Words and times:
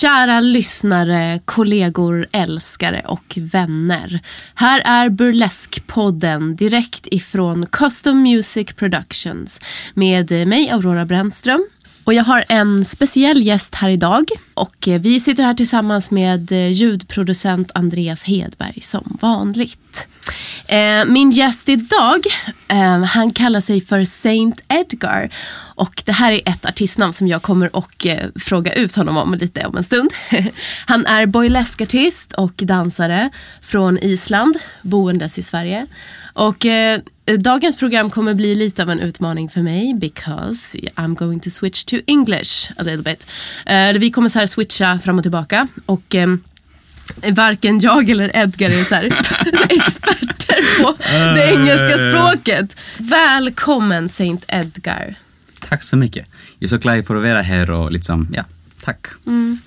Kära 0.00 0.40
lyssnare, 0.40 1.40
kollegor, 1.44 2.26
älskare 2.32 3.02
och 3.06 3.34
vänner. 3.36 4.20
Här 4.54 4.82
är 4.84 5.08
Burlesque-podden 5.08 6.56
direkt 6.56 7.06
ifrån 7.10 7.66
Custom 7.66 8.22
Music 8.22 8.72
Productions 8.72 9.60
med 9.94 10.30
mig 10.48 10.70
Aurora 10.70 11.04
Brännström. 11.04 11.66
Och 12.04 12.14
jag 12.14 12.24
har 12.24 12.44
en 12.48 12.84
speciell 12.84 13.42
gäst 13.42 13.74
här 13.74 13.90
idag 13.90 14.24
och 14.54 14.88
vi 15.00 15.20
sitter 15.20 15.42
här 15.42 15.54
tillsammans 15.54 16.10
med 16.10 16.52
ljudproducent 16.52 17.70
Andreas 17.74 18.22
Hedberg 18.22 18.80
som 18.80 19.18
vanligt. 19.20 20.08
Eh, 20.66 21.04
min 21.04 21.30
gäst 21.30 21.68
idag, 21.68 22.26
eh, 22.68 23.04
han 23.04 23.30
kallar 23.30 23.60
sig 23.60 23.80
för 23.80 24.04
Saint 24.04 24.60
Edgar. 24.68 25.30
Och 25.74 26.02
det 26.06 26.12
här 26.12 26.32
är 26.32 26.40
ett 26.44 26.66
artistnamn 26.66 27.12
som 27.12 27.28
jag 27.28 27.42
kommer 27.42 27.70
att 27.72 28.06
eh, 28.06 28.16
fråga 28.40 28.72
ut 28.72 28.96
honom 28.96 29.16
om 29.16 29.34
lite 29.34 29.66
om 29.66 29.76
en 29.76 29.84
stund. 29.84 30.10
han 30.86 31.06
är 31.06 31.26
boyleskartist 31.26 32.32
och 32.32 32.52
dansare 32.56 33.30
från 33.62 33.98
Island, 33.98 34.56
boendes 34.82 35.38
i 35.38 35.42
Sverige. 35.42 35.86
Och 36.32 36.66
eh, 36.66 37.00
dagens 37.38 37.76
program 37.76 38.10
kommer 38.10 38.34
bli 38.34 38.54
lite 38.54 38.82
av 38.82 38.90
en 38.90 39.00
utmaning 39.00 39.48
för 39.48 39.60
mig 39.60 39.94
because 39.94 40.78
I'm 40.78 41.14
going 41.14 41.40
to 41.40 41.50
switch 41.50 41.84
to 41.84 41.96
English 42.06 42.70
a 42.76 42.82
little 42.82 43.02
bit. 43.02 43.26
Eh, 43.66 43.92
vi 43.92 44.10
kommer 44.10 44.28
så 44.28 44.38
här 44.38 44.46
switcha 44.46 44.98
fram 44.98 45.18
och 45.18 45.24
tillbaka. 45.24 45.68
Och 45.86 46.14
ehm, 46.14 46.42
varken 47.32 47.80
jag 47.80 48.10
eller 48.10 48.36
Edgar 48.36 48.70
är 48.70 48.84
så 48.84 48.94
här 48.94 49.04
experter 49.70 50.82
på 50.82 50.96
det 51.34 51.54
engelska 51.54 52.10
språket. 52.10 52.76
Välkommen 52.98 54.08
Saint 54.08 54.44
Edgar. 54.48 55.14
Tack 55.68 55.82
så 55.82 55.96
mycket. 55.96 56.26
Jag 56.58 56.66
är 56.66 56.68
så 56.68 56.78
glad 56.78 57.06
för 57.06 57.16
att 57.16 57.22
vara 57.22 57.42
här 57.42 57.70
och 57.70 57.92
liksom, 57.92 58.28
ja, 58.32 58.44
tack. 58.84 59.06
Mm. 59.26 59.58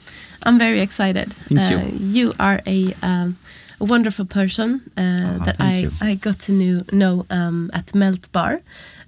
I'm 0.46 0.60
very 0.60 0.80
excited. 0.80 1.34
Thank 1.48 1.72
you. 1.72 1.80
Uh, 1.80 2.18
you 2.18 2.34
are 2.38 2.62
a, 2.66 2.94
um, 3.02 3.36
a 3.80 3.86
wonderful 3.86 4.26
person 4.26 4.82
uh, 4.98 5.46
that 5.46 5.58
thank 5.58 5.74
I, 5.74 5.80
you. 5.84 5.92
I 6.02 6.16
got 6.16 6.40
to 6.42 6.52
know, 6.52 6.84
know 6.92 7.26
um, 7.30 7.70
at 7.74 7.94
Melt 7.94 8.32
Bar. 8.32 8.60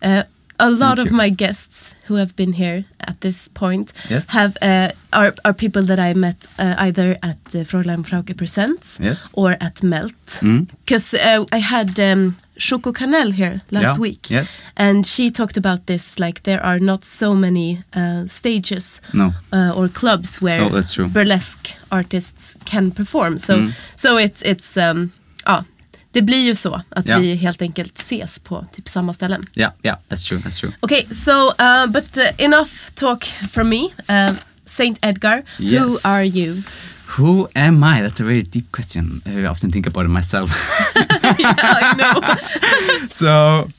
Uh, 0.01 0.23
a 0.59 0.69
lot 0.69 0.97
Thank 0.97 0.99
of 0.99 1.11
you. 1.11 1.17
my 1.17 1.29
guests 1.29 1.91
who 2.07 2.15
have 2.15 2.33
been 2.35 2.53
here 2.53 2.83
at 2.99 3.19
this 3.21 3.47
point 3.53 3.91
Yes. 4.09 4.29
have 4.29 4.53
uh, 4.61 4.89
are, 5.13 5.33
are 5.43 5.53
people 5.53 5.81
that 5.83 5.99
I 5.99 6.13
met 6.13 6.45
uh, 6.59 6.75
either 6.87 7.17
at 7.21 7.37
uh, 7.55 7.63
Fräulein 7.63 8.03
Frauke 8.03 8.33
Presents 8.37 8.97
Yes. 9.01 9.29
or 9.33 9.55
at 9.59 9.83
Melt. 9.83 10.39
Mm. 10.41 10.67
Because 10.85 11.13
uh, 11.17 11.45
I 11.51 11.59
had 11.59 11.99
um, 11.99 12.35
Choco 12.57 12.91
Canel 12.91 13.31
here 13.33 13.61
last 13.71 13.83
Yeah. 13.83 13.97
week. 14.01 14.29
Yes. 14.31 14.63
And 14.77 15.05
she 15.07 15.31
talked 15.31 15.57
about 15.57 15.85
this 15.85 16.19
like 16.19 16.41
there 16.43 16.63
are 16.63 16.79
not 16.79 17.03
so 17.05 17.35
many 17.35 17.83
uh, 17.93 18.27
stages 18.27 19.01
No. 19.13 19.33
uh, 19.53 19.73
or 19.75 19.87
clubs 19.89 20.41
where 20.41 20.61
Oh, 20.61 21.07
burlesque 21.13 21.75
artists 21.91 22.55
can 22.65 22.91
perform. 22.91 23.37
So, 23.37 23.55
Mm. 23.57 23.71
so 23.95 24.17
it's, 24.17 24.41
it's 24.41 24.77
um, 24.77 25.11
ja, 25.47 25.63
det 26.15 26.21
blir 26.21 26.45
ju 26.45 26.55
så 26.55 26.81
att 26.89 27.07
Ja. 27.09 27.17
vi 27.19 27.35
helt 27.35 27.61
enkelt 27.61 27.99
ses 27.99 28.39
på 28.39 28.65
typ 28.75 28.89
samma 28.89 29.13
ställen. 29.13 29.45
Yeah, 29.55 29.71
yeah, 29.83 29.97
that's 30.09 30.27
true, 30.27 30.39
that's 30.39 30.59
true. 30.59 30.71
Okay, 30.81 31.05
so 31.15 31.47
uh, 31.47 31.87
but 31.87 32.17
uh, 32.17 32.23
enough 32.45 32.71
talk 32.95 33.25
from 33.51 33.69
me. 33.69 33.83
Uh, 34.09 34.35
Saint 34.65 34.97
Edgar, 35.01 35.43
who 35.57 35.63
Yes. 35.63 36.05
are 36.05 36.23
you? 36.23 36.61
Who 37.17 37.47
am 37.55 37.83
I? 37.83 38.01
That's 38.01 38.21
a 38.21 38.25
very 38.25 38.41
deep 38.43 38.71
question. 38.71 39.21
I 39.25 39.45
often 39.45 39.71
think 39.71 39.87
about 39.87 40.05
it 40.05 40.09
myself. 40.11 40.49
yeah, 41.39 41.55
I 41.57 41.93
know. 41.97 42.21
so, 43.09 43.69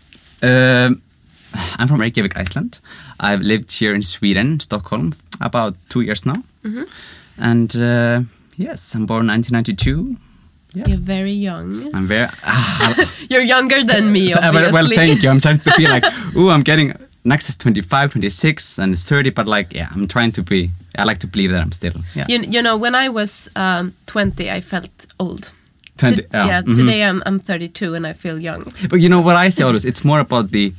um, 0.43 1.03
I'm 1.79 1.89
from 1.89 2.01
Reykjavik, 2.01 2.37
Iceland. 2.37 2.79
I've 3.19 3.41
lived 3.43 3.73
here 3.81 3.95
in 3.95 4.03
Sweden, 4.03 4.61
Stockholm, 4.61 5.15
about 5.41 5.75
two 5.89 6.03
years 6.03 6.25
now. 6.27 6.37
Mm-hmm. 6.65 6.83
And 7.39 7.75
uh, 7.77 8.21
yes, 8.57 8.95
I'm 8.95 9.07
born 9.07 9.27
1992. 9.27 10.17
Yeah. 10.77 10.85
You're 10.89 11.05
very 11.17 11.33
young. 11.33 11.71
I'm 11.95 12.07
very. 12.07 12.29
Ah, 12.45 12.95
You're 13.31 13.47
younger 13.55 13.83
than 13.83 14.13
me, 14.13 14.35
obviously. 14.37 14.73
well, 14.73 14.89
thank 14.95 15.23
you. 15.23 15.31
I'm 15.31 15.41
starting 15.41 15.63
to 15.63 15.73
feel 15.73 15.91
like, 15.91 16.05
ooh, 16.37 16.51
I'm 16.51 16.63
getting 16.63 16.93
next 17.25 17.49
is 17.49 17.57
25, 17.57 18.13
26, 18.13 18.79
and 18.79 18.93
it's 18.93 19.05
30. 19.09 19.31
But 19.31 19.47
like, 19.47 19.73
yeah, 19.73 19.89
I'm 19.95 20.07
trying 20.07 20.33
to 20.33 20.43
be. 20.43 20.71
I 20.99 21.05
like 21.05 21.19
to 21.21 21.27
believe 21.27 21.51
that 21.53 21.63
I'm 21.63 21.73
still. 21.73 21.95
Yeah. 22.15 22.27
You, 22.29 22.41
you 22.41 22.63
know, 22.63 22.77
when 22.77 22.95
I 22.95 23.09
was 23.09 23.49
um, 23.57 23.95
20, 24.07 24.51
I 24.51 24.61
felt 24.61 25.07
old. 25.19 25.53
20, 25.99 26.17
To- 26.17 26.23
yeah, 26.33 26.47
yeah, 26.47 26.63
mhm. 26.63 26.75
today 26.77 27.03
I'm, 27.05 27.23
I'm 27.27 27.39
32 27.39 27.95
and 27.95 28.07
I 28.07 28.13
feel 28.13 28.39
young. 28.39 28.71
But 28.91 29.01
you 29.01 29.09
know 29.09 29.21
what 29.23 29.35
I 29.37 29.49
say 29.51 29.65
always? 29.65 29.85
It's 29.87 30.05
more 30.05 30.21
about 30.21 30.51
the 30.51 30.73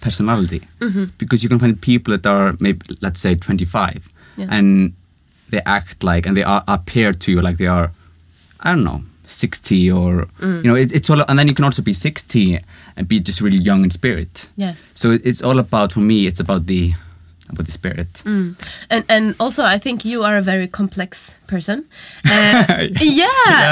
personality 0.00 0.60
Mm-hmm. 0.80 1.04
because 1.18 1.42
you 1.44 1.48
can 1.48 1.58
find 1.60 1.80
people 1.80 2.10
that 2.18 2.26
are 2.26 2.54
maybe 2.60 2.80
let's 3.00 3.20
say 3.20 3.34
25 3.36 4.08
Yeah. 4.36 4.46
and 4.50 4.92
they 5.50 5.60
act 5.64 6.02
like 6.04 6.26
and 6.26 6.36
they 6.36 6.42
are 6.42 6.62
appear 6.68 7.12
to 7.12 7.30
you 7.32 7.40
like 7.40 7.56
they 7.56 7.68
are 7.68 7.90
I 8.60 8.70
don't 8.72 8.84
know 8.84 9.02
60 9.34 9.90
or 9.90 10.26
Mm. 10.40 10.62
you 10.64 10.68
know 10.70 10.76
it, 10.76 10.92
it's 10.92 11.10
all 11.10 11.20
and 11.28 11.38
then 11.38 11.48
you 11.48 11.54
can 11.54 11.64
also 11.64 11.82
be 11.82 11.92
60 11.92 12.58
and 12.96 13.08
be 13.08 13.20
just 13.20 13.40
really 13.40 13.58
young 13.58 13.84
in 13.84 13.90
spirit. 13.90 14.48
Yes. 14.56 14.78
So 14.94 15.10
it- 15.12 15.22
it's 15.24 15.42
all 15.42 15.58
about 15.58 15.92
for 15.92 16.00
me 16.00 16.26
it's 16.26 16.40
about 16.40 16.66
the 16.66 16.94
about 17.50 17.66
the 17.66 17.72
spirit. 17.72 18.22
Mm. 18.24 18.54
And 18.90 19.04
and 19.08 19.34
also, 19.38 19.62
I 19.74 19.78
think 19.78 20.04
you 20.04 20.22
are 20.24 20.36
a 20.38 20.42
very 20.42 20.66
complex 20.68 21.32
person. 21.46 21.84
Uh, 22.24 22.86
yeah, 23.00 23.26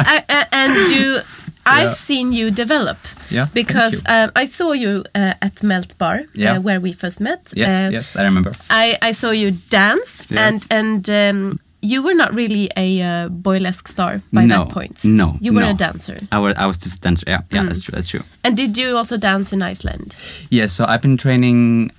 I, 0.07 0.23
I- 0.29 0.47
and 0.53 0.75
you, 0.95 1.21
I've 1.65 1.85
Yeah. 1.91 1.95
seen 1.95 2.33
you 2.33 2.51
develop. 2.51 2.99
Yeah, 3.31 3.49
because 3.55 3.93
you. 3.95 4.01
um, 4.15 4.31
I 4.43 4.47
saw 4.47 4.73
you 4.75 5.05
uh, 5.15 5.35
at 5.41 5.63
Melt 5.63 5.97
Bar, 5.99 6.25
Yeah. 6.35 6.57
uh, 6.59 6.61
where 6.63 6.81
we 6.81 6.93
first 6.93 7.21
met. 7.21 7.53
Yes, 7.57 7.69
Uh, 7.69 7.91
yes, 7.93 8.17
I 8.17 8.25
remember. 8.25 8.53
I, 8.71 8.99
I 9.11 9.13
saw 9.15 9.31
you 9.33 9.53
dance, 9.71 10.27
Yes. 10.31 10.39
and 10.41 10.63
and 10.71 11.09
um, 11.09 11.59
you 11.83 12.03
were 12.03 12.15
not 12.15 12.33
really 12.33 12.71
a 12.77 13.03
uh, 13.03 13.29
boylesque 13.29 13.89
star 13.89 14.23
by 14.33 14.45
no, 14.47 14.59
that 14.65 14.69
point. 14.73 15.05
No, 15.05 15.37
you 15.41 15.53
were 15.53 15.63
no. 15.63 15.71
a 15.71 15.75
dancer. 15.75 16.17
I 16.31 16.39
was, 16.39 16.55
I 16.57 16.67
was 16.67 16.79
just 16.79 16.97
a 16.97 17.01
dancer. 17.01 17.25
Yeah, 17.27 17.41
yeah, 17.51 17.63
Mm. 17.63 17.67
that's 17.67 17.83
true. 17.83 17.93
That's 17.93 18.09
true. 18.09 18.23
And 18.45 18.57
did 18.57 18.79
you 18.79 18.97
also 18.97 19.17
dance 19.19 19.53
in 19.53 19.63
Iceland? 19.63 20.15
Yeah, 20.51 20.67
so 20.69 20.85
I've 20.85 21.03
been 21.03 21.17
training. 21.17 21.91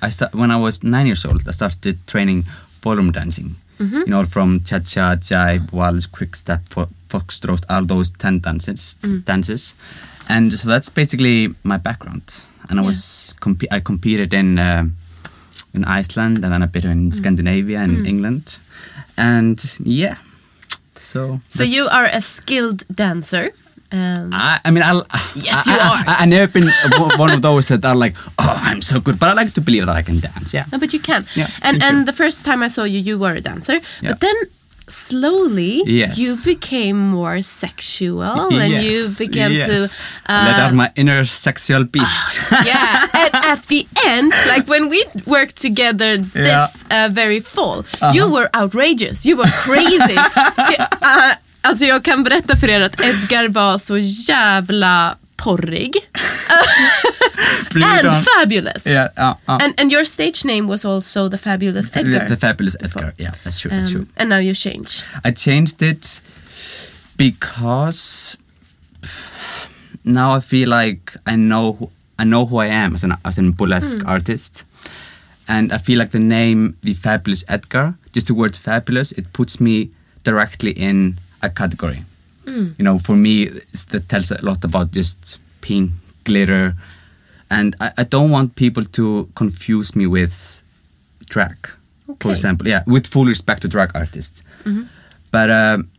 I 0.00 0.10
start 0.10 0.34
when 0.34 0.50
I 0.50 0.56
was 0.56 0.82
nine 0.84 1.06
years 1.06 1.24
old. 1.24 1.48
I 1.48 1.52
started 1.52 1.98
training 2.06 2.44
ballroom 2.82 3.10
dancing. 3.12 3.56
Mm-hmm. 3.80 3.98
You 4.06 4.06
know, 4.06 4.24
from 4.24 4.60
cha 4.64 4.78
cha, 4.78 5.16
jive, 5.16 5.72
waltz, 5.72 6.06
quick 6.06 6.36
step, 6.36 6.60
fo- 6.70 6.88
foxtrot, 7.08 7.64
all 7.68 7.84
those 7.84 8.10
ten 8.18 8.38
dances, 8.40 8.96
Mm. 9.02 9.24
dances, 9.24 9.74
and 10.28 10.52
so 10.52 10.68
that's 10.68 10.88
basically 10.88 11.54
my 11.64 11.76
background. 11.76 12.22
And 12.70 12.78
I 12.78 12.82
Yeah. 12.82 12.86
was 12.88 13.34
comp- 13.40 13.70
I 13.72 13.80
competed 13.80 14.32
in 14.32 14.58
uh, 14.58 14.84
in 15.76 15.84
Iceland 15.84 16.44
and 16.44 16.52
then 16.52 16.62
a 16.62 16.66
bit 16.66 16.84
Mm. 16.84 16.90
in 16.92 17.12
Scandinavia 17.12 17.78
and 17.80 18.06
England, 18.06 18.58
and 19.16 19.58
yeah, 19.84 20.16
so 20.98 21.40
So 21.48 21.62
you 21.62 21.88
are 21.88 22.06
a 22.12 22.20
skilled 22.20 22.84
dancer. 22.94 23.50
Um, 23.92 24.32
I, 24.34 24.58
I 24.64 24.70
mean, 24.72 24.82
I'll, 24.82 25.06
Yes, 25.36 25.66
I, 25.66 25.70
you 25.72 25.78
I, 25.78 25.86
are. 25.88 26.04
I, 26.10 26.22
I 26.22 26.26
never 26.26 26.52
been 26.52 26.68
one 27.18 27.30
of 27.30 27.40
those 27.42 27.68
that 27.68 27.84
are 27.84 27.94
like, 27.94 28.14
oh, 28.38 28.58
I'm 28.68 28.82
so 28.82 29.00
good, 29.00 29.18
but 29.18 29.28
I 29.28 29.32
like 29.34 29.54
to 29.54 29.60
believe 29.60 29.86
that 29.86 29.94
I 29.94 30.02
can 30.02 30.18
dance. 30.20 30.52
Yeah. 30.52 30.64
No, 30.72 30.78
but 30.78 30.92
you 30.92 30.98
can. 31.00 31.24
Yeah, 31.36 31.48
and 31.62 31.82
and 31.82 31.98
you. 31.98 32.04
the 32.04 32.12
first 32.12 32.44
time 32.44 32.64
I 32.66 32.68
saw 32.68 32.82
you, 32.84 32.98
you 32.98 33.16
were 33.18 33.34
a 33.36 33.40
dancer. 33.40 33.74
Yeah. 34.02 34.10
But 34.10 34.20
then 34.20 34.34
slowly 34.88 35.82
Yes. 35.86 36.18
you 36.18 36.36
became 36.44 36.98
more 37.10 37.42
sexual 37.42 38.22
and 38.52 38.72
you 38.84 39.08
began 39.18 39.52
yes. 39.52 39.66
to 39.66 39.72
let 40.28 40.58
uh, 40.58 40.62
out 40.66 40.74
my 40.74 40.90
inner 40.94 41.24
sexual 41.26 41.84
beast. 41.84 42.36
yeah 42.66 43.02
and 43.12 43.30
at 43.34 43.66
the 43.68 43.86
end 44.06 44.32
like 44.48 44.68
when 44.68 44.88
we 44.88 45.04
worked 45.26 45.56
together 45.62 46.16
this 46.18 46.46
Yeah. 46.46 46.68
uh, 46.90 47.08
very 47.12 47.40
fall 47.40 47.84
you 48.14 48.30
were 48.30 48.48
outrageous 48.54 49.26
you 49.26 49.36
were 49.36 49.50
crazy 49.64 50.16
uh, 50.16 51.32
alltså 51.62 51.84
jag 51.84 52.04
kan 52.04 52.24
berätta 52.24 52.56
för 52.56 52.68
er 52.70 52.80
att 52.80 53.00
Edgar 53.00 53.48
var 53.48 53.78
så 53.78 53.98
jävla 53.98 55.16
porrig 55.36 55.94
and 57.74 58.24
fabulous 58.24 58.86
Yeah, 58.86 59.08
uh, 59.16 59.34
uh. 59.48 59.58
and, 59.60 59.74
and 59.78 59.90
your 59.92 60.04
stage 60.04 60.44
name 60.44 60.66
was 60.68 60.84
also 60.84 61.28
the 61.28 61.38
fabulous 61.38 61.94
Edgar 61.96 62.28
the 62.28 62.36
fabulous 62.36 62.76
Edgar. 62.80 63.12
Yeah, 63.18 63.32
that's 63.44 63.58
true. 63.60 63.70
That's 63.70 63.86
Um, 63.86 63.92
true. 63.92 64.06
and 64.16 64.28
now 64.28 64.38
you 64.38 64.54
change 64.54 65.02
I 65.24 65.30
changed 65.32 65.82
it 65.82 66.20
because 67.16 68.36
now 70.04 70.34
I 70.34 70.40
feel 70.40 70.68
like 70.68 71.14
I 71.26 71.36
know 71.36 71.72
who, 71.74 71.90
I 72.18 72.24
know 72.24 72.46
who 72.46 72.58
I 72.58 72.66
am 72.66 72.94
as 72.94 73.04
an 73.04 73.14
as 73.24 73.38
a 73.38 73.42
burlesque 73.42 74.02
artist, 74.06 74.64
and 75.48 75.72
I 75.72 75.78
feel 75.78 75.98
like 75.98 76.10
the 76.10 76.18
name 76.20 76.76
the 76.82 76.94
fabulous 76.94 77.44
Edgar, 77.48 77.94
just 78.12 78.26
the 78.26 78.34
word 78.34 78.56
fabulous, 78.56 79.12
it 79.12 79.32
puts 79.32 79.60
me 79.60 79.90
directly 80.24 80.70
in 80.72 81.18
a 81.42 81.48
category. 81.50 82.04
Mm. 82.46 82.74
You 82.78 82.84
know, 82.84 82.98
for 82.98 83.16
me, 83.16 83.42
it's, 83.44 83.84
that 83.86 84.08
tells 84.08 84.30
a 84.30 84.40
lot 84.42 84.64
about 84.64 84.92
just 84.92 85.40
pink 85.60 85.90
glitter, 86.24 86.74
and 87.50 87.76
I, 87.80 87.92
I 87.98 88.04
don't 88.04 88.30
want 88.30 88.54
people 88.54 88.84
to 88.84 89.28
confuse 89.34 89.94
me 89.96 90.06
with 90.06 90.62
drag, 91.28 91.56
Okay. 92.08 92.28
for 92.28 92.30
example. 92.30 92.68
Yeah, 92.68 92.82
with 92.86 93.06
full 93.06 93.24
respect 93.24 93.62
to 93.62 93.68
drag 93.68 93.90
artists. 93.94 94.42
Mm-hmm. 94.64 94.84
But 95.30 95.50
um, 95.50 95.90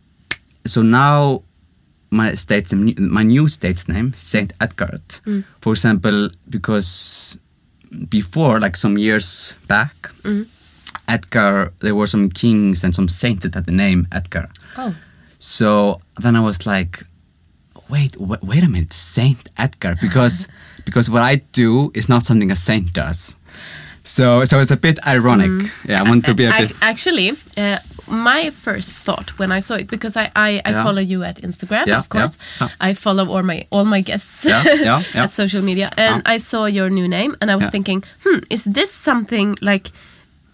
so 0.65 0.81
now 0.81 1.43
my 2.09 2.33
state's 2.35 2.73
my 2.73 3.23
new 3.23 3.47
state's 3.49 3.87
name 3.87 4.13
Saint 4.15 4.53
Edgard, 4.61 5.07
mm. 5.25 5.43
for 5.61 5.73
example, 5.73 6.29
because 6.49 7.37
before 8.09 8.59
like 8.59 8.77
some 8.77 8.97
years 8.97 9.55
back, 9.67 9.95
mm-hmm. 10.23 10.43
Edgar 11.07 11.73
there 11.79 11.95
were 11.95 12.07
some 12.07 12.29
kings 12.29 12.83
and 12.83 12.95
some 12.95 13.09
saints 13.09 13.43
that 13.43 13.53
had 13.55 13.65
the 13.65 13.71
name 13.71 14.07
Edgar. 14.11 14.49
oh 14.77 14.95
So 15.39 15.99
then 16.19 16.35
I 16.35 16.39
was 16.39 16.65
like, 16.65 17.03
wait, 17.89 18.13
w- 18.13 18.39
wait 18.41 18.63
a 18.63 18.67
minute, 18.69 18.93
Saint 18.93 19.49
Edgard, 19.57 19.99
because 20.01 20.47
because 20.85 21.09
what 21.09 21.21
I 21.23 21.35
do 21.53 21.91
is 21.93 22.07
not 22.09 22.23
something 22.25 22.51
a 22.51 22.55
saint 22.55 22.93
does. 22.93 23.35
So 24.03 24.45
so 24.45 24.59
it's 24.59 24.71
a 24.71 24.77
bit 24.77 24.99
ironic. 25.05 25.71
Yeah, 25.85 25.99
I 26.01 26.03
want 26.09 26.25
to 26.25 26.33
be 26.33 26.45
a 26.45 26.51
bit. 26.57 26.71
Actually, 26.81 27.31
uh, 27.57 27.77
my 28.07 28.49
first 28.51 28.89
thought 28.89 29.37
when 29.37 29.51
I 29.51 29.59
saw 29.61 29.75
it, 29.75 29.87
because 29.89 30.15
I, 30.15 30.31
I, 30.33 30.61
I 30.65 30.71
Yeah. 30.71 30.83
follow 30.83 31.01
you 31.01 31.23
at 31.23 31.41
Instagram, 31.41 31.87
Yeah, 31.87 31.97
of 31.99 32.07
course. 32.07 32.37
yeah, 32.61 32.69
I 32.79 32.93
follow 32.93 33.27
all 33.27 33.43
my 33.43 33.65
all 33.69 33.83
my 33.85 34.01
guests 34.01 34.45
at 35.15 35.33
social 35.33 35.61
media, 35.61 35.91
and 35.97 36.21
I 36.25 36.37
saw 36.39 36.65
your 36.67 36.89
new 36.89 37.07
name, 37.07 37.35
and 37.41 37.51
I 37.51 37.55
was 37.57 37.69
thinking, 37.69 38.03
hmm, 38.23 38.39
is 38.49 38.63
this 38.63 38.91
something 38.93 39.57
like 39.61 39.91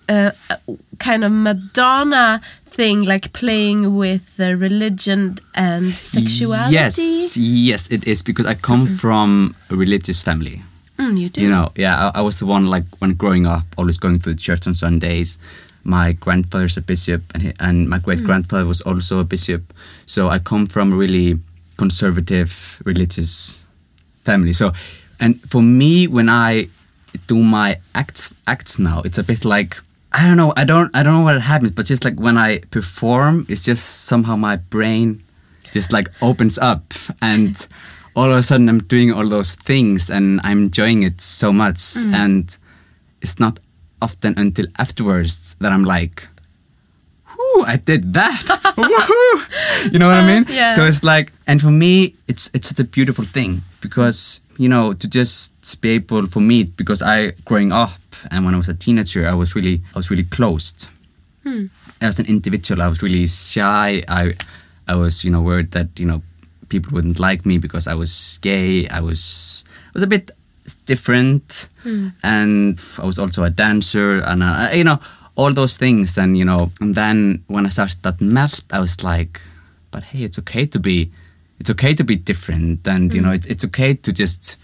uh, 0.10 0.32
a 0.50 0.58
kind 1.00 1.24
of 1.24 1.32
Madonna 1.32 2.42
thing, 2.66 3.04
like 3.04 3.34
playing 3.34 3.96
with 3.96 4.36
the 4.38 4.58
religion 4.58 5.38
and 5.54 5.98
sexuality? 5.98 6.74
Yes, 6.74 7.38
yes, 7.38 7.88
it 7.88 8.08
is 8.08 8.22
because 8.22 8.46
I 8.46 8.56
come 8.56 8.88
from 8.88 9.56
a 9.70 9.76
religious 9.76 10.24
family. 10.24 10.62
Mm, 10.98 11.20
you 11.20 11.30
do. 11.30 11.42
You 11.42 11.50
know, 11.50 11.72
yeah, 11.76 12.10
I, 12.10 12.20
I 12.20 12.22
was 12.22 12.40
the 12.40 12.46
one 12.46 12.68
like 12.68 12.86
when 13.00 13.14
growing 13.14 13.46
up, 13.46 13.66
always 13.78 13.98
going 13.98 14.20
to 14.20 14.30
the 14.34 14.40
church 14.40 14.68
on 14.68 14.76
Sundays. 14.76 15.38
My 15.84 16.14
grandfather's 16.14 16.78
a 16.78 16.82
bishop, 16.82 17.24
and 17.34 17.44
he, 17.44 17.54
and 17.60 17.90
my 17.90 18.00
great 18.00 18.24
grandfather 18.24 18.66
was 18.66 18.82
also 18.82 19.20
a 19.20 19.24
bishop. 19.24 19.74
So 20.06 20.30
I 20.30 20.40
come 20.40 20.66
from 20.66 20.94
a 20.94 20.96
really 20.96 21.40
conservative 21.78 22.82
religious 22.86 23.66
family. 24.24 24.54
So, 24.54 24.72
and 25.20 25.42
for 25.42 25.62
me, 25.62 26.08
when 26.08 26.30
I 26.30 26.68
do 27.28 27.38
my 27.44 27.80
acts 27.94 28.34
acts 28.48 28.80
now, 28.80 29.02
it's 29.02 29.18
a 29.18 29.24
bit 29.24 29.46
like 29.46 29.78
I 30.14 30.28
don't 30.28 30.38
know, 30.38 30.54
I 30.56 30.64
don't 30.64 30.96
I 30.96 31.04
don't 31.04 31.14
know 31.14 31.24
what 31.24 31.42
happens, 31.42 31.72
but 31.72 31.86
just 31.86 32.06
like 32.06 32.20
when 32.20 32.38
I 32.38 32.60
perform, 32.60 33.46
it's 33.50 33.64
just 33.64 34.04
somehow 34.06 34.36
my 34.36 34.58
brain 34.58 35.24
just 35.74 35.92
like 35.92 36.10
opens 36.22 36.58
up 36.60 36.94
and 37.22 37.68
all 38.16 38.32
of 38.32 38.38
a 38.38 38.44
sudden 38.44 38.70
I'm 38.70 38.84
doing 38.84 39.12
all 39.12 39.28
those 39.28 39.56
things 39.56 40.10
and 40.10 40.40
I'm 40.44 40.64
enjoying 40.64 41.04
it 41.04 41.20
so 41.20 41.52
much 41.52 41.78
mm. 41.78 42.14
and 42.14 42.56
it's 43.22 43.40
not 43.40 43.60
often 44.02 44.38
until 44.38 44.68
afterwards 44.78 45.56
that 45.60 45.72
I'm 45.72 45.84
like 45.84 46.28
whoo 47.38 47.64
I 47.66 47.78
did 47.78 48.14
that 48.14 48.46
Woohoo! 48.78 49.92
you 49.92 50.00
know 50.00 50.08
what 50.08 50.18
I 50.18 50.24
uh, 50.24 50.28
mean 50.28 50.46
yeah. 50.50 50.76
so 50.76 50.86
it's 50.86 51.04
like 51.04 51.32
and 51.48 51.60
for 51.60 51.72
me 51.72 52.16
it's 52.28 52.50
it's 52.54 52.68
such 52.70 52.80
a 52.80 52.84
beautiful 52.84 53.26
thing 53.26 53.62
because 53.82 54.42
you 54.58 54.70
know 54.70 54.94
to 54.94 55.08
just 55.08 55.82
be 55.82 55.92
able 55.92 56.28
for 56.28 56.40
me 56.40 56.64
because 56.64 57.02
I 57.02 57.32
growing 57.46 57.72
up 57.72 58.03
and 58.32 58.46
when 58.46 58.54
I 58.54 58.58
was 58.58 58.70
a 58.70 58.74
teenager 58.74 59.28
I 59.28 59.34
was 59.34 59.56
really 59.56 59.82
I 59.94 60.00
was 60.00 60.10
really 60.10 60.24
closed 60.24 60.90
hmm. 61.44 61.66
as 62.02 62.20
an 62.20 62.26
individual, 62.26 62.82
I 62.82 62.88
was 62.88 63.02
really 63.02 63.28
shy. 63.28 64.04
I, 64.08 64.34
I 64.88 64.96
was, 64.96 65.24
you 65.24 65.32
know, 65.32 65.42
worried 65.42 65.72
that 65.72 66.00
you 66.00 66.06
know 66.06 66.22
people 66.70 66.94
wouldn't 66.94 67.20
like 67.20 67.46
me 67.46 67.58
because 67.58 67.88
I 67.88 67.94
was 67.94 68.40
gay. 68.42 68.88
I 68.88 69.00
was, 69.00 69.64
I 69.88 69.92
was 69.94 70.04
a 70.04 70.08
bit 70.08 70.32
different, 70.86 71.68
hmm. 71.84 72.10
and 72.24 72.82
I 72.98 73.06
was 73.06 73.20
also 73.20 73.44
a 73.44 73.50
dancer, 73.50 74.20
and 74.20 74.42
uh, 74.42 74.70
you 74.74 74.84
know 74.84 75.00
all 75.36 75.54
those 75.54 75.78
things. 75.78 76.18
And 76.18 76.38
you 76.38 76.46
know, 76.46 76.72
and 76.82 76.96
then 76.96 77.44
when 77.48 77.66
I 77.66 77.70
started 77.70 78.02
that 78.04 78.20
melt, 78.22 78.64
I 78.72 78.80
was 78.80 79.04
like, 79.04 79.42
but 79.92 80.04
hey, 80.04 80.24
it's 80.24 80.40
okay 80.40 80.66
to 80.66 80.80
be, 80.80 81.12
it's 81.60 81.70
okay 81.70 81.94
to 81.94 82.04
be 82.04 82.16
different, 82.16 82.88
and 82.88 83.14
you 83.14 83.22
hmm. 83.22 83.28
know, 83.28 83.34
it, 83.34 83.46
it's 83.46 83.66
okay 83.66 83.94
to 83.94 84.12
just 84.12 84.58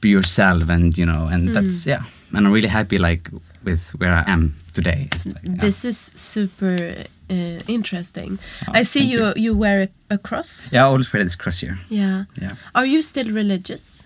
be 0.00 0.08
yourself, 0.08 0.68
and 0.68 0.96
you 0.96 1.06
know, 1.06 1.26
and 1.26 1.54
that's 1.54 1.86
yeah. 1.86 2.02
And 2.34 2.46
I'm 2.46 2.52
really 2.52 2.68
happy, 2.68 2.98
like 2.98 3.30
with 3.64 3.90
where 3.98 4.12
I 4.12 4.24
am 4.26 4.56
today. 4.72 5.08
Like, 5.24 5.36
yeah. 5.42 5.54
This 5.60 5.84
is 5.84 6.10
super 6.16 7.04
uh, 7.30 7.34
interesting. 7.66 8.38
Oh, 8.68 8.72
I 8.74 8.82
see 8.82 9.04
you, 9.04 9.26
you. 9.26 9.32
you 9.36 9.56
wear 9.56 9.82
a, 9.82 10.14
a 10.14 10.18
cross. 10.18 10.72
Yeah, 10.72 10.84
I 10.84 10.86
always 10.86 11.12
wear 11.12 11.22
this 11.22 11.36
cross 11.36 11.60
here. 11.60 11.78
Yeah. 11.88 12.24
Yeah. 12.40 12.56
Are 12.74 12.86
you 12.86 13.02
still 13.02 13.30
religious? 13.30 14.02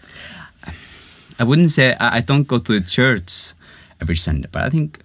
I 1.40 1.44
wouldn't 1.44 1.70
say 1.70 1.94
I, 1.94 2.18
I 2.18 2.20
don't 2.20 2.46
go 2.46 2.58
to 2.58 2.78
the 2.78 2.86
church 2.86 3.54
every 4.00 4.16
Sunday, 4.16 4.48
but 4.52 4.62
I 4.62 4.70
think 4.70 5.00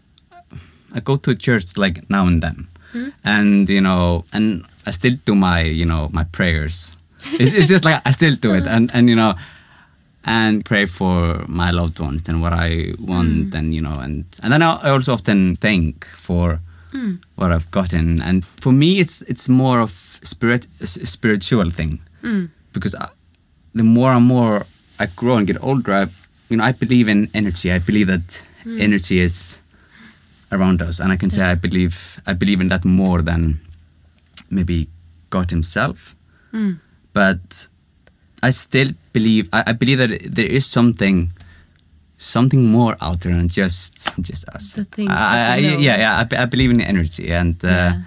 I 0.93 0.99
go 0.99 1.15
to 1.15 1.33
church 1.35 1.77
like 1.77 2.09
now 2.09 2.27
and 2.27 2.43
then, 2.43 2.67
and 3.23 3.69
you 3.69 3.81
know, 3.81 4.25
and 4.33 4.65
I 4.85 4.91
still 4.91 5.15
do 5.25 5.33
my 5.33 5.61
you 5.61 5.85
know 5.85 6.09
my 6.11 6.25
prayers. 6.25 6.97
It's, 7.39 7.53
it's 7.53 7.69
just 7.69 7.85
like 7.85 8.01
I 8.05 8.11
still 8.11 8.35
do 8.35 8.53
it, 8.53 8.67
and 8.75 8.91
and 8.93 9.09
you 9.09 9.15
know, 9.15 9.35
and 10.25 10.65
pray 10.65 10.87
for 10.87 11.45
my 11.47 11.69
loved 11.69 11.99
ones 11.99 12.27
and 12.27 12.41
what 12.41 12.51
I 12.51 12.93
want, 12.99 13.51
mm. 13.51 13.53
and 13.53 13.73
you 13.75 13.81
know, 13.81 13.93
and 13.93 14.25
and 14.41 14.51
then 14.51 14.61
I 14.61 14.89
also 14.89 15.13
often 15.13 15.55
thank 15.55 16.05
for 16.17 16.59
mm. 16.91 17.19
what 17.35 17.51
I've 17.51 17.69
gotten, 17.69 18.21
and 18.21 18.43
for 18.43 18.71
me, 18.71 18.99
it's 18.99 19.21
it's 19.23 19.47
more 19.47 19.79
of 19.79 20.19
spirit 20.23 20.67
spiritual 20.83 21.69
thing. 21.69 22.01
Mm. 22.23 22.49
Because 22.73 22.95
I, 22.95 23.09
the 23.75 23.83
more 23.83 24.11
and 24.11 24.25
more 24.25 24.65
I 24.99 25.05
grow 25.05 25.37
and 25.37 25.47
get 25.47 25.63
older, 25.63 25.93
I, 25.93 26.07
you 26.49 26.57
know, 26.57 26.63
I 26.63 26.71
believe 26.71 27.07
in 27.07 27.29
energy. 27.33 27.71
I 27.71 27.79
believe 27.79 28.07
that 28.07 28.43
energy 28.65 29.19
is 29.19 29.61
around 30.51 30.81
us, 30.81 30.99
and 30.99 31.11
I 31.11 31.17
can 31.17 31.29
say 31.29 31.43
I 31.43 31.55
believe 31.55 32.19
I 32.25 32.33
believe 32.33 32.61
in 32.61 32.69
that 32.69 32.83
more 32.83 33.21
than 33.21 33.59
maybe 34.49 34.89
God 35.29 35.51
Himself. 35.51 36.15
But 37.13 37.67
I 38.47 38.51
still 38.51 38.91
believe 39.13 39.43
I, 39.57 39.63
I 39.71 39.73
believe 39.73 39.97
that 40.03 40.35
there 40.35 40.51
is 40.57 40.65
something 40.77 41.31
something 42.17 42.63
more 42.71 42.95
out 43.01 43.19
there 43.21 43.35
than 43.35 43.49
just 43.49 43.93
just 44.21 44.43
us. 44.55 44.73
The 44.73 44.85
things 44.85 45.11
I, 45.11 45.53
I, 45.53 45.57
yeah, 45.57 45.97
yeah. 45.97 46.23
I, 46.31 46.43
I 46.43 46.45
believe 46.45 46.71
in 46.71 46.81
energy, 46.81 47.31
and 47.31 47.55
uh, 47.63 47.67
Yeah. 47.67 48.01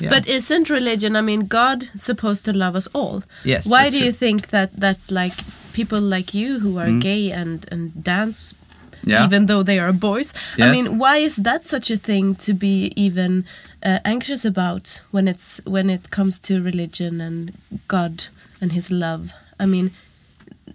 yeah. 0.00 0.10
But 0.10 0.28
isn't 0.28 0.68
religion? 0.70 1.16
I 1.16 1.20
mean, 1.22 1.46
God 1.48 1.88
supposed 1.96 2.44
to 2.44 2.52
love 2.52 2.76
us 2.76 2.88
all. 2.94 3.22
Yes, 3.44 3.66
Why 3.66 3.90
do 3.90 3.98
you 3.98 4.12
think 4.12 4.48
that 4.48 4.70
that 4.80 4.98
like 5.10 5.34
people 5.72 6.00
like 6.00 6.34
you 6.34 6.60
who 6.62 6.78
are 6.78 6.90
gay 7.00 7.32
and 7.40 7.66
and 7.72 7.92
dance, 8.04 8.54
Mm. 9.02 9.10
Yeah. 9.10 9.24
even 9.26 9.46
though 9.46 9.64
they 9.64 9.78
are 9.78 9.92
boys? 9.92 10.34
Yes. 10.58 10.68
I 10.68 10.72
mean, 10.72 10.98
why 10.98 11.24
is 11.24 11.36
that 11.36 11.64
such 11.64 11.90
a 11.90 11.96
thing 11.96 12.34
to 12.46 12.52
be 12.52 12.92
even 12.96 13.44
uh, 13.82 13.98
anxious 14.04 14.44
about 14.44 15.00
when 15.12 15.28
it's 15.28 15.60
when 15.64 15.88
it 15.90 16.10
comes 16.10 16.38
to 16.40 16.52
religion 16.62 17.20
and 17.20 17.52
God 17.88 18.12
and 18.60 18.72
His 18.72 18.90
love? 18.90 19.22
I 19.60 19.66
mean. 19.66 19.90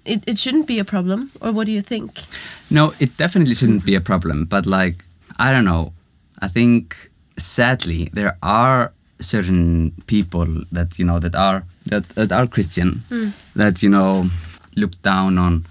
It, 0.04 0.24
it 0.28 0.38
shouldn't 0.38 0.68
be 0.68 0.78
a 0.78 0.86
problem, 0.86 1.32
or 1.42 1.52
what 1.52 1.66
do 1.66 1.72
you 1.72 1.82
think? 1.82 2.22
No, 2.70 2.94
it 3.00 3.18
definitely 3.18 3.56
shouldn't 3.56 3.86
be 3.86 3.96
a 3.96 4.02
problem. 4.02 4.46
But 4.46 4.68
like, 4.68 5.04
I 5.40 5.52
don't 5.52 5.66
know. 5.66 5.94
I 6.40 6.48
think 6.48 7.10
sadly 7.38 8.10
there 8.14 8.38
are 8.44 8.92
certain 9.20 9.94
people 10.06 10.48
that 10.72 11.00
you 11.00 11.06
know 11.06 11.18
that 11.20 11.34
are 11.34 11.64
that, 11.86 12.08
that 12.10 12.32
are 12.32 12.46
Christian 12.46 13.04
hmm. 13.10 13.30
that 13.56 13.82
you 13.82 13.90
know 13.90 14.30
look 14.76 15.02
down 15.02 15.38
on 15.40 15.66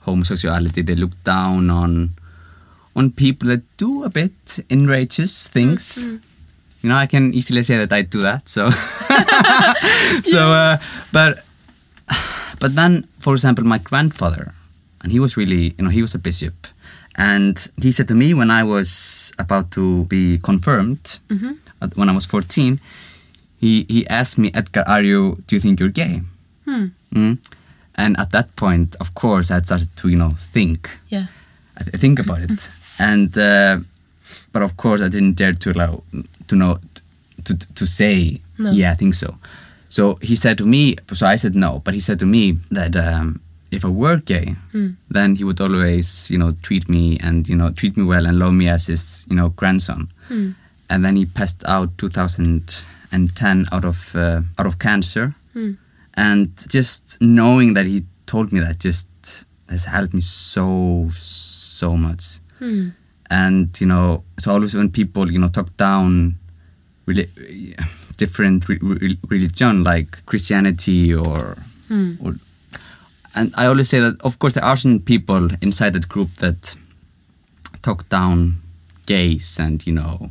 homosexuality. 0.00 0.82
They 0.82 0.94
look 0.94 1.12
down 1.24 1.70
on 1.70 2.14
on 2.94 3.10
people 3.10 3.48
that 3.48 3.64
do 3.76 4.04
a 4.04 4.08
bit 4.08 4.58
enrageous 4.70 5.48
things. 5.48 6.04
Hmm, 6.04 6.10
hmm. 6.10 6.16
you 6.82 6.88
know, 6.88 6.96
I 6.96 7.06
can 7.06 7.32
easily 7.34 7.62
say 7.62 7.78
that 7.78 7.92
I 7.92 8.02
do 8.02 8.20
that. 8.22 8.48
So, 8.48 8.70
so, 10.30 10.52
uh, 10.52 10.78
but, 11.12 11.44
but 12.62 12.74
then, 12.74 13.04
for 13.18 13.34
example, 13.34 13.64
my 13.66 13.78
grandfather, 13.90 14.44
and 15.02 15.12
he 15.12 15.18
was 15.20 15.36
really, 15.36 15.74
you 15.76 15.82
know, 15.84 15.90
he 15.90 16.02
was 16.02 16.14
a 16.14 16.18
bishop, 16.18 16.54
and 17.18 17.54
he 17.82 17.90
said 17.92 18.06
to 18.08 18.14
me 18.14 18.34
when 18.34 18.50
I 18.60 18.62
was 18.64 19.32
about 19.38 19.70
to 19.72 20.04
be 20.06 20.38
confirmed, 20.38 21.18
at- 21.82 21.96
when 21.98 22.08
I 22.08 22.14
was 22.14 22.26
fourteen, 22.26 22.78
he 23.60 23.84
he 23.88 24.06
asked 24.08 24.38
me, 24.38 24.48
Edgar, 24.54 24.84
are 24.86 25.02
you? 25.04 25.42
Do 25.46 25.56
you 25.56 25.60
think 25.60 25.80
you're 25.80 25.92
gay? 26.04 26.22
Mm. 26.66 27.38
And 27.94 28.16
at 28.18 28.30
that 28.30 28.48
point, 28.56 28.96
of 29.00 29.08
course, 29.14 29.50
I 29.50 29.54
had 29.54 29.66
started 29.66 29.90
to, 29.96 30.08
you 30.08 30.16
know, 30.16 30.34
think. 30.52 30.88
Yeah. 31.10 31.26
I 31.78 31.84
th- 31.84 32.00
think 32.00 32.18
about 32.18 32.40
it, 32.40 32.70
and 32.98 33.36
uh, 33.36 33.78
but 34.52 34.62
of 34.62 34.76
course 34.76 35.02
I 35.04 35.08
didn't 35.08 35.36
dare 35.36 35.52
to 35.54 35.70
allow 35.72 36.02
to 36.48 36.56
know 36.56 36.78
to 37.44 37.54
to 37.74 37.86
say 37.86 38.40
No. 38.58 38.70
yeah 38.72 38.92
I 38.92 38.96
think 38.96 39.14
so. 39.14 39.28
So 39.92 40.16
he 40.22 40.36
said 40.36 40.56
to 40.56 40.64
me, 40.64 40.96
so 41.12 41.26
I 41.26 41.36
said 41.36 41.54
no, 41.54 41.80
but 41.84 41.92
he 41.92 42.00
said 42.00 42.18
to 42.20 42.26
me 42.26 42.56
that 42.70 42.96
um, 42.96 43.42
if 43.70 43.84
I 43.84 43.88
were 43.88 44.16
gay, 44.16 44.56
then 45.10 45.36
he 45.36 45.44
would 45.44 45.60
always 45.60 46.30
you 46.30 46.38
know 46.38 46.52
treat 46.62 46.88
me 46.88 47.18
and 47.20 47.46
you 47.46 47.54
know 47.60 47.68
treat 47.70 47.94
me 47.98 48.02
well 48.02 48.24
and 48.24 48.38
love 48.38 48.54
me 48.54 48.68
as 48.68 48.86
his 48.86 49.26
you 49.28 49.36
know 49.36 49.50
grandson. 49.50 50.08
And 50.88 51.04
then 51.04 51.16
he 51.16 51.26
passed 51.26 51.62
out 51.66 51.88
2010 51.98 53.66
out 53.70 53.84
of 53.84 54.16
uh, 54.16 54.40
out 54.58 54.66
of 54.66 54.78
cancer, 54.78 55.34
and 56.14 56.48
just 56.68 57.18
knowing 57.20 57.74
that 57.74 57.84
he 57.84 58.04
told 58.24 58.50
me 58.52 58.60
that 58.60 58.78
just 58.80 59.08
has 59.68 59.84
helped 59.84 60.14
me 60.14 60.22
so 60.22 61.08
so 61.12 61.96
much. 61.96 62.40
And 63.30 63.68
you 63.80 63.86
know 63.86 64.24
so 64.38 64.52
always 64.52 64.74
when 64.74 64.88
people 64.90 65.30
you 65.30 65.38
know 65.38 65.48
talk 65.48 65.68
down 65.76 66.36
really 67.06 67.28
different 68.22 68.68
re- 68.68 68.78
re- 68.82 69.18
religion 69.34 69.74
like 69.82 70.10
christianity 70.30 71.02
or 71.12 71.56
hmm. 71.88 72.12
or 72.24 72.30
and 73.34 73.46
i 73.56 73.64
always 73.66 73.88
say 73.88 74.00
that 74.06 74.14
of 74.28 74.38
course 74.38 74.54
there 74.56 74.64
are 74.70 74.76
some 74.76 75.00
people 75.12 75.48
inside 75.66 75.92
that 75.96 76.08
group 76.08 76.30
that 76.44 76.76
talk 77.86 78.08
down 78.08 78.36
gays 79.06 79.58
and 79.58 79.76
you 79.86 79.94
know 80.00 80.30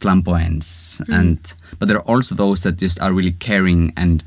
flamboyance 0.00 1.00
hmm. 1.06 1.12
and 1.18 1.38
but 1.78 1.88
there 1.88 1.98
are 2.00 2.08
also 2.12 2.34
those 2.34 2.60
that 2.64 2.76
just 2.76 3.00
are 3.00 3.12
really 3.18 3.36
caring 3.48 3.92
and 3.96 4.22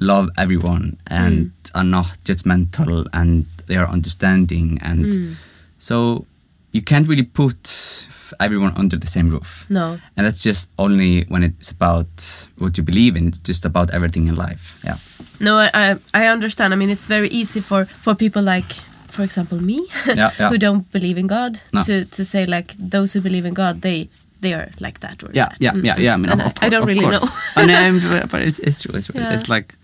love 0.00 0.28
everyone 0.36 0.96
and 1.06 1.36
hmm. 1.46 1.78
are 1.78 1.88
not 1.96 2.08
judgmental 2.24 3.06
and 3.12 3.46
they 3.66 3.76
are 3.76 3.88
understanding 3.88 4.78
and 4.82 5.36
so 5.78 6.26
you 6.72 6.82
can't 6.82 7.08
really 7.08 7.24
put 7.24 8.06
everyone 8.38 8.72
under 8.76 8.96
the 8.96 9.06
same 9.06 9.28
roof 9.30 9.66
No. 9.68 9.98
and 10.16 10.26
that's 10.26 10.42
just 10.42 10.70
only 10.78 11.24
when 11.28 11.42
it's 11.42 11.70
about 11.70 12.48
what 12.58 12.76
you 12.78 12.84
believe 12.84 13.16
in 13.16 13.28
it's 13.28 13.38
just 13.48 13.64
about 13.64 13.90
everything 13.90 14.28
in 14.28 14.36
life 14.36 14.78
yeah 14.84 14.96
No, 15.40 15.56
I, 15.56 15.68
I 15.74 15.96
I 16.14 16.32
understand. 16.32 16.74
I 16.74 16.76
mean, 16.76 16.90
it's 16.90 17.06
very 17.08 17.28
easy 17.40 17.60
for 17.60 17.84
for 18.04 18.14
people 18.14 18.42
like, 18.54 18.72
for 19.08 19.22
example, 19.24 19.58
me, 19.62 19.76
Yeah, 20.06 20.30
yeah. 20.38 20.48
who 20.50 20.58
don't 20.58 20.84
believe 20.92 21.20
in 21.20 21.28
God, 21.28 21.60
No. 21.72 21.82
to 21.82 22.04
to 22.16 22.24
say 22.24 22.44
like 22.46 22.74
those 22.90 23.14
who 23.18 23.22
believe 23.22 23.48
in 23.48 23.54
God, 23.54 23.80
they 23.80 24.08
they 24.42 24.52
are 24.54 24.68
like 24.80 24.98
that 25.00 25.22
or 25.24 25.30
yeah 25.32 25.48
that. 25.48 25.60
yeah 25.60 25.72
yeah 25.88 25.98
yeah 26.04 26.14
I, 26.14 26.18
mean, 26.18 26.30
And 26.32 26.40
of, 26.42 26.52
I, 26.62 26.66
I 26.66 26.70
don't 26.70 26.86
really 26.88 27.00
course. 27.08 27.24
know. 27.24 27.62
I 27.62 27.66
know, 27.66 28.26
but 28.32 28.40
it's, 28.42 28.58
it's 28.60 28.82
true 28.82 28.98
it's, 28.98 29.06
true. 29.06 29.20
Yeah. 29.20 29.34
it's 29.34 29.48
like 29.48 29.74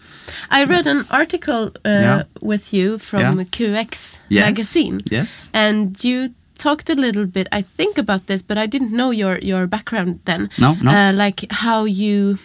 I 0.59 0.65
read 0.69 0.87
an 0.87 1.05
article 1.11 1.63
uh, 1.85 2.03
Yeah. 2.05 2.23
with 2.51 2.73
you 2.77 2.99
from 2.99 3.21
Yeah. 3.21 3.45
QX 3.57 4.19
Yes. 4.29 4.45
magazine. 4.45 5.01
Yes. 5.11 5.51
And 5.53 5.97
you 6.05 6.29
talked 6.59 6.91
a 6.91 6.95
little 6.95 7.27
bit, 7.27 7.49
I 7.53 7.63
think, 7.63 7.99
about 7.99 8.27
this, 8.27 8.43
but 8.43 8.59
I 8.59 8.67
didn't 8.67 8.93
know 8.93 9.11
your 9.13 9.39
your 9.39 9.67
background 9.67 10.21
then. 10.25 10.51
No, 10.59 10.75
no. 10.83 10.91
Uh, 10.91 11.13
like 11.13 11.47
how 11.51 11.85
you 11.85 12.39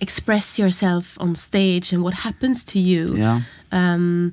express 0.00 0.58
yourself 0.58 1.16
on 1.20 1.34
stage 1.34 1.92
and 1.92 2.02
what 2.02 2.14
happens 2.14 2.64
to 2.64 2.78
you. 2.78 3.14
Yeah. 3.16 3.40
Um, 3.70 4.32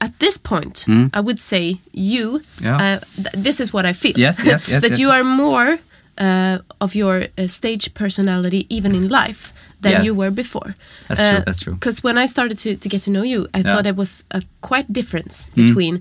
at 0.00 0.18
this 0.18 0.38
point, 0.38 0.84
I 1.12 1.20
would 1.20 1.38
say 1.38 1.80
you. 1.92 2.40
Yeah. 2.60 2.76
Uh, 2.76 3.00
th- 3.16 3.44
this 3.44 3.60
is 3.60 3.72
what 3.72 3.86
I 3.86 3.92
feel. 3.92 4.12
Yes, 4.16 4.38
yes, 4.44 4.68
yes, 4.68 4.82
that 4.82 4.90
yes, 4.90 4.98
you 4.98 5.08
yes. 5.08 5.16
are 5.16 5.24
more 5.24 5.78
uh, 6.18 6.58
of 6.80 6.94
your 6.94 7.26
uh, 7.38 7.46
stage 7.46 7.94
personality, 7.94 8.66
even 8.68 8.94
in 8.94 9.08
life, 9.08 9.52
than 9.84 9.92
Yeah. 9.92 10.02
you 10.06 10.14
were 10.20 10.32
before. 10.42 10.74
That's 11.08 11.20
true, 11.20 11.42
that's 11.46 11.60
true. 11.64 11.74
Because 11.74 12.02
when 12.06 12.16
I 12.24 12.26
started 12.26 12.56
to, 12.64 12.70
to 12.84 12.88
get 12.88 13.02
to 13.06 13.10
know 13.10 13.22
you, 13.32 13.46
I 13.54 13.62
thought 13.62 13.84
there 13.84 13.94
was 14.04 14.24
a 14.30 14.40
quite 14.70 14.86
difference 14.92 15.34
Mm. 15.54 15.56
between 15.62 15.94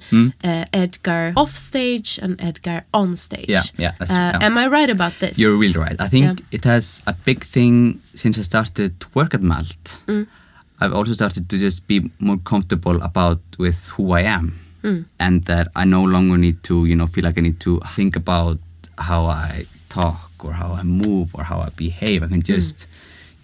Uh, 0.44 0.66
Edgar 0.84 1.34
off 1.36 1.54
stage 1.72 2.10
and 2.24 2.34
Edgar 2.50 2.80
on 2.94 3.16
stage. 3.16 3.50
Yeah, 3.56 3.64
yeah, 3.78 3.94
Uh, 4.02 4.06
yeah. 4.10 4.46
Am 4.48 4.58
I 4.58 4.66
right 4.78 4.90
about 4.98 5.14
this? 5.20 5.38
You're 5.42 5.58
really 5.64 5.80
right. 5.86 5.98
I 6.00 6.10
think 6.14 6.26
Yeah. 6.26 6.58
it 6.58 6.64
has 6.66 7.02
a 7.06 7.14
big 7.26 7.40
thing 7.56 8.00
since 8.16 8.36
I 8.42 8.44
started 8.44 8.90
to 9.02 9.08
work 9.14 9.34
at 9.38 9.42
Melt. 9.44 9.86
Mm. 10.08 10.26
I've 10.82 10.94
also 10.98 11.14
started 11.14 11.44
to 11.50 11.56
just 11.58 11.88
be 11.88 11.98
more 12.20 12.40
comfortable 12.52 12.98
about 13.10 13.40
with 13.58 13.80
who 13.96 14.04
I 14.20 14.22
am, 14.38 14.46
Mm. 14.84 15.06
and 15.20 15.46
that 15.46 15.68
I 15.82 15.84
no 15.86 16.04
longer 16.16 16.38
need 16.38 16.58
to, 16.64 16.76
you 16.90 16.96
know, 16.96 17.08
feel 17.08 17.24
like 17.28 17.38
I 17.38 17.42
need 17.42 17.60
to 17.68 17.80
think 17.96 18.16
about 18.16 18.58
how 19.10 19.22
I 19.28 19.66
talk 19.90 20.30
or 20.46 20.52
how 20.54 20.70
I 20.80 20.84
move 20.84 21.28
or 21.38 21.44
how 21.44 21.60
I 21.68 21.70
behave. 21.86 22.20
I 22.26 22.28
can 22.28 22.42
just, 22.42 22.88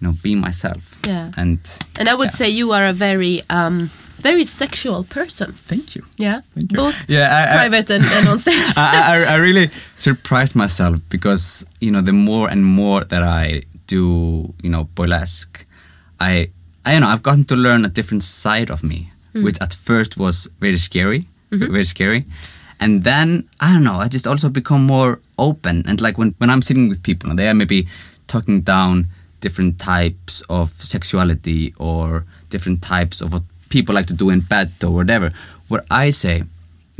you 0.00 0.08
know, 0.08 0.14
be 0.22 0.34
myself. 0.34 0.96
Mm. 1.02 1.08
Yeah. 1.08 1.30
And 1.36 1.58
And 1.98 2.08
I 2.08 2.14
would 2.14 2.26
yeah. 2.32 2.36
say 2.38 2.48
you 2.48 2.72
are 2.72 2.86
a 2.88 2.92
very, 2.92 3.42
um, 3.50 3.90
very 4.22 4.44
sexual 4.44 5.04
person. 5.04 5.52
thank 5.68 5.94
you. 5.94 6.02
Yeah. 6.18 6.40
Thank 6.54 6.72
you. 6.72 6.76
Both 6.76 6.94
Yeah, 7.08 7.28
I- 7.38 7.48
I- 7.52 7.56
private 7.68 7.90
and, 7.94 8.04
and 8.04 8.28
on 8.28 8.38
stage. 8.38 8.60
I, 8.76 9.14
I, 9.14 9.34
I 9.34 9.36
really 9.36 9.70
surprised 9.98 10.54
myself 10.56 10.98
because 11.08 11.66
you 11.80 11.90
know 11.90 12.02
the 12.02 12.12
more 12.12 12.50
and 12.52 12.64
more 12.64 13.04
that 13.04 13.22
I 13.22 13.62
do 13.86 14.52
you 14.62 14.70
know 14.70 14.84
burlesque, 14.94 15.64
I 16.20 16.50
I 16.84 16.92
don't 16.92 17.00
know 17.02 17.08
I've 17.12 17.22
gotten 17.22 17.44
to 17.44 17.56
learn 17.56 17.84
a 17.84 17.88
different 17.88 18.22
side 18.24 18.70
of 18.70 18.82
me, 18.82 19.10
which 19.32 19.60
at 19.60 19.74
first 19.74 20.16
was 20.16 20.48
very 20.60 20.76
scary, 20.78 21.22
very 21.50 21.84
scary, 21.84 22.24
and 22.78 23.04
then 23.04 23.44
I 23.60 23.72
don't 23.72 23.84
know 23.84 24.00
I 24.04 24.08
just 24.08 24.26
also 24.26 24.48
become 24.48 24.86
more 24.86 25.18
open 25.36 25.84
and 25.88 26.00
like 26.00 26.18
when 26.18 26.34
when 26.40 26.50
I'm 26.50 26.62
sitting 26.62 26.88
with 26.90 27.02
people 27.02 27.30
and 27.30 27.38
they 27.38 27.48
are 27.48 27.54
maybe 27.54 27.86
talking 28.26 28.62
down 28.64 29.06
different 29.40 29.78
types 29.78 30.42
of 30.48 30.70
sexuality 30.84 31.74
or 31.78 32.24
different 32.50 32.82
types 32.82 33.20
of 33.20 33.32
what 33.32 33.42
people 33.68 33.94
like 33.94 34.06
to 34.06 34.14
do 34.14 34.30
in 34.30 34.40
bed 34.40 34.72
or 34.82 34.90
whatever. 34.90 35.30
What 35.68 35.86
I 35.90 36.10
say 36.10 36.44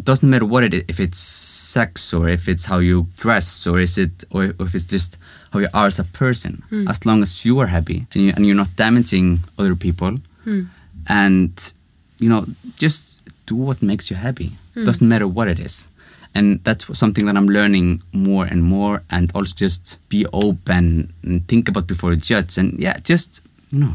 it 0.01 0.05
doesn't 0.05 0.31
matter 0.31 0.47
what 0.47 0.65
it 0.65 0.73
is, 0.73 0.85
if 0.89 0.99
it's 0.99 1.19
sex 1.19 2.15
or 2.15 2.27
if 2.27 2.49
it's 2.49 2.65
how 2.65 2.79
you 2.79 3.09
dress 3.19 3.67
or 3.67 3.79
is 3.81 3.99
it 3.99 4.25
or 4.31 4.55
if 4.59 4.75
it's 4.75 4.87
just 4.87 5.19
how 5.53 5.59
you 5.59 5.69
are 5.75 5.89
as 5.89 5.99
a 5.99 6.05
person. 6.05 6.63
Hmm. 6.71 6.89
As 6.89 7.05
long 7.05 7.21
as 7.23 7.45
you 7.45 7.59
are 7.59 7.67
happy 7.67 8.07
and, 8.15 8.23
you, 8.25 8.33
and 8.35 8.47
you're 8.47 8.57
not 8.57 8.75
damaging 8.77 9.41
other 9.59 9.77
people, 9.77 10.17
hmm. 10.45 10.63
and 11.07 11.73
you 12.19 12.31
know 12.31 12.47
just 12.77 13.21
do 13.45 13.57
what 13.57 13.83
makes 13.83 14.11
you 14.11 14.17
happy. 14.17 14.53
Hmm. 14.73 14.87
Doesn't 14.87 15.07
matter 15.07 15.29
what 15.29 15.49
it 15.49 15.59
is. 15.61 15.87
And 16.35 16.61
that's 16.65 16.87
something 16.99 17.27
that 17.27 17.37
I'm 17.37 17.49
learning 17.49 18.03
more 18.13 18.45
and 18.45 18.63
more, 18.63 19.03
and 19.11 19.31
also 19.35 19.55
just 19.55 19.99
be 20.09 20.27
open 20.33 21.13
and 21.23 21.47
think 21.49 21.69
about 21.69 21.87
before 21.87 22.11
you 22.13 22.17
judge. 22.17 22.57
And 22.59 22.79
yeah, 22.79 22.99
just 23.03 23.43
you 23.73 23.79
know, 23.81 23.95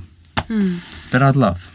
spread 0.94 1.24
out 1.24 1.36
love. 1.36 1.70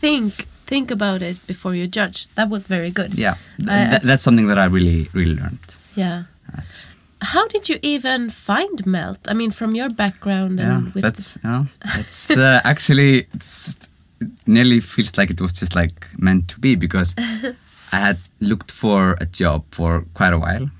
think 0.00 0.46
think 0.66 0.90
about 0.90 1.22
it 1.22 1.44
before 1.46 1.74
you 1.74 1.86
judge. 1.86 2.28
That 2.34 2.50
was 2.50 2.66
very 2.66 2.90
good. 2.90 3.14
Yeah, 3.18 3.34
th- 3.58 3.90
th- 3.90 4.02
that's 4.02 4.22
something 4.22 4.46
that 4.48 4.58
I 4.58 4.66
really, 4.66 5.08
really 5.12 5.34
learned. 5.34 5.76
Yeah. 5.94 6.24
That's, 6.54 6.86
How 7.22 7.48
did 7.48 7.68
you 7.68 7.78
even 7.82 8.30
find 8.30 8.86
Melt? 8.86 9.18
I 9.28 9.34
mean, 9.34 9.50
from 9.50 9.74
your 9.74 9.90
background 9.90 10.58
yeah, 10.58 10.76
and 10.76 10.94
with 10.94 11.02
that's 11.02 11.42
know, 11.42 11.66
that's 11.84 12.30
uh, 12.30 12.60
actually 12.64 13.26
it's, 13.34 13.76
it 14.20 14.28
nearly 14.46 14.80
feels 14.80 15.16
like 15.18 15.30
it 15.30 15.40
was 15.40 15.52
just 15.52 15.74
like 15.74 16.06
meant 16.18 16.48
to 16.48 16.60
be 16.60 16.76
because 16.76 17.14
I 17.92 17.98
had 17.98 18.18
looked 18.40 18.70
for 18.72 19.16
a 19.20 19.26
job 19.26 19.64
for 19.70 20.04
quite 20.14 20.32
a 20.32 20.38
while, 20.38 20.70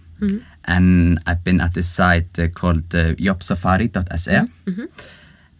and 0.64 1.18
I've 1.26 1.44
been 1.44 1.60
at 1.60 1.74
this 1.74 1.88
site 1.88 2.38
uh, 2.38 2.48
called 2.48 2.94
uh, 2.94 3.14
jobsafari.se. 3.14 4.46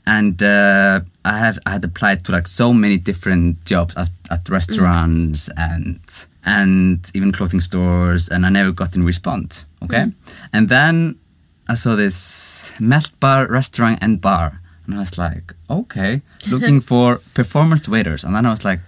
And 0.09 0.41
uh, 0.43 1.01
I 1.25 1.39
have 1.39 1.59
I 1.67 1.71
had 1.71 1.85
applied 1.85 2.25
to 2.25 2.33
like 2.33 2.47
so 2.49 2.73
many 2.73 2.97
different 2.97 3.65
jobs 3.65 3.97
at, 3.97 4.11
at 4.31 4.49
restaurants 4.49 5.49
and 5.57 5.99
and 6.45 7.11
even 7.15 7.33
clothing 7.33 7.61
stores, 7.61 8.29
and 8.29 8.47
I 8.47 8.51
never 8.51 8.71
got 8.73 8.97
any 8.97 9.05
response. 9.05 9.65
Okay, 9.83 10.07
and 10.53 10.69
then 10.69 11.17
I 11.69 11.75
saw 11.75 11.97
this 11.97 12.73
melt 12.79 13.11
bar 13.19 13.47
restaurant 13.49 13.99
and 14.01 14.21
bar, 14.21 14.61
and 14.87 14.95
I 14.95 14.99
was 14.99 15.19
like, 15.19 15.55
okay, 15.69 16.23
looking 16.49 16.81
for 16.91 17.21
performance 17.35 17.89
waiters, 17.89 18.23
and 18.25 18.35
then 18.35 18.47
I 18.47 18.51
was 18.51 18.65
like, 18.65 18.81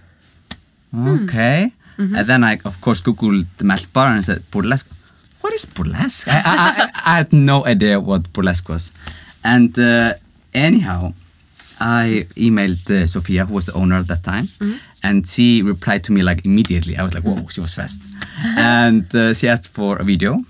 okay, 0.94 1.72
and 1.98 2.26
then 2.26 2.44
I 2.44 2.58
of 2.64 2.80
course 2.80 3.00
googled 3.02 3.46
the 3.58 3.64
melt 3.64 3.92
bar 3.92 4.08
and 4.08 4.24
said 4.24 4.42
burlesque. 4.50 4.88
What 5.40 5.52
is 5.52 5.64
burlesque? 5.66 6.28
I, 6.30 6.42
I, 6.44 6.90
I, 7.12 7.16
had 7.18 7.32
no 7.32 7.64
idea 7.66 8.00
what 8.00 8.32
burlesque 8.32 8.68
was, 8.68 8.92
and 9.44 9.78
uh, 9.78 10.14
anyhow, 10.54 11.12
I 11.80 12.26
emailed 12.36 12.90
uh, 12.90 13.06
Sofia, 13.06 13.46
who 13.46 13.54
was 13.54 13.66
the 13.66 13.72
owner 13.72 13.96
at 13.96 14.08
that 14.08 14.24
time, 14.24 14.48
and 15.02 15.26
she 15.26 15.62
replied 15.62 16.04
to 16.04 16.12
me 16.12 16.22
like 16.22 16.44
immediately. 16.44 16.96
I 16.96 17.02
was 17.02 17.14
like, 17.14 17.24
whoa, 17.24 17.46
she 17.48 17.60
was 17.60 17.74
fast. 17.74 18.02
and 18.56 19.14
uh, 19.14 19.34
she 19.34 19.48
asked 19.48 19.68
for 19.68 19.96
a 19.96 20.04
video. 20.04 20.44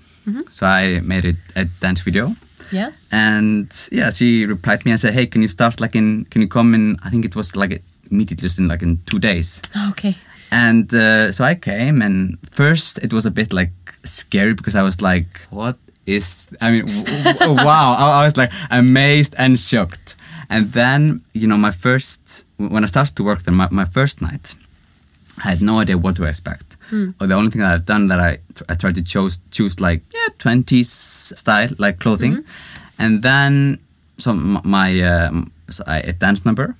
So 0.51 0.67
I 0.67 0.99
made 0.99 1.25
it 1.25 1.37
a 1.55 1.65
dance 1.65 2.01
video. 2.01 2.35
Yeah. 2.71 2.91
And 3.11 3.71
yeah, 3.91 4.09
she 4.11 4.45
replied 4.45 4.81
to 4.81 4.87
me 4.87 4.91
and 4.91 4.99
said, 4.99 5.13
"Hey, 5.13 5.25
can 5.25 5.41
you 5.41 5.47
start 5.47 5.79
like 5.79 5.95
in? 5.95 6.25
Can 6.25 6.41
you 6.41 6.47
come 6.47 6.75
in? 6.75 6.97
I 7.03 7.09
think 7.09 7.25
it 7.25 7.35
was 7.35 7.55
like 7.55 7.81
immediately, 8.11 8.43
just 8.43 8.59
in 8.59 8.67
like 8.67 8.83
in 8.83 8.99
two 9.05 9.19
days." 9.19 9.61
Okay. 9.89 10.17
And 10.51 10.93
uh, 10.93 11.31
so 11.31 11.43
I 11.43 11.55
came, 11.55 12.01
and 12.01 12.37
first 12.51 12.97
it 12.99 13.13
was 13.13 13.25
a 13.25 13.31
bit 13.31 13.53
like 13.53 13.71
scary 14.03 14.53
because 14.53 14.75
I 14.75 14.81
was 14.81 15.01
like, 15.01 15.41
"What 15.51 15.77
is?" 16.05 16.47
I 16.59 16.71
mean, 16.71 16.85
wow! 17.41 17.95
I, 17.97 18.21
I 18.21 18.25
was 18.25 18.35
like 18.37 18.51
amazed 18.71 19.35
and 19.37 19.59
shocked. 19.59 20.15
And 20.49 20.73
then 20.73 21.21
you 21.33 21.47
know, 21.47 21.57
my 21.57 21.71
first 21.71 22.45
when 22.57 22.83
I 22.83 22.87
started 22.87 23.15
to 23.17 23.23
work 23.23 23.43
there, 23.43 23.53
my, 23.53 23.67
my 23.69 23.85
first 23.85 24.21
night, 24.21 24.55
I 25.45 25.49
had 25.49 25.61
no 25.61 25.79
idea 25.79 25.97
what 25.97 26.15
to 26.15 26.23
expect. 26.23 26.77
Or 27.21 27.27
the 27.27 27.35
only 27.35 27.51
thing 27.51 27.61
that 27.61 27.71
I've 27.73 27.85
done 27.85 28.07
that 28.07 28.19
I 28.19 28.39
I 28.67 28.73
tried 28.73 28.95
to 28.95 29.03
choose 29.03 29.37
choose 29.51 29.79
like 29.79 30.01
yeah 30.11 30.33
twenties 30.39 30.91
style 30.91 31.69
like 31.77 31.99
clothing, 31.99 32.43
and 32.97 33.21
then 33.21 33.77
so 34.17 34.31
m- 34.31 34.61
my 34.63 34.99
um, 35.01 35.51
so 35.69 35.83
I, 35.85 35.99
a 35.99 36.13
dance 36.13 36.43
number. 36.43 36.75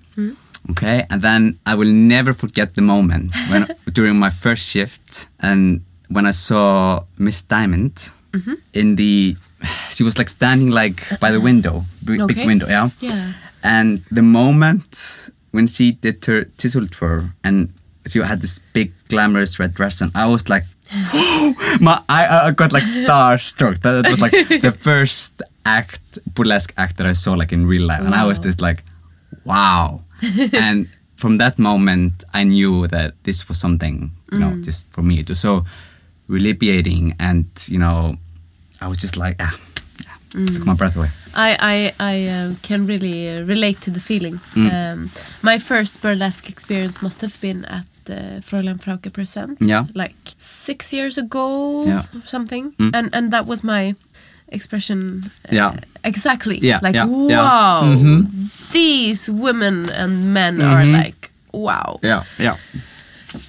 Okay, 0.72 1.06
and 1.10 1.22
then 1.22 1.60
I 1.66 1.76
will 1.76 1.92
never 1.92 2.34
forget 2.34 2.76
the 2.76 2.82
moment 2.82 3.34
when 3.50 3.68
during 3.92 4.18
my 4.18 4.30
first 4.30 4.70
shift 4.70 5.28
and 5.40 5.84
when 6.10 6.26
I 6.26 6.32
saw 6.32 7.04
Miss 7.18 7.42
Diamond 7.42 8.12
mm-hmm. 8.32 8.54
in 8.74 8.96
the, 8.96 9.36
she 9.90 10.04
was 10.04 10.18
like 10.18 10.30
standing 10.30 10.70
like 10.70 11.08
by 11.20 11.32
the 11.32 11.38
uh-huh. 11.38 11.44
window, 11.44 11.86
big, 12.04 12.26
big 12.28 12.46
window, 12.46 12.68
yeah. 12.68 12.90
Yeah. 13.00 13.34
And 13.64 14.04
the 14.12 14.22
moment 14.22 15.30
when 15.52 15.68
she 15.68 15.92
did 15.92 16.24
her 16.26 16.46
tissue 16.46 16.86
tour 16.88 17.34
and 17.44 17.74
she 18.08 18.20
had 18.20 18.42
this 18.42 18.60
big 18.74 18.94
glamorous 19.08 19.60
red 19.60 19.74
dress 19.74 20.02
on, 20.02 20.12
I 20.16 20.26
was 20.28 20.50
like, 20.50 20.64
my 21.80 22.02
I, 22.10 22.48
I 22.48 22.52
got 22.52 22.72
like 22.72 22.84
starstruck. 22.84 23.82
That, 23.82 24.04
that 24.04 24.10
was 24.10 24.22
like 24.22 24.32
the 24.62 24.72
first 24.72 25.42
act, 25.66 26.20
burlesque 26.34 26.74
act 26.78 26.98
that 26.98 27.08
I 27.08 27.14
saw 27.14 27.34
like 27.34 27.52
in 27.52 27.66
real 27.66 27.86
life, 27.86 28.02
and 28.02 28.16
I 28.16 28.26
was 28.26 28.40
just 28.40 28.62
like, 28.62 28.84
wow. 29.46 30.02
and 30.54 30.88
from 31.16 31.38
that 31.38 31.58
moment, 31.60 32.24
I 32.34 32.44
knew 32.46 32.88
that 32.88 33.14
this 33.24 33.48
was 33.50 33.58
something, 33.60 34.12
you 34.32 34.40
know, 34.40 34.56
just 34.62 34.92
for 34.94 35.02
me. 35.04 35.20
It 35.20 35.30
was 35.30 35.40
so 35.40 35.66
relieving, 36.28 37.16
and 37.20 37.46
you 37.68 37.80
know, 37.80 38.16
I 38.82 38.88
was 38.88 38.98
just 38.98 39.18
like, 39.18 39.36
ah, 39.40 39.58
yeah, 40.06 40.46
took 40.48 40.66
my 40.66 40.74
breath 40.76 40.96
away. 40.96 41.10
I 41.36 41.58
I, 41.60 41.94
I 42.14 42.28
uh, 42.28 42.54
can 42.62 42.88
really 42.88 43.30
uh, 43.30 43.44
relate 43.46 43.82
to 43.82 43.92
the 43.92 44.00
feeling. 44.00 44.40
Mm. 44.56 44.72
Um, 44.74 45.12
my 45.42 45.60
first 45.60 46.02
burlesque 46.02 46.50
experience 46.50 47.02
must 47.02 47.22
have 47.22 47.38
been 47.42 47.66
at 47.66 47.86
uh, 48.10 48.40
Fräulein 48.42 48.78
Frauke 48.80 49.12
Present, 49.12 49.58
Yeah. 49.62 49.86
like 49.94 50.16
six 50.38 50.94
years 50.94 51.18
ago 51.18 51.86
Yeah. 51.86 52.04
or 52.16 52.22
something, 52.26 52.72
Mm. 52.78 52.92
and 52.96 53.10
and 53.16 53.32
that 53.32 53.46
was 53.48 53.64
my 53.64 53.96
expression. 54.52 55.24
uh, 55.50 55.56
Yeah. 55.56 55.72
exactly. 56.04 56.58
Yeah, 56.62 56.80
like 56.82 56.96
yeah, 56.96 57.06
wow, 57.06 57.84
yeah. 57.84 57.96
Mhm. 57.96 58.50
these 58.72 59.30
women 59.32 59.90
and 59.90 60.34
men 60.34 60.62
are 60.62 60.84
Mhm. 60.84 60.94
like 61.04 61.32
wow, 61.52 62.00
Yeah, 62.04 62.24
yeah. 62.40 62.56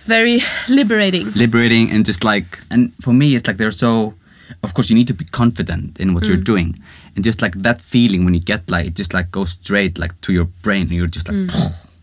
very 0.06 0.42
liberating. 0.68 1.30
liberating 1.34 1.90
and 1.90 2.04
just 2.06 2.24
like 2.24 2.58
and 2.70 2.92
for 3.00 3.12
me 3.14 3.34
it's 3.34 3.46
like 3.46 3.56
they're 3.56 3.70
so 3.70 4.14
of 4.62 4.74
course 4.74 4.90
you 4.90 4.96
need 4.96 5.06
to 5.08 5.14
be 5.14 5.24
confident 5.30 5.98
in 6.00 6.12
what 6.14 6.26
you're 6.26 6.36
doing 6.52 6.78
and 7.16 7.24
just 7.24 7.40
like 7.42 7.54
that 7.62 7.80
feeling 7.80 8.24
when 8.24 8.34
you 8.34 8.40
get 8.40 8.68
like 8.70 8.86
it 8.86 8.94
just 8.98 9.14
like 9.14 9.30
goes 9.30 9.50
straight 9.52 9.98
like 9.98 10.14
to 10.20 10.32
your 10.32 10.46
brain 10.62 10.82
and 10.82 10.92
you're 10.92 11.06
just 11.14 11.28
like 11.28 11.50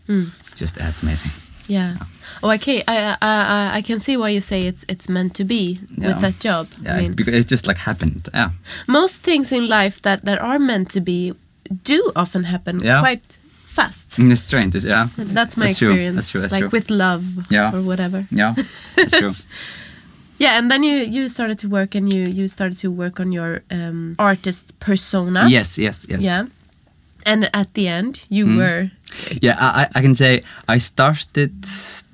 it's 0.08 0.60
just 0.60 0.74
that's 0.76 1.02
amazing 1.02 1.30
Yeah. 1.68 1.94
Oh, 2.42 2.50
okay. 2.54 2.82
I, 2.88 3.16
I 3.20 3.32
I 3.56 3.78
I 3.78 3.82
can 3.82 4.00
see 4.00 4.16
why 4.16 4.28
you 4.34 4.40
say 4.40 4.60
it's 4.60 4.84
it's 4.88 5.08
meant 5.08 5.34
to 5.36 5.44
be 5.44 5.78
Yeah. 5.98 6.08
with 6.08 6.20
that 6.20 6.38
job. 6.44 6.66
yeah 6.84 6.96
I 6.96 7.00
mean, 7.00 7.12
because 7.14 7.34
it 7.34 7.48
just 7.50 7.66
like 7.66 7.78
happened 7.78 8.28
yeah 8.34 8.50
most 8.86 9.22
things 9.22 9.52
in 9.52 9.68
life 9.68 10.00
that, 10.02 10.24
that 10.24 10.38
are 10.42 10.58
meant 10.58 10.90
to 10.92 11.00
be 11.00 11.32
do 11.84 12.12
often 12.14 12.44
happen 12.44 12.80
Yeah. 12.80 13.00
quite 13.00 13.38
fast. 13.66 14.18
in 14.18 14.28
the 14.28 14.36
strange 14.36 14.74
yeah 14.84 15.08
That's 15.34 15.56
my 15.56 15.66
That's 15.66 15.78
true. 15.78 16.12
That's 16.14 16.28
true, 16.30 16.40
that's 16.40 16.52
like 16.52 16.62
true. 16.70 16.70
with 16.78 16.90
love 16.90 17.24
Yeah. 17.50 17.74
or 17.74 17.82
whatever. 17.82 18.24
yeah 18.30 18.54
that's 18.96 19.18
true 19.18 19.34
Yeah, 20.40 20.58
and 20.58 20.70
then 20.70 20.84
you 20.84 20.96
you 21.16 21.28
started 21.28 21.58
to 21.58 21.68
work 21.68 21.96
and 21.96 22.12
you 22.14 22.22
you 22.38 22.46
started 22.48 22.78
to 22.82 22.88
work 23.02 23.18
on 23.20 23.32
your 23.32 23.60
um, 23.70 24.14
artist 24.18 24.64
persona. 24.78 25.48
yes 25.50 25.78
yes 25.78 26.06
yes 26.08 26.22
Yeah. 26.22 26.46
And 27.26 27.50
at 27.52 27.74
the 27.74 27.88
end, 27.88 28.24
you 28.28 28.46
Mm. 28.46 28.56
were 28.56 28.90
Yeah, 29.42 29.56
I, 29.58 29.88
I- 29.94 30.02
can 30.02 30.14
say 30.14 30.42
I 30.68 30.78
started 30.78 31.52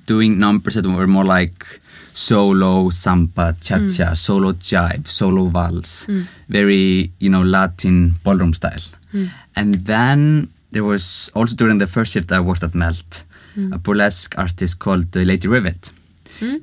doing 0.05 0.39
numbers 0.39 0.75
that 0.75 0.85
were 0.85 1.07
more 1.07 1.25
like 1.25 1.65
solo 2.13 2.89
samba, 2.89 3.55
cha-cha, 3.59 4.07
hmm. 4.09 4.13
solo 4.15 4.53
jive, 4.53 5.07
solo 5.07 5.47
vals, 5.47 6.05
hmm. 6.05 6.21
very 6.47 7.11
you 7.19 7.29
know 7.29 7.43
Latin 7.43 8.15
ballroom 8.23 8.53
style. 8.53 8.81
Hmm. 9.11 9.25
And 9.55 9.85
then 9.85 10.47
there 10.71 10.83
was 10.85 11.29
also 11.35 11.55
during 11.55 11.79
the 11.79 11.87
first 11.87 12.13
shift 12.13 12.31
I 12.31 12.39
worked 12.39 12.63
at 12.63 12.73
Melt, 12.73 13.23
a 13.71 13.77
burlesque 13.77 14.37
artist 14.37 14.79
called 14.79 15.15
uh, 15.15 15.21
Lady 15.21 15.47
Rivet. 15.47 15.91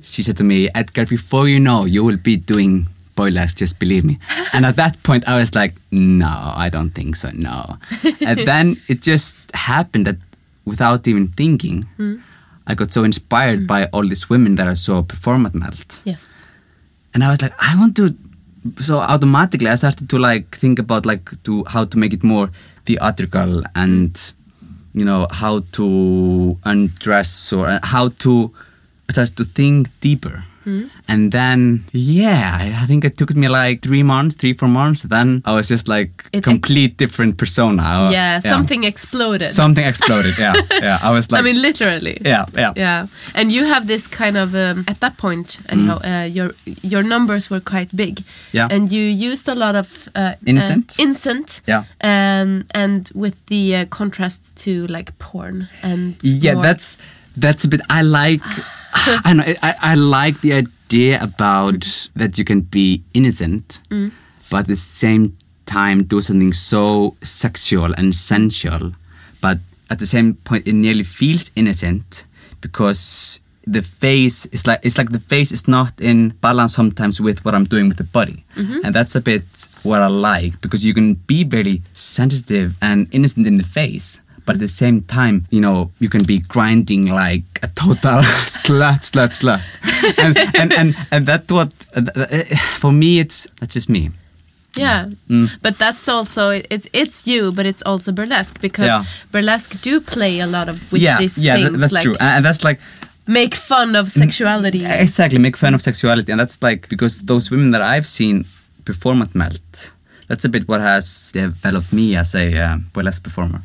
She 0.03 0.21
said 0.23 0.37
to 0.37 0.43
me, 0.43 0.69
Edgar, 0.75 1.05
before 1.07 1.47
you 1.47 1.59
know, 1.59 1.85
you 1.85 2.03
will 2.03 2.17
be 2.17 2.35
doing 2.37 2.87
burlesque, 3.15 3.57
just 3.57 3.79
believe 3.79 4.03
me. 4.03 4.19
and 4.53 4.65
at 4.65 4.75
that 4.75 5.01
point, 5.03 5.27
I 5.27 5.35
was 5.35 5.53
like, 5.55 5.75
no, 5.91 6.53
I 6.55 6.69
don't 6.69 6.91
think 6.91 7.15
so, 7.15 7.29
no. 7.31 7.77
and 8.21 8.39
then 8.47 8.77
it 8.87 9.01
just 9.01 9.37
happened 9.53 10.07
that 10.07 10.17
without 10.65 11.07
even 11.07 11.27
thinking, 11.27 11.87
I 12.65 12.75
got 12.75 12.91
so 12.91 13.03
inspired 13.03 13.67
by 13.67 13.85
all 13.87 14.07
these 14.07 14.29
women 14.29 14.55
that 14.55 14.67
I 14.67 14.73
saw 14.73 15.01
perform 15.01 15.45
at 15.45 15.53
Melt. 15.53 16.01
yes. 16.05 16.27
And 17.13 17.23
I 17.23 17.29
was 17.29 17.41
like, 17.41 17.53
I 17.59 17.77
want 17.77 17.95
to. 17.97 18.15
So 18.79 18.97
automatically, 18.97 19.69
I 19.69 19.75
started 19.75 20.09
to 20.09 20.17
like 20.17 20.57
think 20.57 20.79
about 20.79 21.05
like 21.05 21.29
to 21.43 21.63
how 21.65 21.85
to 21.85 21.97
make 21.97 22.11
it 22.13 22.23
more 22.23 22.49
theatrical 22.85 23.63
and 23.75 24.33
you 24.93 25.05
know 25.05 25.27
how 25.29 25.59
to 25.73 26.57
undress 26.63 27.53
or 27.53 27.67
uh, 27.67 27.79
how 27.83 28.09
to 28.19 28.51
start 29.11 29.35
to 29.35 29.43
think 29.43 29.89
deeper. 30.01 30.45
And 31.07 31.31
then, 31.31 31.83
yeah, 31.91 32.57
I 32.61 32.83
I 32.83 32.85
think 32.87 33.03
it 33.05 33.17
took 33.17 33.35
me 33.35 33.47
like 33.49 33.81
three 33.81 34.03
months, 34.03 34.35
three, 34.35 34.53
four 34.53 34.69
months. 34.69 35.01
Then 35.03 35.41
I 35.45 35.51
was 35.53 35.67
just 35.71 35.87
like 35.87 36.09
It- 36.31 36.43
complete 36.43 36.97
different 36.97 37.37
persona. 37.37 37.83
I- 37.83 38.11
yeah, 38.11 38.39
something 38.41 38.83
exploded. 38.85 39.51
something 39.53 39.85
exploded. 39.85 40.37
Yeah, 40.39 40.55
yeah. 40.81 40.99
I 41.03 41.11
was 41.11 41.31
like, 41.31 41.39
I 41.39 41.43
mean, 41.43 41.61
literally. 41.61 42.17
yeah, 42.25 42.45
yeah, 42.57 42.73
Yeah, 42.77 43.07
and 43.35 43.51
you 43.51 43.65
have 43.65 43.87
this 43.87 44.07
kind 44.07 44.37
of 44.37 44.53
um, 44.55 44.83
at 44.87 44.99
that 44.99 45.17
point, 45.17 45.59
anyhow, 45.69 45.99
uh, 46.03 46.25
your 46.35 46.51
your 46.81 47.03
numbers 47.03 47.49
were 47.49 47.61
quite 47.61 47.89
big. 47.95 48.15
Mm. 48.15 48.53
Yeah. 48.53 48.67
and 48.75 48.91
you 48.91 49.31
used 49.31 49.49
a 49.49 49.55
lot 49.55 49.75
of 49.75 50.07
uh, 50.15 50.33
Innocent. 50.45 50.95
uh, 50.99 51.03
innocent. 51.03 51.61
Yeah. 51.67 51.83
um, 52.03 52.63
and 52.75 53.09
with 53.15 53.35
the 53.47 53.75
uh, 53.75 53.85
contrast 53.89 54.41
to 54.63 54.71
like 54.87 55.11
porn 55.19 55.67
and 55.81 56.15
Yeah, 56.21 56.53
more- 56.55 56.63
that's 56.63 56.97
that's 57.41 57.65
a 57.65 57.67
bit. 57.67 57.81
I 57.89 58.01
like. 58.03 58.41
I 59.25 59.33
know. 59.33 59.43
I, 59.61 59.75
I 59.81 59.95
like 59.95 60.41
the 60.41 60.53
idea 60.53 61.21
about 61.21 62.09
that 62.15 62.37
you 62.37 62.45
can 62.45 62.61
be 62.61 63.03
innocent, 63.13 63.79
mm. 63.89 64.11
but 64.49 64.59
at 64.59 64.67
the 64.67 64.75
same 64.75 65.35
time 65.65 66.03
do 66.03 66.21
something 66.21 66.53
so 66.53 67.15
sexual 67.23 67.93
and 67.93 68.15
sensual, 68.15 68.93
but 69.41 69.57
at 69.89 69.99
the 69.99 70.05
same 70.05 70.35
point 70.35 70.67
it 70.67 70.73
nearly 70.73 71.03
feels 71.03 71.51
innocent 71.55 72.25
because 72.61 73.39
the 73.65 73.81
face 73.81 74.45
is 74.47 74.67
like 74.67 74.79
it's 74.83 74.97
like 74.97 75.11
the 75.11 75.19
face 75.19 75.51
is 75.51 75.67
not 75.67 75.99
in 75.99 76.29
balance 76.41 76.75
sometimes 76.75 77.21
with 77.21 77.43
what 77.45 77.55
I'm 77.55 77.65
doing 77.65 77.87
with 77.87 77.97
the 77.97 78.03
body, 78.03 78.43
mm-hmm. 78.55 78.79
and 78.83 78.93
that's 78.93 79.15
a 79.15 79.21
bit 79.21 79.43
what 79.83 80.01
I 80.01 80.07
like 80.07 80.61
because 80.61 80.85
you 80.85 80.93
can 80.93 81.15
be 81.15 81.43
very 81.43 81.81
sensitive 81.93 82.75
and 82.81 83.07
innocent 83.11 83.47
in 83.47 83.57
the 83.57 83.63
face, 83.63 84.21
but 84.45 84.55
at 84.55 84.59
the 84.59 84.67
same 84.67 85.01
time, 85.03 85.45
you 85.49 85.61
know, 85.61 85.89
you 85.99 86.09
can 86.09 86.23
be 86.25 86.39
grinding 86.39 87.05
like 87.07 87.43
a 87.63 87.67
total 87.67 88.21
slut, 88.45 89.01
slut, 89.11 89.31
slut, 89.39 89.61
and 90.17 90.37
and 90.55 90.73
and, 90.73 90.95
and 91.11 91.25
that's 91.25 91.51
what 91.51 91.71
uh, 91.95 92.01
uh, 92.15 92.43
for 92.79 92.91
me 92.91 93.19
it's 93.19 93.47
that's 93.59 93.73
just 93.73 93.89
me. 93.89 94.09
yeah. 94.75 95.05
Mm. 95.29 95.49
But 95.61 95.77
that's 95.77 96.07
also 96.09 96.49
it's 96.69 96.87
it's 96.93 97.27
you, 97.27 97.51
but 97.51 97.65
it's 97.65 97.83
also 97.85 98.11
burlesque 98.11 98.59
because 98.61 98.85
Yeah. 98.87 99.03
burlesque 99.31 99.81
do 99.81 99.99
play 100.01 100.39
a 100.41 100.47
lot 100.47 100.67
of 100.69 100.75
with 100.91 101.01
yeah, 101.01 101.19
these 101.19 101.37
yeah, 101.37 101.55
things 101.55 101.71
that- 101.71 101.77
that's 101.79 101.93
like 101.93 102.03
true, 102.03 102.15
and 102.19 102.43
that's 102.45 102.63
like 102.63 102.79
make 103.27 103.55
fun 103.55 103.95
of 103.95 104.09
sexuality. 104.11 104.83
Exactly, 104.85 105.39
make 105.39 105.57
fun 105.57 105.73
of 105.73 105.81
sexuality, 105.81 106.31
and 106.31 106.39
that's 106.39 106.57
like 106.61 106.87
because 106.89 107.23
those 107.25 107.51
women 107.51 107.71
that 107.71 107.81
I've 107.81 108.07
seen 108.07 108.45
perform 108.85 109.21
at 109.21 109.33
Melt, 109.35 109.93
that's 110.27 110.43
a 110.45 110.49
bit 110.49 110.67
what 110.67 110.81
has 110.81 111.31
developed 111.31 111.93
me 111.93 112.17
as 112.17 112.35
a 112.35 112.45
uh, 112.57 112.77
burlesque 112.93 113.23
performer. 113.23 113.61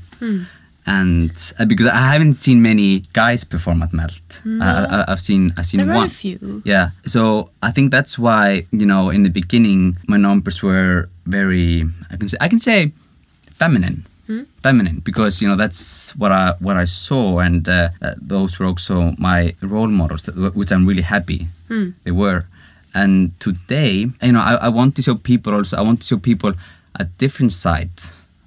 And 0.89 1.31
uh, 1.61 1.67
because 1.71 1.85
I 1.87 2.13
haven't 2.15 2.37
seen 2.45 2.59
many 2.63 2.91
guys 3.13 3.45
perform 3.45 3.83
at 3.87 3.93
Melt, 3.93 4.29
uh, 4.47 4.87
I, 4.95 5.13
I've 5.13 5.21
seen 5.29 5.43
I've 5.57 5.67
seen 5.71 5.81
There 5.85 5.91
are 5.95 6.07
a 6.07 6.21
few. 6.23 6.39
Yeah, 6.65 6.87
so 7.05 7.21
I 7.69 7.71
think 7.77 7.91
that's 7.97 8.15
why 8.19 8.65
you 8.81 8.87
know 8.93 9.11
in 9.17 9.23
the 9.27 9.33
beginning 9.41 9.81
my 10.13 10.17
numbers 10.17 10.63
were 10.69 11.09
very 11.27 11.85
I 12.13 12.17
can 12.17 12.29
say 12.33 12.39
I 12.41 12.49
can 12.49 12.61
say 12.69 12.79
feminine, 13.61 13.99
feminine 14.63 14.97
because 15.05 15.33
you 15.43 15.49
know 15.49 15.57
that's 15.63 16.17
what 16.21 16.33
I 16.33 16.55
what 16.67 16.77
I 16.85 16.87
saw 16.87 17.41
and 17.47 17.69
uh, 17.69 17.77
uh, 18.01 18.15
those 18.33 18.51
were 18.59 18.67
also 18.73 19.13
my 19.19 19.53
role 19.61 19.93
models, 20.01 20.25
which 20.59 20.71
I'm 20.73 20.87
really 20.91 21.07
happy 21.17 21.41
they 22.05 22.13
were. 22.25 22.41
And 22.95 23.39
today, 23.41 24.09
you 24.23 24.33
know, 24.33 24.41
I, 24.41 24.55
I 24.67 24.69
want 24.79 24.97
to 24.97 25.03
show 25.03 25.17
people 25.33 25.53
also. 25.55 25.77
I 25.77 25.83
want 25.89 26.01
to 26.01 26.07
show 26.11 26.19
people 26.31 26.53
a 26.97 27.05
different 27.23 27.53
side 27.53 27.93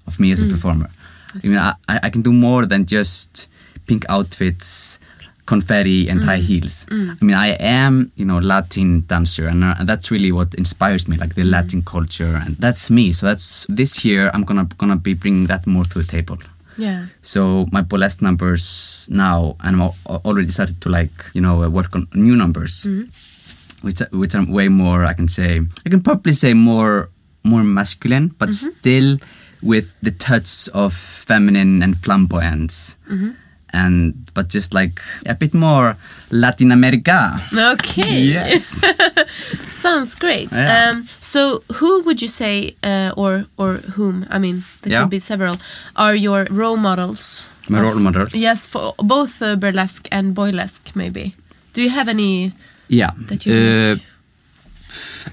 of 0.07 0.19
me 0.19 0.31
as 0.33 0.41
a 0.41 0.47
performer. 0.55 0.89
I 1.35 1.47
mean, 1.47 1.57
I, 1.57 1.75
I 1.87 2.09
can 2.09 2.21
do 2.21 2.31
more 2.33 2.65
than 2.65 2.85
just 2.85 3.47
pink 3.87 4.05
outfits, 4.09 4.99
confetti, 5.45 6.07
and 6.09 6.23
high 6.23 6.39
mm. 6.39 6.43
heels. 6.43 6.85
Mm. 6.89 7.17
I 7.21 7.25
mean, 7.25 7.35
I 7.35 7.47
am, 7.59 8.11
you 8.15 8.25
know, 8.25 8.39
Latin 8.39 9.01
dancer, 9.07 9.47
and, 9.47 9.63
uh, 9.63 9.75
and 9.79 9.87
that's 9.87 10.11
really 10.11 10.31
what 10.31 10.53
inspires 10.55 11.07
me, 11.07 11.17
like 11.17 11.35
the 11.35 11.43
mm. 11.43 11.51
Latin 11.51 11.81
culture, 11.81 12.41
and 12.45 12.57
that's 12.57 12.89
me. 12.89 13.11
So 13.11 13.25
that's 13.25 13.65
this 13.69 14.05
year. 14.05 14.31
I'm 14.33 14.43
gonna 14.43 14.67
gonna 14.77 14.95
be 14.95 15.13
bringing 15.13 15.47
that 15.47 15.65
more 15.67 15.85
to 15.85 15.99
the 15.99 16.05
table. 16.05 16.37
Yeah. 16.77 17.07
So 17.21 17.67
my 17.71 17.81
burlesque 17.81 18.21
numbers 18.21 19.07
now, 19.11 19.55
and 19.59 19.81
I'm 19.81 19.91
already 20.25 20.51
started 20.51 20.79
to 20.81 20.89
like 20.89 21.25
you 21.33 21.41
know 21.41 21.63
uh, 21.63 21.69
work 21.69 21.95
on 21.95 22.07
new 22.13 22.35
numbers, 22.35 22.87
which 23.81 24.01
are- 24.01 24.09
which 24.11 24.35
are 24.35 24.45
way 24.45 24.69
more. 24.69 25.05
I 25.05 25.13
can 25.13 25.27
say 25.27 25.61
I 25.85 25.89
can 25.89 26.01
probably 26.01 26.33
say 26.33 26.53
more 26.53 27.09
more 27.43 27.63
masculine, 27.63 28.29
but 28.37 28.49
mm-hmm. 28.49 28.69
still 28.79 29.17
with 29.61 29.93
the 30.03 30.11
touch 30.11 30.67
of 30.73 30.93
feminine 30.93 31.83
and 31.83 31.95
flamboyance, 31.97 32.97
and 33.73 34.13
but 34.33 34.49
just 34.49 34.73
like 34.73 35.01
a 35.25 35.33
bit 35.35 35.53
more 35.53 35.95
Latin 36.31 36.71
America. 36.71 37.39
Okay. 37.53 38.21
Yes. 38.21 38.81
Sounds 39.81 40.15
great. 40.15 40.51
Yeah. 40.51 40.89
Um, 40.91 41.07
so, 41.19 41.63
who 41.73 42.03
would 42.03 42.21
you 42.21 42.27
say, 42.27 42.75
uh, 42.83 43.11
or 43.17 43.45
or 43.57 43.73
whom? 43.95 44.25
I 44.29 44.39
mean, 44.39 44.63
there 44.81 44.91
Yeah. 44.93 45.01
could 45.01 45.09
be 45.11 45.19
several. 45.19 45.55
Are 45.95 46.15
your 46.15 46.45
role 46.51 46.77
models? 46.77 47.47
My 47.69 47.79
of- 47.79 47.85
role 47.85 47.99
models? 47.99 48.33
Yes, 48.33 48.67
for 48.67 48.93
both 48.97 49.41
uh, 49.41 49.55
burlesque 49.55 50.07
and 50.11 50.35
boylesque, 50.35 50.95
maybe. 50.95 51.35
Do 51.73 51.81
you 51.81 51.89
have 51.89 52.09
any? 52.09 52.51
Yeah. 52.89 53.11
That 53.27 53.45
you- 53.45 53.55
Uh, 53.55 53.95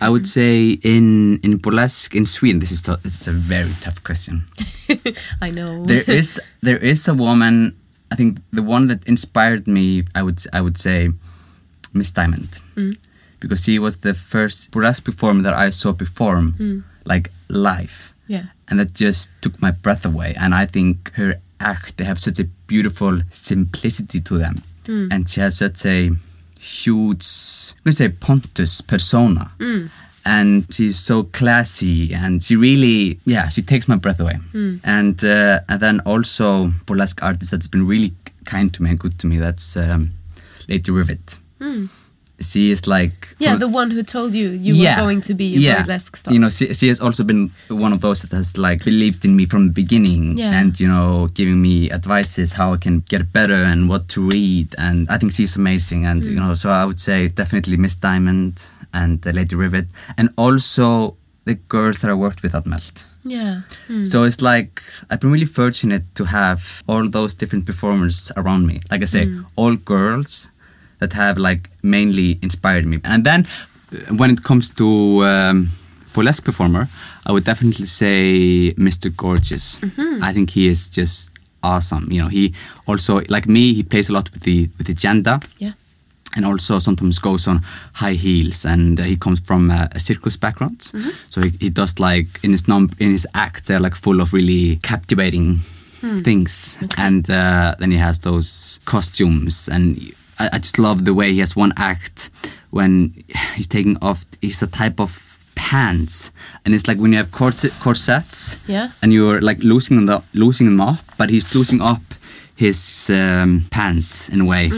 I 0.01 0.09
would 0.09 0.25
mm. 0.25 0.27
say 0.27 0.79
in 0.83 1.38
in 1.42 1.59
burlesque 1.59 2.14
in 2.14 2.27
Sweden. 2.27 2.61
This 2.61 2.73
is 2.73 2.83
t- 2.83 2.94
it's 3.05 3.27
a 3.27 3.33
very 3.33 3.73
tough 3.81 4.03
question. 4.05 4.44
I 5.40 5.51
know. 5.51 5.85
there 5.85 6.05
is 6.18 6.40
there 6.62 6.79
is 6.79 7.09
a 7.09 7.14
woman. 7.14 7.77
I 8.11 8.16
think 8.16 8.38
the 8.53 8.62
one 8.62 8.87
that 8.87 9.05
inspired 9.07 9.66
me. 9.66 10.05
I 10.14 10.23
would 10.23 10.40
I 10.53 10.61
would 10.61 10.79
say 10.79 11.11
Miss 11.92 12.11
Diamond, 12.11 12.61
mm. 12.77 12.97
because 13.40 13.64
she 13.64 13.79
was 13.79 13.99
the 13.99 14.14
first 14.14 14.71
burlesque 14.71 15.05
performer 15.05 15.42
that 15.42 15.55
I 15.55 15.71
saw 15.71 15.92
perform 15.92 16.55
mm. 16.59 16.83
like 17.05 17.31
live, 17.49 18.12
yeah. 18.27 18.47
and 18.68 18.81
that 18.81 18.94
just 18.94 19.31
took 19.40 19.61
my 19.61 19.71
breath 19.71 20.07
away. 20.07 20.35
And 20.38 20.55
I 20.55 20.66
think 20.66 21.12
her 21.14 21.40
act 21.61 21.97
they 21.97 22.05
have 22.05 22.18
such 22.18 22.38
a 22.38 22.44
beautiful 22.66 23.21
simplicity 23.31 24.21
to 24.21 24.38
them, 24.38 24.62
and 24.87 25.29
she 25.29 25.40
has 25.40 25.59
such 25.59 25.85
a 25.85 26.12
huge, 26.59 27.23
I'm 27.76 27.85
gonna 27.85 27.94
say 27.94 28.09
Pontus 28.09 28.81
persona. 28.81 29.50
And 30.24 30.66
she's 30.74 30.98
so 30.98 31.22
classy, 31.22 32.12
and 32.12 32.42
she 32.42 32.54
really, 32.57 33.18
yeah, 33.24 33.48
she 33.48 33.62
takes 33.62 33.88
my 33.88 33.96
breath 33.96 34.20
away. 34.20 34.38
And 34.85 35.24
uh, 35.24 35.61
and 35.68 35.81
then 35.81 36.00
also 36.00 36.72
burlesque 36.87 37.22
artist 37.22 37.50
that's 37.50 37.68
been 37.68 37.87
really 37.87 38.12
kind 38.44 38.72
to 38.74 38.83
me 38.83 38.90
and 38.90 38.98
good 38.98 39.18
to 39.20 39.26
me. 39.26 39.38
That's 39.38 39.76
um, 39.76 40.11
Lady 40.68 40.90
Rivet. 40.90 41.38
She 42.40 42.70
is 42.70 42.87
like 42.87 43.35
Yeah, 43.38 43.57
the 43.57 43.66
one 43.66 43.90
who 43.90 44.03
told 44.05 44.33
you 44.33 44.51
you 44.51 44.74
were 44.79 44.94
going 44.96 45.20
to 45.22 45.35
be 45.35 45.57
a 45.57 45.59
yeah. 45.59 45.83
burlesque 45.83 46.16
star. 46.16 46.33
You 46.33 46.38
know, 46.38 46.51
she, 46.51 46.72
she 46.72 46.87
has 46.88 47.01
also 47.01 47.24
been 47.24 47.51
one 47.68 47.92
of 47.92 48.01
those 48.01 48.22
that 48.22 48.31
has 48.37 48.57
like 48.57 48.85
believed 48.85 49.24
in 49.24 49.35
me 49.35 49.44
from 49.46 49.66
the 49.66 49.72
beginning 49.72 50.38
Yeah. 50.38 50.53
and, 50.61 50.79
you 50.79 50.87
know, 50.87 51.29
giving 51.35 51.61
me 51.61 51.90
advices 51.90 52.53
how 52.53 52.72
I 52.74 52.77
can 52.77 53.01
get 53.09 53.33
better 53.33 53.64
and 53.64 53.88
what 53.88 54.07
to 54.11 54.20
read. 54.29 54.74
And 54.79 55.09
I 55.11 55.18
think 55.18 55.33
she's 55.33 55.57
amazing. 55.57 56.07
And, 56.07 56.22
Mm. 56.22 56.31
you 56.31 56.40
know, 56.40 56.55
so 56.55 56.70
I 56.70 56.85
would 56.85 57.01
say 57.01 57.27
definitely 57.29 57.77
Miss 57.77 57.96
Diamond 57.96 58.64
and 58.94 59.27
uh, 59.27 59.31
Lady 59.31 59.57
Rivet. 59.57 59.87
And 60.16 60.29
also 60.37 61.16
the 61.44 61.55
girls 61.68 61.98
that 62.03 62.11
I 62.11 62.14
worked 62.14 62.42
with 62.42 62.55
at 62.55 62.66
Melt. 62.66 63.07
yeah. 63.24 63.62
Mm. 63.88 64.07
So 64.07 64.22
it's 64.24 64.40
like 64.40 64.81
I've 65.11 65.18
been 65.20 65.33
really 65.33 65.44
fortunate 65.62 66.05
to 66.14 66.24
have 66.27 66.83
all 66.87 67.09
those 67.09 67.35
different 67.35 67.66
performers 67.66 68.31
around 68.37 68.66
me. 68.66 68.81
Like 68.92 69.03
I 69.03 69.07
say, 69.07 69.27
Mm. 69.27 69.44
all 69.57 69.74
girls 69.77 70.51
that 70.99 71.13
have 71.13 71.39
like 71.39 71.71
mainly 71.83 72.39
inspired 72.43 72.87
me. 72.87 72.99
And 73.05 73.25
then 73.25 73.47
uh, 73.93 74.15
when 74.15 74.31
it 74.31 74.43
comes 74.43 74.69
to 74.71 75.25
um, 75.25 75.69
burlesque 76.15 76.45
performer, 76.45 76.89
I 77.27 77.33
would 77.33 77.45
definitely 77.45 77.87
say 77.87 78.73
Mr. 78.77 79.15
Gorgeous. 79.17 79.79
Mm-hmm. 79.81 80.25
I 80.25 80.33
think 80.33 80.51
he 80.51 80.67
is 80.69 80.89
just 80.89 81.31
awesome. 81.63 82.11
You 82.11 82.23
know, 82.23 82.29
he 82.29 82.55
also 82.87 83.21
like 83.29 83.47
me. 83.49 83.75
He 83.75 83.83
plays 83.83 84.09
a 84.09 84.13
lot 84.13 84.31
with 84.33 84.43
the 84.43 84.69
with 84.79 84.87
the 84.87 84.95
gender 84.95 85.39
Yeah. 85.59 85.73
and 86.37 86.45
also 86.47 86.79
sometimes 86.79 87.19
goes 87.19 87.49
on 87.49 87.61
high 87.95 88.15
heels 88.15 88.65
and 88.65 89.01
uh, 89.01 89.03
he 89.05 89.17
comes 89.17 89.41
from 89.41 89.71
uh, 89.71 89.87
a 89.93 89.99
circus 89.99 90.37
background 90.37 90.83
so 91.31 91.41
he, 91.43 91.51
he 91.61 91.71
does 91.71 91.99
like 91.99 92.27
in 92.43 92.51
his 92.53 92.69
num- 92.69 92.91
in 93.01 93.11
his 93.11 93.27
act 93.35 93.67
they're 93.67 93.81
like 93.81 93.97
full 93.97 94.21
of 94.21 94.33
really 94.35 94.77
captivating 94.83 95.59
things 96.23 96.79
and 96.99 97.31
uh, 97.31 97.75
then 97.79 97.91
he 97.91 97.97
has 97.99 98.19
those 98.21 98.79
costumes 98.85 99.69
and 99.69 99.97
I, 100.38 100.51
I 100.55 100.59
just 100.59 100.79
love 100.79 101.05
the 101.05 101.14
way 101.14 101.33
he 101.33 101.40
has 101.40 101.57
one 101.57 101.72
act 101.77 102.31
when 102.70 103.24
he's 103.57 103.66
taking 103.66 103.96
off 104.03 104.24
he's 104.42 104.62
a 104.62 104.66
type 104.66 105.01
of 105.01 105.38
pants. 105.55 106.33
And 106.64 106.74
it's 106.74 106.87
like 106.88 106.98
when 106.98 107.12
you 107.12 107.18
have 107.18 107.31
corset, 107.33 107.72
corsets 107.81 108.59
Yeah. 108.66 108.90
and 109.03 109.12
you're 109.12 109.40
like 109.40 109.59
losing 109.62 110.07
them 110.07 110.22
losing 110.35 110.66
them 110.66 110.81
up 110.81 110.98
but 111.16 111.31
he's 111.31 111.55
losing 111.55 111.81
up 111.83 112.01
his 112.57 113.09
um, 113.11 113.64
pants 113.70 114.29
in 114.29 114.40
a 114.40 114.44
way. 114.44 114.70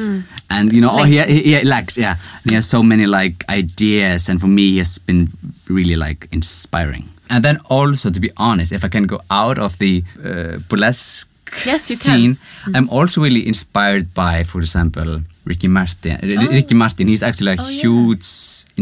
And 0.51 0.73
you 0.73 0.81
know 0.81 0.91
oh, 0.93 1.05
he, 1.05 1.21
he, 1.23 1.43
he 1.57 1.65
legs 1.65 1.97
yeah. 1.99 2.17
And 2.43 2.51
he 2.51 2.55
has 2.55 2.67
so 2.69 2.83
many 2.83 3.07
like 3.07 3.45
ideas 3.49 4.29
and 4.29 4.41
for 4.41 4.49
me 4.49 4.63
he 4.71 4.79
has 4.79 4.99
been 4.99 5.29
really 5.69 5.97
like 5.97 6.29
inspiring. 6.33 7.09
And 7.29 7.45
then 7.45 7.59
also 7.71 8.11
to 8.11 8.21
be 8.21 8.31
honest 8.37 8.73
if 8.73 8.85
i 8.85 8.89
can 8.89 9.05
go 9.07 9.21
out 9.31 9.59
of 9.59 9.79
the 9.79 10.03
uh, 10.25 10.59
burlesque 10.69 11.29
Yes, 11.67 11.91
you 11.91 11.97
can. 11.97 12.19
scene 12.19 12.39
i'm 12.75 12.89
also 12.91 13.21
really 13.23 13.47
inspired 13.47 14.13
by 14.15 14.45
for 14.45 14.59
example 14.61 15.23
ricky 15.51 15.69
martin 15.79 16.17
R- 16.41 16.53
ricky 16.59 16.75
martin 16.83 17.05
he's 17.13 17.23
actually 17.29 17.53
a 17.53 17.57
Oh, 17.63 17.69
yeah. 17.69 17.83
huge 17.85 18.29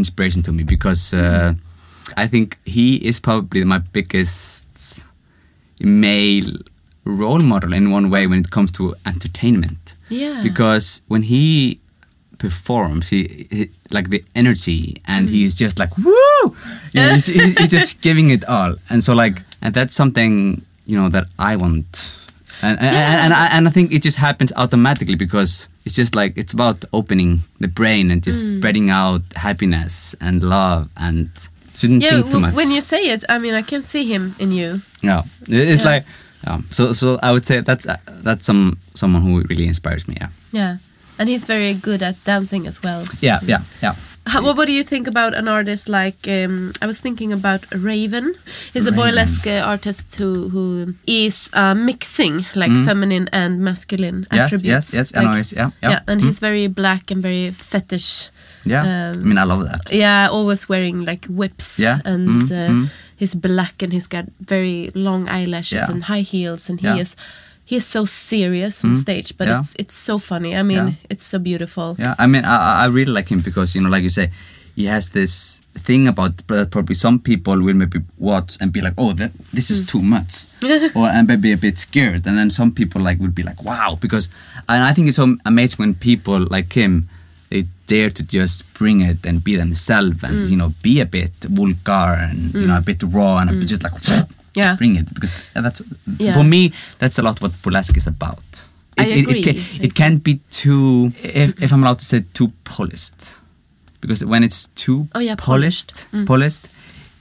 inspiration 0.01 0.41
to 0.47 0.51
me 0.57 0.63
because 0.75 1.03
uh, 1.23 1.51
i 2.23 2.27
think 2.33 2.47
he 2.77 2.87
is 3.11 3.17
probably 3.29 3.63
my 3.75 3.81
biggest 3.97 4.67
male 6.05 6.53
role 7.23 7.41
model 7.53 7.73
in 7.73 7.91
one 7.99 8.07
way 8.11 8.27
when 8.27 8.39
it 8.45 8.51
comes 8.51 8.71
to 8.73 8.95
entertainment. 9.07 9.95
Yeah. 10.11 10.41
Because 10.43 11.03
when 11.13 11.23
he 11.23 11.79
performs, 12.39 13.09
he, 13.09 13.47
he 13.51 13.71
like 13.97 14.11
the 14.11 14.23
energy, 14.35 14.81
and 15.07 15.29
Mm. 15.29 15.33
he's 15.33 15.55
just 15.65 15.79
like 15.79 15.93
woo. 15.97 16.13
You 16.93 17.01
know, 17.01 17.13
he's, 17.17 17.27
he's, 17.27 17.69
just 17.69 18.01
giving 18.03 18.31
it 18.31 18.45
all, 18.45 18.73
and 18.91 19.03
so 19.03 19.15
like, 19.15 19.37
and 19.63 19.73
that's 19.75 19.95
something 19.95 20.63
you 20.87 20.97
know 21.01 21.09
that 21.09 21.27
I 21.39 21.57
want. 21.57 21.87
And, 22.63 22.77
and, 22.81 22.89
and, 22.89 23.21
and, 23.25 23.33
I, 23.35 23.47
and 23.57 23.69
I 23.69 23.71
think 23.71 23.93
it 23.93 24.03
just 24.03 24.17
happens 24.19 24.53
automatically 24.57 25.15
because 25.15 25.69
it's 25.89 25.97
just 25.97 26.15
like 26.15 26.37
it's 26.37 26.53
about 26.53 26.85
opening 26.93 27.41
the 27.65 27.69
brain 27.69 28.11
and 28.13 28.21
just 28.23 28.45
Mm. 28.45 28.59
spreading 28.59 28.91
out 28.93 29.23
happiness 29.37 30.15
and 30.21 30.43
love 30.43 30.89
and 30.97 31.31
shouldn't 31.79 32.03
Yeah, 32.05 32.21
think 32.21 32.31
too 32.31 32.41
much. 32.41 32.55
when 32.55 32.71
you 32.71 32.83
say 32.83 33.09
it, 33.15 33.25
I 33.29 33.39
mean, 33.39 33.55
I 33.57 33.63
can 33.63 33.81
see 33.83 34.05
him 34.05 34.35
in 34.39 34.53
you. 34.53 34.81
Yeah, 35.01 35.23
it's 35.49 35.81
Yeah. 35.85 35.91
like 35.93 36.05
yeah. 36.47 36.61
So 36.71 36.93
so 36.93 37.17
I 37.23 37.33
would 37.33 37.47
say 37.47 37.63
that's 37.65 37.87
uh, 37.89 37.97
that's 38.27 38.45
some 38.45 38.77
someone 38.95 39.23
who 39.25 39.41
really 39.49 39.67
inspires 39.67 40.05
me. 40.09 40.15
Yeah. 40.21 40.29
Yeah. 40.53 40.77
And 41.19 41.29
he's 41.29 41.47
very 41.49 41.73
good 41.75 42.03
at 42.03 42.15
dancing 42.25 42.67
as 42.69 42.83
well. 42.85 43.03
Yeah, 43.21 43.41
yeah, 43.49 43.63
yeah. 43.83 43.95
How, 44.29 44.43
what, 44.45 44.57
what 44.57 44.67
do 44.67 44.73
you 44.73 44.85
think 44.85 45.07
about 45.09 45.33
an 45.35 45.49
artist 45.49 45.89
like? 45.89 46.29
Um, 46.29 46.73
I 46.83 46.87
was 46.87 47.01
thinking 47.01 47.33
about 47.33 47.65
Raven. 47.73 48.35
He's 48.73 48.87
a 48.87 48.91
Raven. 48.93 49.01
burlesque 49.15 49.47
uh, 49.47 49.65
artist 49.65 50.15
who 50.17 50.49
who 50.51 50.95
is 51.07 51.49
uh, 51.55 51.75
mixing 51.75 52.45
like 52.55 52.73
feminine 52.85 53.29
and 53.33 53.61
masculine 53.61 54.25
Mm. 54.29 54.37
Yes, 54.37 54.45
attributes. 54.53 54.95
yes, 54.95 54.95
yes. 54.95 55.15
Like- 55.15 55.25
know. 55.25 55.43
Yeah, 55.57 55.71
yeah, 55.83 55.91
yeah, 55.91 56.01
and 56.09 56.21
Mm. 56.21 56.25
he's 56.27 56.39
very 56.41 56.67
black 56.69 57.11
and 57.11 57.23
very 57.23 57.51
fetish. 57.51 58.29
yeah. 58.65 58.83
um, 58.83 59.21
I 59.23 59.25
mean, 59.25 59.39
I 59.39 59.45
love 59.45 59.65
that. 59.65 59.81
Yeah, 59.93 60.29
always 60.31 60.69
wearing 60.69 61.05
like 61.05 61.25
whips. 61.27 61.79
Yeah, 61.79 62.01
and 62.05 62.29
mm, 62.29 62.51
uh, 62.53 62.71
mm. 62.73 62.91
he's 63.17 63.35
black 63.35 63.83
and 63.83 63.93
he's 63.93 64.07
got 64.09 64.27
very 64.41 64.91
long 64.95 65.29
eyelashes 65.29 65.81
Yeah. 65.81 65.91
and 65.91 66.05
high 66.05 66.21
heels, 66.33 66.69
and 66.71 66.81
he 66.81 66.87
Yeah. 66.87 67.01
is 67.03 67.17
he's 67.69 67.87
so 67.87 68.07
serious 68.07 68.83
on 68.83 68.91
hmm? 68.91 68.97
stage, 68.97 69.37
but 69.37 69.47
yeah. 69.47 69.61
it's 69.61 69.75
it's 69.79 69.95
so 69.95 70.19
funny. 70.19 70.57
I 70.57 70.63
mean, 70.63 70.87
Yeah. 70.87 71.13
it's 71.13 71.27
so 71.33 71.39
beautiful. 71.39 71.97
Yeah, 71.99 72.15
I 72.19 72.27
mean, 72.27 72.45
I, 72.45 72.85
I 72.85 72.87
really 72.87 73.13
like 73.13 73.29
him 73.29 73.41
because 73.41 73.75
you 73.75 73.83
know, 73.83 73.91
like 73.91 74.03
you 74.03 74.15
say, 74.21 74.31
he 74.75 74.87
has 74.87 75.11
this 75.11 75.61
thing 75.87 76.09
about 76.09 76.33
that 76.47 76.71
probably 76.71 76.95
some 76.95 77.19
people 77.19 77.57
will 77.61 77.79
maybe 77.83 78.01
watch 78.17 78.57
and 78.61 78.73
be 78.73 78.81
like, 78.81 78.95
oh, 78.97 79.13
that 79.21 79.33
this 79.53 79.71
is 79.71 79.81
hmm. 79.81 79.87
too 79.93 80.03
much, 80.03 80.33
or 80.97 81.07
and 81.17 81.29
maybe 81.29 81.53
a 81.53 81.61
bit 81.67 81.79
scared, 81.79 82.27
and 82.27 82.39
then 82.39 82.51
some 82.51 82.71
people 82.73 83.03
like 83.03 83.19
would 83.21 83.35
be 83.35 83.43
like, 83.43 83.63
wow, 83.63 83.99
because 84.01 84.31
and 84.69 84.83
I 84.83 84.95
think 84.95 85.09
it's 85.09 85.17
so 85.17 85.37
amazing 85.45 85.79
when 85.79 85.95
people 85.95 86.41
like 86.57 86.73
him. 86.73 87.09
They 87.51 87.65
dare 87.87 88.11
to 88.11 88.23
just 88.23 88.57
bring 88.75 89.01
it 89.01 89.25
and 89.25 89.43
be 89.43 89.57
themselves 89.57 90.23
and 90.23 90.35
hmm. 90.35 90.51
you 90.53 90.57
know 90.61 90.75
be 90.83 91.01
a 91.01 91.07
bit 91.07 91.33
vulgar 91.59 92.13
and 92.29 92.53
you 92.53 92.67
know 92.69 92.77
a 92.77 92.83
bit 92.83 93.03
raw 93.03 93.39
and 93.39 93.49
a 93.49 93.55
bit 93.55 93.69
just 93.69 93.83
like 93.83 93.95
Yeah. 94.55 94.77
bring 94.77 94.97
it 94.97 95.13
because 95.15 95.33
that's 95.55 95.83
Yeah. 96.19 96.35
for 96.35 96.45
me 96.45 96.73
that's 96.99 97.19
a 97.19 97.23
lot 97.23 97.41
what 97.41 97.53
burlesque 97.63 97.97
is 97.97 98.07
about. 98.07 98.43
I 98.99 99.05
It, 99.05 99.09
it, 99.11 99.21
agree. 99.21 99.41
it, 99.41 99.45
can, 99.45 99.57
it 99.85 99.95
can't 99.95 100.25
be 100.25 100.41
too, 100.51 101.13
if, 101.23 101.63
if 101.63 101.73
I'm 101.73 101.83
allowed 101.85 102.01
to 102.01 102.05
say, 102.05 102.25
too 102.35 102.51
polished. 102.65 103.35
Because 104.01 104.25
when 104.25 104.43
it's 104.43 104.69
too 104.75 105.07
Oh, 105.15 105.21
yeah, 105.21 105.37
polished, 105.37 106.07
polished. 106.11 106.27
polished, 106.27 106.69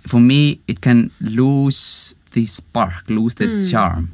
for 0.07 0.19
me, 0.19 0.59
it 0.67 0.81
can 0.81 1.11
lose 1.21 2.15
the 2.31 2.45
spark, 2.47 3.03
lose 3.09 3.35
the 3.35 3.45
Hmm. 3.47 3.59
charm. 3.71 4.11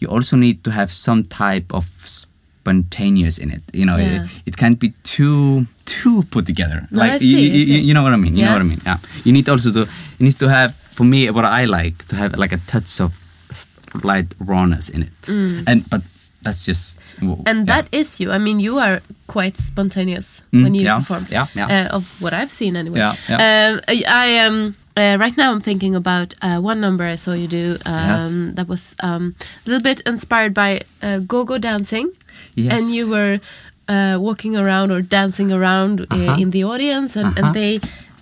You 0.00 0.08
also 0.08 0.36
need 0.36 0.62
to 0.64 0.70
have 0.70 0.92
some 0.92 1.24
type 1.24 1.72
of 1.74 1.86
spontaneous 2.04 3.38
in 3.38 3.50
it. 3.50 3.62
You 3.72 3.86
know, 3.86 3.96
Yeah. 3.96 4.24
it, 4.24 4.30
it 4.46 4.56
can't 4.56 4.78
be 4.78 4.92
too 5.02 5.66
too 5.86 6.22
put 6.30 6.44
together. 6.44 6.86
No, 6.90 6.98
like 7.00 7.10
I 7.12 7.14
you, 7.24 7.36
see, 7.36 7.48
you, 7.48 7.62
I 7.62 7.78
you- 7.78 7.84
you 7.88 7.94
know 7.94 8.02
what 8.02 8.12
I 8.12 8.16
mean. 8.16 8.36
You 8.36 8.44
know 8.44 8.52
what 8.52 8.60
I 8.60 8.64
mean. 8.68 8.80
Yeah. 8.84 8.98
You 9.24 9.32
need 9.32 9.48
also 9.48 9.72
to 9.72 9.82
it 9.82 10.20
needs 10.20 10.36
to 10.36 10.48
have 10.48 10.74
for 10.98 11.04
me 11.06 11.30
what 11.30 11.44
I 11.44 11.64
like 11.66 11.96
to 12.10 12.16
have 12.16 12.34
like 12.42 12.54
a 12.56 12.60
touch 12.66 13.00
of 13.00 13.10
slight 13.52 14.26
rawness 14.50 14.88
in 14.90 15.02
it. 15.02 15.28
And 15.68 15.88
but 15.90 16.02
that's 16.42 16.66
just 16.66 16.98
Mm. 17.20 17.42
And 17.46 17.58
yeah. 17.66 17.74
that 17.82 17.86
is 17.92 18.20
you. 18.20 18.30
I 18.34 18.38
mean, 18.38 18.60
you 18.60 18.78
are 18.78 19.00
quite 19.26 19.56
spontaneous 19.58 20.42
Mm, 20.52 20.62
when 20.62 20.74
you 20.74 20.82
yeah, 20.84 20.98
perform. 20.98 21.26
yeah, 21.30 21.46
yeah. 21.54 21.66
Uh, 21.90 21.96
of 21.96 22.04
what 22.22 22.32
I've 22.32 22.50
seen, 22.50 22.76
anyway. 22.76 22.98
Yeah, 22.98 23.14
yeah. 23.28 23.38
Um, 23.74 23.80
I, 23.88 23.96
I 24.24 24.46
um, 24.46 24.74
uh, 24.96 25.16
right 25.24 25.36
now 25.36 25.50
I'm 25.52 25.60
thinking 25.60 25.94
about 25.96 26.34
uh, 26.42 26.58
one 26.70 26.80
number 26.80 27.04
I 27.12 27.16
saw 27.16 27.32
you 27.34 27.48
do. 27.48 27.76
Um, 27.86 28.08
Yes. 28.08 28.32
That 28.56 28.68
was 28.68 28.94
um, 29.02 29.34
a 29.66 29.70
little 29.70 29.82
bit 29.82 30.00
inspired 30.06 30.54
by 30.54 30.80
uh, 31.02 31.18
go-go 31.26 31.58
dancing, 31.58 32.10
Yes. 32.54 32.72
and 32.72 32.94
you 32.94 33.10
were 33.10 33.40
uh, 33.88 34.16
walking 34.20 34.56
around 34.56 34.90
or 34.92 35.02
dancing 35.02 35.50
around 35.52 36.00
uh, 36.00 36.14
Uh-huh. 36.14 36.42
in 36.42 36.50
the 36.50 36.62
audience, 36.64 37.16
and, 37.20 37.26
Uh-huh. 37.28 37.46
and 37.46 37.54
they 37.54 37.80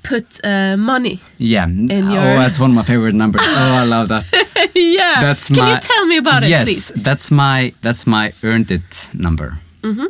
put 0.09 0.27
uh, 0.45 0.77
money. 0.77 1.21
Yeah. 1.39 1.67
oh, 1.69 2.13
your- 2.15 2.39
that's 2.43 2.59
one 2.59 2.71
of 2.71 2.77
my 2.77 2.83
favorite 2.85 3.15
numbers. 3.15 3.43
Oh, 3.45 3.83
I 3.83 3.85
love 3.85 4.09
that. 4.09 4.25
yeah. 4.75 5.21
That's 5.21 5.49
Can 5.49 5.57
my. 5.59 5.75
you 5.75 5.81
tell 5.81 6.07
me 6.07 6.17
about 6.19 6.43
it, 6.43 6.49
yes, 6.51 6.65
please? 6.65 6.89
that's 7.03 7.31
my 7.31 7.73
that's 7.83 8.07
my 8.07 8.33
earned 8.43 8.71
it 8.71 9.11
number. 9.15 9.59
Mm-hmm. 9.83 10.07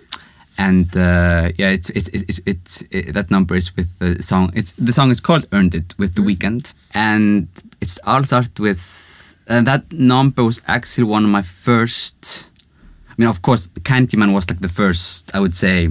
And 0.59 0.89
uh, 0.97 1.53
yeah, 1.59 1.69
it's 1.77 1.91
it's 1.91 2.09
it's, 2.13 2.41
it's 2.47 2.83
it, 2.91 3.13
that 3.13 3.31
number 3.31 3.57
is 3.57 3.77
with 3.77 3.89
the 3.99 4.23
song. 4.23 4.51
It's 4.55 4.73
the 4.73 4.93
song 4.93 5.11
is 5.11 5.21
called 5.21 5.47
"Earned 5.53 5.75
It" 5.75 5.95
with 5.99 6.15
the 6.15 6.23
Mm-hmm. 6.23 6.47
Weeknd, 6.47 6.75
and 6.95 7.49
it's 7.81 7.99
all 8.05 8.25
started 8.25 8.59
with. 8.59 9.03
And 9.49 9.67
that 9.67 9.93
number 9.93 10.43
was 10.45 10.61
actually 10.67 11.05
one 11.05 11.25
of 11.25 11.31
my 11.31 11.43
first. 11.43 12.51
I 13.11 13.15
mean, 13.19 13.29
of 13.29 13.43
course, 13.43 13.69
Candyman 13.83 14.33
was 14.35 14.49
like 14.51 14.61
the 14.61 14.69
first. 14.69 15.31
I 15.35 15.41
would 15.41 15.55
say 15.55 15.91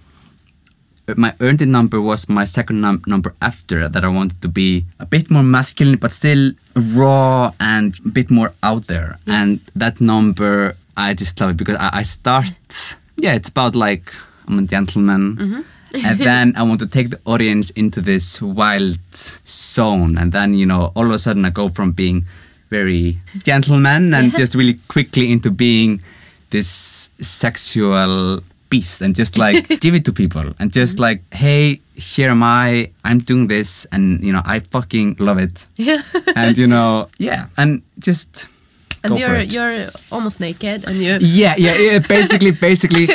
my 1.15 1.33
earned 1.39 1.65
number 1.67 2.01
was 2.01 2.29
my 2.29 2.43
second 2.43 2.81
num- 2.81 3.03
number 3.05 3.33
after 3.41 3.89
that. 3.89 4.03
I 4.03 4.07
wanted 4.07 4.41
to 4.41 4.47
be 4.47 4.85
a 4.99 5.05
bit 5.05 5.29
more 5.29 5.43
masculine, 5.43 5.97
but 5.97 6.11
still 6.11 6.51
raw 6.75 7.51
and 7.59 7.97
a 8.05 8.09
bit 8.09 8.29
more 8.31 8.53
out 8.63 8.87
there. 8.87 9.17
And 9.27 9.59
that 9.75 9.99
number, 10.01 10.75
I 10.95 11.13
just 11.13 11.39
love 11.39 11.51
it 11.51 11.57
because 11.57 11.77
I, 11.77 11.89
I 11.99 12.03
start. 12.03 12.97
Yeah, 13.17 13.33
it's 13.33 13.49
about 13.49 13.75
like 13.75 14.13
I'm 14.47 14.59
a 14.59 14.63
gentleman. 14.63 15.35
Mm-hmm. 15.37 16.05
and 16.05 16.19
then 16.29 16.53
I 16.55 16.63
want 16.63 16.79
to 16.79 16.87
take 16.87 17.09
the 17.09 17.19
audience 17.25 17.69
into 17.71 18.01
this 18.01 18.41
wild 18.41 18.99
zone, 19.13 20.17
and 20.17 20.31
then 20.31 20.53
you 20.53 20.65
know, 20.65 20.91
all 20.95 21.05
of 21.05 21.11
a 21.11 21.19
sudden, 21.19 21.45
I 21.45 21.49
go 21.49 21.69
from 21.69 21.91
being 21.91 22.25
very 22.69 23.19
gentleman 23.43 24.13
and 24.13 24.31
just 24.31 24.55
really 24.55 24.75
quickly 24.87 25.29
into 25.29 25.51
being 25.51 26.01
this 26.51 27.11
sexual 27.19 28.41
beast 28.71 29.01
and 29.03 29.13
just 29.15 29.37
like 29.45 29.67
give 29.83 29.93
it 29.93 30.03
to 30.05 30.11
people 30.13 30.45
and 30.59 30.73
just 30.73 30.97
like 30.97 31.19
hey 31.33 31.79
here 31.93 32.31
am 32.31 32.41
i 32.41 32.89
i'm 33.03 33.19
doing 33.19 33.45
this 33.47 33.85
and 33.91 34.23
you 34.23 34.31
know 34.33 34.41
i 34.45 34.57
fucking 34.73 35.15
love 35.19 35.37
it. 35.37 35.67
Yeah. 35.77 36.01
and 36.35 36.57
you 36.57 36.65
know 36.67 37.09
yeah 37.19 37.47
and 37.57 37.83
just 37.99 38.47
And 39.03 39.17
you're 39.17 39.41
you're 39.41 39.89
almost 40.11 40.37
naked, 40.39 40.85
and 40.87 40.97
you 41.05 41.17
yeah 41.41 41.55
yeah, 41.57 41.75
yeah 41.85 41.99
basically 42.17 42.51
basically 42.69 43.05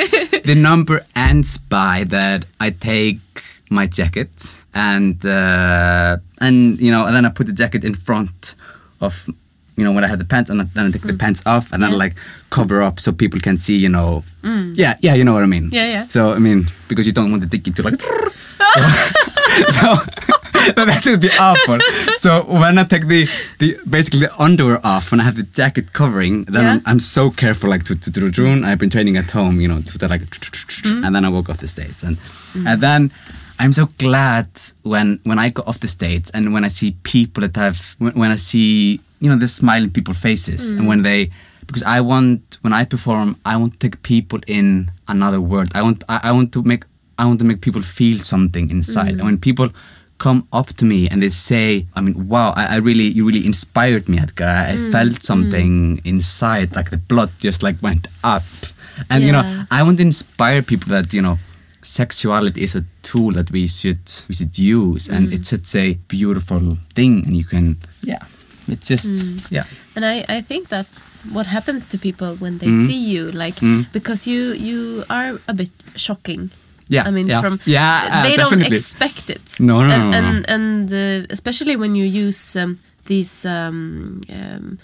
the 0.49 0.55
number 0.69 0.97
ends 1.15 1.57
by 1.57 2.03
that 2.15 2.43
i 2.59 2.69
take 2.71 3.19
my 3.69 3.87
jacket 3.87 4.31
and 4.73 5.15
uh, 5.25 6.17
and 6.45 6.79
you 6.85 6.91
know 6.91 7.05
and 7.07 7.13
then 7.15 7.25
i 7.25 7.29
put 7.29 7.47
the 7.47 7.53
jacket 7.63 7.83
in 7.83 7.95
front 7.95 8.55
of 8.99 9.13
you 9.77 9.83
know 9.85 9.91
when 9.91 10.03
i 10.03 10.07
had 10.07 10.19
the 10.19 10.25
pants 10.25 10.49
and 10.49 10.59
then 10.59 10.85
i 10.87 10.91
take 10.91 11.03
the 11.03 11.13
mm. 11.13 11.19
pants 11.19 11.41
off 11.45 11.71
and 11.71 11.81
then 11.83 11.91
Yeah. 11.91 11.97
like 12.03 12.15
cover 12.49 12.81
up 12.81 12.99
so 12.99 13.11
people 13.11 13.39
can 13.39 13.57
see 13.57 13.77
you 13.77 13.89
know 13.89 14.23
mm. 14.41 14.73
yeah 14.75 14.95
yeah 15.01 15.13
you 15.13 15.23
know 15.23 15.33
what 15.33 15.43
i 15.43 15.51
mean 15.55 15.69
Yeah, 15.71 15.85
yeah. 15.95 16.07
so 16.07 16.31
i 16.33 16.39
mean 16.39 16.67
because 16.89 17.05
you 17.07 17.13
don't 17.13 17.29
want 17.31 17.41
the 17.41 17.47
dick 17.57 17.73
to 17.75 17.83
like 17.83 18.01
so 19.77 19.95
that 20.75 21.03
would 21.05 21.21
be 21.21 21.29
awful. 21.39 21.79
So 22.17 22.43
when 22.43 22.77
I 22.77 22.83
take 22.83 23.07
the, 23.07 23.27
the 23.59 23.77
basically 23.89 24.21
the 24.21 24.41
underwear 24.41 24.79
off, 24.85 25.11
when 25.11 25.19
I 25.19 25.23
have 25.23 25.35
the 25.35 25.43
jacket 25.43 25.93
covering, 25.93 26.43
then 26.45 26.63
Yeah. 26.63 26.71
I'm, 26.73 26.81
I'm 26.85 26.99
so 26.99 27.29
careful 27.31 27.69
like 27.69 27.83
to 27.85 27.95
to, 27.95 28.11
to 28.11 28.45
it. 28.45 28.63
I've 28.63 28.79
been 28.79 28.89
training 28.89 29.17
at 29.17 29.31
home, 29.31 29.61
you 29.61 29.67
know, 29.67 29.81
to 29.81 30.07
like, 30.07 30.21
Mm-hmm. 30.21 31.03
and 31.05 31.15
then 31.15 31.25
I 31.25 31.29
walk 31.29 31.49
off 31.49 31.57
the 31.57 31.67
states 31.67 32.03
and 32.03 32.17
mm. 32.53 32.67
and 32.67 32.81
then 32.81 33.11
I'm 33.59 33.73
so 33.73 33.87
glad 33.97 34.47
when 34.83 35.19
when 35.23 35.39
I 35.39 35.49
go 35.49 35.63
off 35.65 35.79
the 35.79 35.87
stage 35.87 36.29
and 36.33 36.53
when 36.53 36.63
I 36.63 36.67
see 36.69 36.91
people 37.03 37.41
that 37.41 37.55
have 37.55 37.95
when, 37.97 38.13
when 38.13 38.31
I 38.31 38.35
see 38.35 38.99
you 39.19 39.29
know 39.29 39.35
the 39.35 39.47
smiling 39.47 39.89
people 39.89 40.13
faces 40.13 40.71
and 40.71 40.87
when 40.87 41.01
they 41.01 41.31
because 41.65 41.83
I 41.83 42.01
want 42.01 42.59
when 42.61 42.73
I 42.73 42.85
perform 42.85 43.35
I 43.45 43.57
want 43.57 43.73
to 43.73 43.79
take 43.79 44.01
people 44.03 44.39
in 44.47 44.91
another 45.07 45.41
world. 45.41 45.69
I 45.73 45.81
want 45.81 46.03
I, 46.07 46.19
I 46.23 46.31
want 46.31 46.53
to 46.53 46.63
make 46.63 46.83
I 47.17 47.25
want 47.25 47.39
to 47.39 47.45
make 47.45 47.61
people 47.61 47.81
feel 47.81 48.19
something 48.19 48.69
inside. 48.69 49.13
And 49.13 49.23
when 49.23 49.37
people 49.37 49.69
come 50.19 50.47
up 50.51 50.67
to 50.67 50.85
me 50.85 51.07
and 51.09 51.21
they 51.21 51.29
say, 51.29 51.85
I 51.95 52.01
mean, 52.01 52.27
wow, 52.27 52.53
I, 52.55 52.65
I 52.65 52.75
really 52.77 53.07
you 53.07 53.25
really 53.25 53.45
inspired 53.45 54.07
me, 54.07 54.19
Edgar. 54.19 54.45
I, 54.45 54.71
I 54.71 54.75
mm. 54.75 54.91
felt 54.91 55.13
mm. 55.13 55.23
something 55.23 56.01
inside, 56.05 56.75
like 56.75 56.91
the 56.91 56.97
blood 56.97 57.31
just 57.39 57.63
like 57.63 57.81
went 57.81 58.07
up. 58.23 58.43
And 59.09 59.23
you 59.23 59.31
know, 59.31 59.65
I 59.69 59.83
want 59.83 59.97
to 59.97 60.03
inspire 60.03 60.61
people 60.61 60.89
that, 60.89 61.13
you 61.13 61.21
know, 61.21 61.37
sexuality 61.87 62.61
is 62.61 62.75
a 62.75 62.83
tool 63.01 63.31
that 63.33 63.51
we 63.51 63.67
should 63.67 63.99
we 64.27 64.35
should 64.35 64.57
use 64.59 65.09
and 65.09 65.33
it's 65.33 65.49
such 65.49 65.75
a 65.75 65.93
beautiful 66.07 66.77
thing 66.95 67.23
and 67.25 67.33
you 67.35 67.45
can 67.45 67.77
yeah. 68.03 68.23
It's 68.69 68.87
just 68.89 69.51
yeah. 69.51 69.63
And 69.95 70.03
I, 70.05 70.25
I 70.37 70.41
think 70.41 70.67
that's 70.67 71.09
what 71.31 71.45
happens 71.45 71.85
to 71.87 71.97
people 71.97 72.35
when 72.35 72.57
they 72.57 72.67
Mm-hmm. 72.67 72.87
see 72.87 72.99
you, 73.15 73.31
like 73.31 73.59
because 73.93 74.27
you 74.27 74.51
you 74.53 75.03
are 75.09 75.39
a 75.47 75.53
bit 75.53 75.71
shocking. 75.95 76.51
Yeah, 76.89 77.07
I 77.07 77.11
mean, 77.11 77.27
yeah. 77.27 77.41
from 77.41 77.59
Yeah, 77.65 78.09
uh, 78.11 78.23
they 78.23 78.35
don't 78.35 78.61
expect 78.61 79.29
it. 79.29 79.55
No, 79.59 79.83
no, 79.87 79.93
and 79.93 80.03
no, 80.03 80.11
no, 80.11 80.17
and, 80.17 80.49
and 80.49 80.93
uh, 80.93 81.27
especially 81.29 81.75
when 81.77 81.95
you 81.95 82.05
use 82.27 82.55
um, 82.59 82.79
these 83.05 83.45
um, 83.45 84.21
um, 84.29 84.77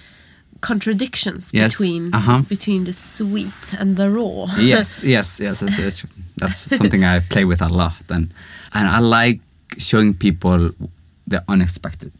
contradictions 0.63 1.51
Yes, 1.53 1.71
between 1.71 2.13
uh-huh. 2.13 2.41
between 2.49 2.85
the 2.85 2.93
sweet 2.93 3.61
and 3.79 3.97
the 3.97 4.09
raw. 4.09 4.47
yes, 4.57 5.03
yes, 5.15 5.39
yes. 5.41 5.59
That's, 6.37 6.61
something 6.77 7.03
I 7.03 7.19
play 7.19 7.45
with 7.45 7.61
a 7.61 7.69
lot, 7.69 8.03
and 8.09 8.25
and 8.73 8.87
I 8.87 8.99
like 8.99 9.39
showing 9.77 10.13
people 10.13 10.71
the 11.31 11.43
unexpected. 11.47 12.13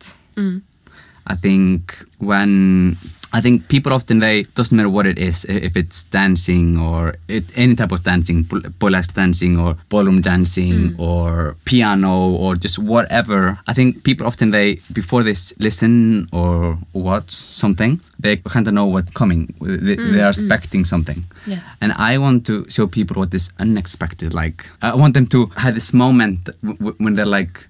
I 1.26 1.36
think 1.36 2.06
when 2.20 2.98
I 3.34 3.42
think 3.42 3.68
people 3.68 3.92
often 3.94 4.20
they 4.20 4.44
doesn't 4.56 4.76
matter 4.76 4.90
what 4.90 5.06
it 5.06 5.18
is 5.18 5.46
if 5.46 5.76
it's 5.76 6.04
dancing 6.04 6.78
or 6.78 7.16
it, 7.28 7.44
any 7.56 7.76
type 7.76 7.92
of 7.92 8.04
dancing, 8.04 8.44
burlesque 8.80 9.14
dancing 9.14 9.58
or 9.58 9.76
ballroom 9.90 10.22
dancing 10.22 10.92
mm. 10.92 11.00
or 11.00 11.56
piano 11.66 12.30
or 12.32 12.56
just 12.56 12.78
whatever. 12.78 13.60
I 13.68 13.74
think 13.74 14.04
people 14.04 14.28
often 14.28 14.52
they 14.52 14.80
before 14.92 15.24
they 15.24 15.36
listen 15.60 16.30
or 16.32 16.78
watch 16.94 17.32
something 17.32 18.00
they 18.24 18.38
kind 18.38 18.68
of 18.68 18.74
know 18.74 18.86
what's 18.86 19.12
coming. 19.12 19.54
They, 19.62 19.96
they 19.96 19.96
mm, 19.96 20.24
are 20.24 20.32
mm. 20.32 20.40
expecting 20.40 20.86
something. 20.86 21.26
Yes. 21.46 21.62
And 21.82 21.92
I 21.94 22.18
want 22.18 22.46
to 22.48 22.66
show 22.70 22.88
people 22.88 23.20
what 23.20 23.34
is 23.34 23.52
unexpected. 23.60 24.34
Like 24.34 24.66
I 24.82 24.96
want 24.96 25.14
them 25.14 25.28
to 25.28 25.48
have 25.58 25.74
this 25.74 25.94
moment 25.94 26.46
w- 26.46 26.78
w- 26.78 26.96
when 26.98 27.14
they're 27.14 27.26
like 27.26 27.68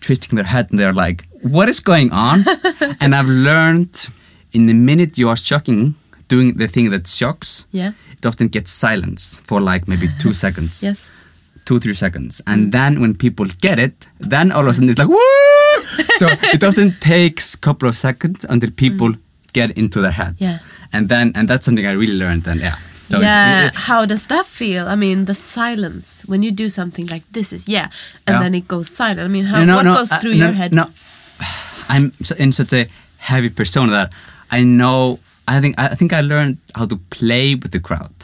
twisting 0.00 0.36
their 0.36 0.44
head 0.44 0.68
and 0.70 0.78
they're 0.78 0.92
like, 0.92 1.26
"What 1.42 1.68
is 1.68 1.80
going 1.80 2.12
on?" 2.12 2.44
and 3.00 3.14
I've 3.14 3.28
learned 3.28 4.08
in 4.56 4.66
the 4.66 4.74
minute 4.90 5.12
you 5.20 5.28
are 5.32 5.36
shocking, 5.50 5.94
doing 6.28 6.48
the 6.62 6.68
thing 6.74 6.90
that 6.90 7.06
shocks, 7.20 7.66
Yeah. 7.72 7.92
it 8.18 8.24
often 8.26 8.48
gets 8.56 8.70
silence 8.72 9.22
for 9.48 9.60
like 9.60 9.82
maybe 9.88 10.08
two 10.22 10.32
seconds, 10.44 10.82
Yes. 10.82 10.98
two 11.64 11.78
three 11.80 11.94
seconds, 12.04 12.40
and 12.46 12.72
then 12.72 13.00
when 13.02 13.14
people 13.14 13.46
get 13.66 13.78
it, 13.78 13.94
then 14.30 14.52
all 14.52 14.62
of 14.62 14.68
a 14.68 14.74
sudden 14.74 14.88
it's 14.90 14.98
like 14.98 15.08
woo. 15.08 16.06
so 16.20 16.26
it 16.54 16.62
often 16.64 16.88
takes 17.00 17.54
a 17.54 17.58
couple 17.66 17.88
of 17.88 17.96
seconds 17.96 18.44
until 18.48 18.70
people 18.70 19.10
get 19.52 19.70
into 19.76 20.00
their 20.00 20.12
head. 20.20 20.34
Yeah. 20.38 20.58
And 20.92 21.08
then 21.08 21.32
and 21.34 21.48
that's 21.48 21.64
something 21.66 21.86
I 21.86 21.92
really 22.02 22.18
learned. 22.24 22.46
And 22.48 22.60
yeah. 22.60 22.76
So 23.10 23.20
yeah, 23.20 23.66
it- 23.66 23.74
how 23.88 24.06
does 24.06 24.26
that 24.26 24.46
feel? 24.46 24.84
I 24.88 24.96
mean, 24.96 25.24
the 25.26 25.34
silence 25.34 26.22
when 26.30 26.42
you 26.42 26.50
do 26.64 26.68
something 26.68 27.06
like 27.14 27.22
this 27.32 27.52
is 27.52 27.62
yeah, 27.68 27.88
and 28.26 28.34
Yeah. 28.34 28.42
then 28.42 28.54
it 28.54 28.66
goes 28.68 28.88
silent. 28.96 29.20
I 29.20 29.28
mean, 29.28 29.46
how 29.46 29.58
No, 29.58 29.64
no, 29.66 29.76
what 29.76 29.84
no, 29.84 29.94
goes 29.94 30.12
uh, 30.12 30.18
through 30.20 30.36
your 30.42 30.52
head? 30.52 30.72
No, 30.72 30.84
I'm 31.92 32.12
in 32.38 32.52
such 32.52 32.72
a 32.72 32.86
heavy 33.18 33.50
persona 33.50 33.92
that 33.92 34.12
I 34.50 34.64
know. 34.64 35.18
I 35.48 35.60
think 35.60 35.78
I 35.78 35.94
think 35.94 36.12
I 36.12 36.20
learned 36.20 36.58
how 36.74 36.86
to 36.86 36.96
play 37.10 37.54
with 37.54 37.72
the 37.72 37.80
crowd. 37.80 38.14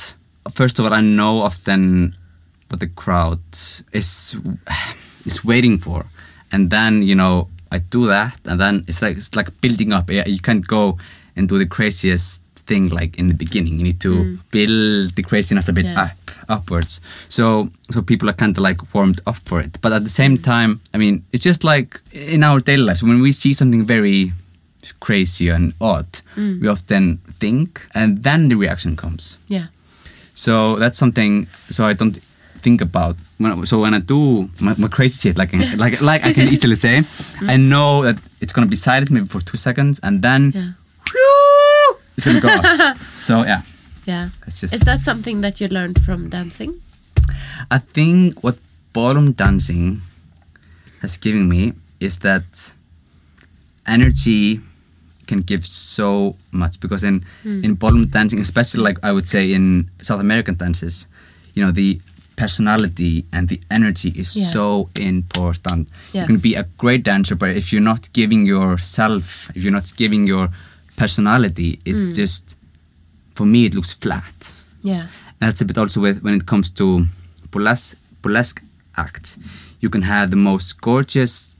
First 0.52 0.78
of 0.78 0.84
all, 0.84 0.92
I 0.92 1.00
know 1.00 1.42
often 1.42 2.16
what 2.68 2.80
the 2.80 2.88
crowd 2.88 3.40
is 3.92 4.36
is 5.24 5.44
waiting 5.44 5.78
for, 5.78 6.06
and 6.50 6.70
then 6.70 7.02
you 7.02 7.14
know 7.14 7.48
I 7.70 7.78
do 7.78 8.06
that, 8.06 8.38
and 8.44 8.60
then 8.60 8.84
it's 8.88 9.02
like 9.02 9.16
it's 9.16 9.34
like 9.34 9.60
building 9.60 9.92
up. 9.92 10.10
You 10.10 10.40
can't 10.40 10.66
go 10.66 10.98
and 11.36 11.48
do 11.48 11.58
the 11.58 11.66
craziest 11.66 12.42
thing 12.66 12.88
like 12.88 13.18
in 13.18 13.28
the 13.28 13.34
beginning. 13.34 13.78
You 13.78 13.84
need 13.84 14.00
to 14.00 14.14
mm. 14.14 14.38
build 14.50 15.14
the 15.16 15.22
craziness 15.22 15.68
a 15.68 15.72
bit 15.72 15.86
Yeah. 15.86 16.02
up 16.02 16.18
upwards. 16.48 17.00
So 17.28 17.70
so 17.90 18.02
people 18.02 18.28
are 18.28 18.38
kind 18.42 18.56
of 18.56 18.62
like 18.62 18.94
warmed 18.94 19.20
up 19.26 19.38
for 19.48 19.60
it. 19.60 19.78
But 19.80 19.92
at 19.92 20.02
the 20.04 20.10
same 20.10 20.38
time, 20.38 20.80
I 20.94 20.98
mean, 20.98 21.24
it's 21.32 21.44
just 21.44 21.64
like 21.64 22.00
in 22.12 22.42
our 22.42 22.60
daily 22.60 22.82
lives 22.82 23.02
when 23.02 23.20
we 23.20 23.32
see 23.32 23.52
something 23.52 23.86
very 23.86 24.32
crazy 25.00 25.48
and 25.48 25.74
odd, 25.80 26.06
mm. 26.36 26.60
we 26.60 26.68
often 26.68 27.18
think, 27.38 27.86
and 27.94 28.22
then 28.22 28.48
the 28.48 28.56
reaction 28.56 28.96
comes. 28.96 29.38
Yeah. 29.48 29.66
So 30.34 30.76
that's 30.76 30.98
something. 30.98 31.46
So 31.70 31.86
I 31.86 31.92
don't 31.92 32.18
think 32.60 32.80
about. 32.80 33.16
When, 33.38 33.52
I, 33.52 33.64
so 33.64 33.80
when 33.80 33.94
I 33.94 33.98
do 33.98 34.48
my, 34.60 34.74
my 34.78 34.88
crazy 34.88 35.28
shit, 35.28 35.38
like 35.38 35.52
like 35.76 36.00
like 36.10 36.24
I 36.24 36.32
can 36.32 36.48
easily 36.48 36.74
say, 36.76 36.98
mm. 36.98 37.48
I 37.48 37.56
know 37.56 38.02
that 38.02 38.16
it's 38.40 38.52
gonna 38.52 38.66
be 38.66 38.76
silent 38.76 39.10
maybe 39.10 39.26
for 39.26 39.40
two 39.40 39.56
seconds, 39.56 40.00
and 40.02 40.22
then 40.22 40.52
Yeah. 40.54 40.72
whew, 41.10 41.96
it's 42.16 42.26
gonna 42.26 42.40
go 42.40 42.48
off. 42.48 42.98
So 43.20 43.42
yeah. 43.44 43.62
Yeah. 44.06 44.30
It's 44.46 44.60
just- 44.60 44.74
Is 44.74 44.80
that 44.80 45.02
something 45.02 45.42
that 45.42 45.60
you 45.60 45.68
learned 45.68 46.02
from 46.04 46.28
dancing? 46.28 46.80
I 47.70 47.78
think 47.78 48.42
what 48.42 48.58
ballroom 48.92 49.32
dancing 49.32 50.02
has 51.00 51.16
given 51.16 51.48
me 51.48 51.72
is 52.00 52.18
that 52.18 52.74
energy 53.86 54.60
can 55.32 55.40
give 55.40 55.64
so 55.66 56.36
much 56.50 56.74
because 56.80 57.02
in 57.10 57.24
hmm. 57.42 57.64
in 57.64 57.74
ballroom 57.74 58.06
dancing, 58.16 58.40
especially 58.40 58.82
like 58.88 58.98
I 59.08 59.10
would 59.12 59.28
say 59.34 59.52
in 59.52 59.90
South 60.08 60.20
American 60.20 60.54
dances, 60.56 61.08
you 61.54 61.64
know 61.64 61.72
the 61.72 62.00
personality 62.36 63.24
and 63.34 63.48
the 63.48 63.60
energy 63.70 64.10
is 64.22 64.28
Yeah. 64.36 64.46
so 64.56 64.66
important. 64.96 65.88
You 66.12 66.26
can 66.26 66.38
be 66.48 66.54
a 66.62 66.64
great 66.82 67.02
dancer, 67.04 67.34
but 67.42 67.50
if 67.60 67.72
you're 67.72 67.88
not 67.92 68.02
giving 68.12 68.46
yourself, 68.46 69.24
if 69.54 69.62
you're 69.62 69.78
not 69.80 69.88
giving 69.96 70.26
your 70.26 70.48
personality, 70.96 71.70
it's 71.84 72.06
hmm. 72.06 72.20
just 72.20 72.56
for 73.34 73.46
me 73.46 73.60
it 73.68 73.74
looks 73.74 73.92
flat. 73.92 74.36
Yeah. 74.82 75.06
And 75.38 75.44
that's 75.48 75.60
a 75.60 75.64
bit 75.64 75.78
also 75.78 76.00
with 76.00 76.22
when 76.24 76.34
it 76.34 76.46
comes 76.46 76.70
to 76.80 77.06
burlesque, 77.50 77.96
burlesque 78.22 78.62
acts. 78.96 79.38
You 79.80 79.90
can 79.90 80.02
have 80.02 80.30
the 80.30 80.36
most 80.50 80.80
gorgeous 80.80 81.51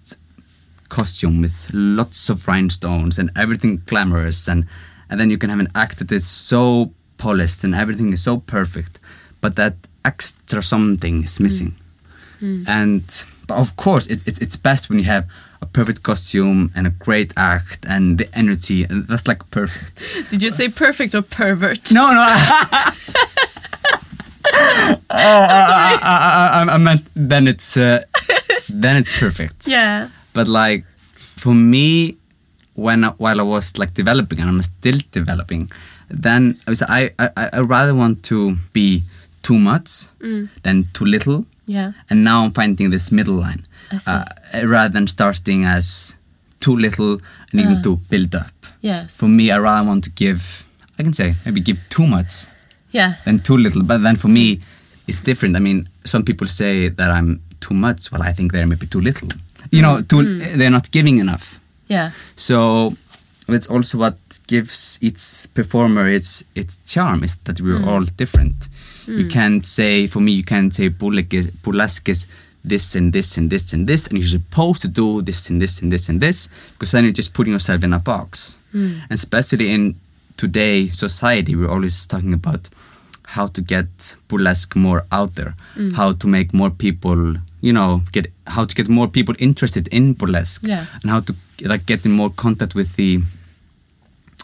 costume 0.92 1.40
with 1.40 1.70
lots 1.72 2.28
of 2.28 2.46
rhinestones 2.46 3.18
and 3.18 3.30
everything 3.34 3.82
glamorous, 3.86 4.48
and 4.48 4.66
and 5.08 5.18
then 5.18 5.30
you 5.30 5.38
can 5.38 5.50
have 5.50 5.60
an 5.60 5.72
act 5.74 5.98
that 5.98 6.12
is 6.12 6.26
so 6.26 6.92
polished 7.16 7.64
and 7.64 7.74
everything 7.74 8.12
is 8.12 8.22
so 8.22 8.36
perfect, 8.38 8.98
but 9.40 9.56
that 9.56 9.74
extra 10.04 10.62
something 10.62 11.24
is 11.24 11.36
hmm. 11.36 11.44
missing. 11.44 11.74
Hmm. 12.40 12.64
And 12.66 13.04
but 13.48 13.56
of 13.58 13.76
course, 13.76 14.06
it, 14.06 14.20
it, 14.26 14.42
it's 14.42 14.56
best 14.56 14.88
when 14.88 14.98
you 14.98 15.06
have 15.06 15.24
a 15.62 15.66
perfect 15.66 16.02
costume 16.02 16.70
and 16.74 16.86
a 16.86 16.90
great 16.90 17.32
act 17.36 17.86
and 17.86 18.18
the 18.18 18.28
energy, 18.36 18.84
and 18.84 19.06
that's 19.08 19.26
like 19.26 19.42
perfect. 19.50 20.02
Did 20.30 20.42
you 20.42 20.50
say 20.50 20.68
perfect 20.68 21.14
or 21.14 21.22
pervert? 21.22 21.92
No, 21.92 22.12
no. 22.12 22.20
oh, 22.20 22.26
I, 25.10 25.10
I, 25.10 25.94
uh, 25.94 26.08
uh, 26.12 26.66
uh, 26.66 26.70
I, 26.70 26.74
I 26.74 26.78
meant 26.78 27.02
then 27.14 27.48
it's 27.48 27.76
uh, 27.76 28.04
then 28.68 28.96
it's 28.96 29.18
perfect. 29.18 29.66
Yeah. 29.66 30.10
But 30.34 30.48
like 30.48 30.84
for 31.36 31.54
me, 31.54 32.16
when 32.74 33.02
while 33.18 33.40
I 33.40 33.44
was 33.44 33.76
like 33.78 33.94
developing 33.94 34.40
and 34.40 34.48
I'm 34.48 34.62
still 34.62 34.98
developing, 35.10 35.70
then 36.08 36.58
I 36.66 36.70
was 36.70 36.82
I 36.82 37.10
I, 37.18 37.28
I 37.52 37.60
rather 37.60 37.94
want 37.94 38.22
to 38.24 38.56
be 38.72 39.02
too 39.42 39.58
much 39.58 40.06
than 40.62 40.86
too 40.92 41.04
little. 41.04 41.44
Yeah. 41.66 41.92
And 42.10 42.24
now 42.24 42.44
I'm 42.44 42.52
finding 42.52 42.90
this 42.90 43.10
middle 43.12 43.34
line, 43.36 43.66
I 43.90 43.98
see. 43.98 44.10
uh, 44.10 44.24
rather 44.66 44.92
than 44.92 45.06
starting 45.06 45.64
as 45.64 46.16
too 46.60 46.76
little 46.76 47.12
and 47.14 47.54
needing 47.54 47.82
to 47.82 47.96
build 48.10 48.34
up. 48.34 48.52
Yes. 48.80 49.16
For 49.16 49.28
me, 49.28 49.50
I 49.50 49.58
rather 49.58 49.86
want 49.88 50.04
to 50.04 50.10
give. 50.10 50.64
I 50.98 51.02
can 51.02 51.12
say 51.12 51.34
maybe 51.44 51.60
give 51.60 51.78
too 51.88 52.06
much 52.06 52.46
Yeah. 52.90 53.14
than 53.24 53.38
too 53.40 53.56
little. 53.56 53.82
But 53.82 54.02
then 54.02 54.16
for 54.16 54.28
me, 54.28 54.60
it's 55.06 55.22
different. 55.22 55.56
I 55.56 55.60
mean, 55.60 55.88
some 56.04 56.24
people 56.24 56.46
say 56.46 56.88
that 56.88 57.10
I'm 57.10 57.40
too 57.60 57.74
much. 57.74 58.10
Well, 58.12 58.22
I 58.22 58.32
think 58.32 58.52
they're 58.52 58.66
maybe 58.66 58.86
too 58.86 59.00
little. 59.00 59.28
You 59.72 59.82
know, 59.82 60.02
too, 60.02 60.16
mm. 60.16 60.56
they're 60.58 60.70
not 60.70 60.90
giving 60.90 61.18
enough. 61.18 61.58
Yeah. 61.88 62.10
So 62.36 62.94
it's 63.48 63.68
also 63.68 63.98
what 63.98 64.16
gives 64.46 64.98
its 65.00 65.46
performer 65.46 66.08
its 66.08 66.44
its 66.54 66.78
charm 66.86 67.24
is 67.24 67.36
that 67.44 67.60
we're 67.60 67.80
mm. 67.80 67.86
all 67.86 68.04
different. 68.04 68.68
You 69.06 69.26
mm. 69.26 69.30
can't 69.30 69.66
say 69.66 70.06
for 70.06 70.20
me, 70.20 70.32
you 70.32 70.44
can't 70.44 70.72
say 70.74 70.88
burlesque 70.88 71.34
is, 71.34 71.50
burlesque 71.50 72.08
is 72.08 72.26
this 72.64 72.94
and 72.94 73.12
this 73.12 73.36
and 73.36 73.50
this 73.50 73.72
and 73.72 73.88
this, 73.88 74.06
and 74.06 74.18
you're 74.18 74.28
supposed 74.28 74.82
to 74.82 74.88
do 74.88 75.22
this 75.22 75.50
and 75.50 75.60
this 75.60 75.82
and 75.82 75.90
this 75.90 76.08
and 76.08 76.20
this, 76.20 76.48
because 76.72 76.92
then 76.92 77.04
you're 77.04 77.12
just 77.12 77.32
putting 77.32 77.52
yourself 77.52 77.82
in 77.82 77.92
a 77.92 77.98
box. 77.98 78.56
And 78.72 79.02
especially 79.10 79.70
in 79.70 79.96
today 80.36 80.88
society, 80.92 81.56
we're 81.56 81.70
always 81.70 82.06
talking 82.06 82.32
about 82.32 82.68
how 83.24 83.46
to 83.48 83.60
get 83.60 84.16
burlesque 84.28 84.76
more 84.76 85.04
out 85.10 85.34
there, 85.34 85.54
how 85.94 86.12
to 86.12 86.26
make 86.26 86.54
more 86.54 86.70
people, 86.70 87.36
you 87.62 87.72
know, 87.72 88.02
get 88.12 88.26
how 88.46 88.64
to 88.66 88.74
get 88.74 88.88
more 88.88 89.08
people 89.08 89.34
interested 89.38 89.88
in 89.88 90.12
burlesque, 90.14 90.66
Yeah. 90.68 90.86
and 91.02 91.10
how 91.10 91.20
to 91.20 91.34
like 91.62 91.86
get 91.86 92.04
in 92.04 92.12
more 92.12 92.30
contact 92.30 92.74
with 92.74 92.96
the 92.96 93.22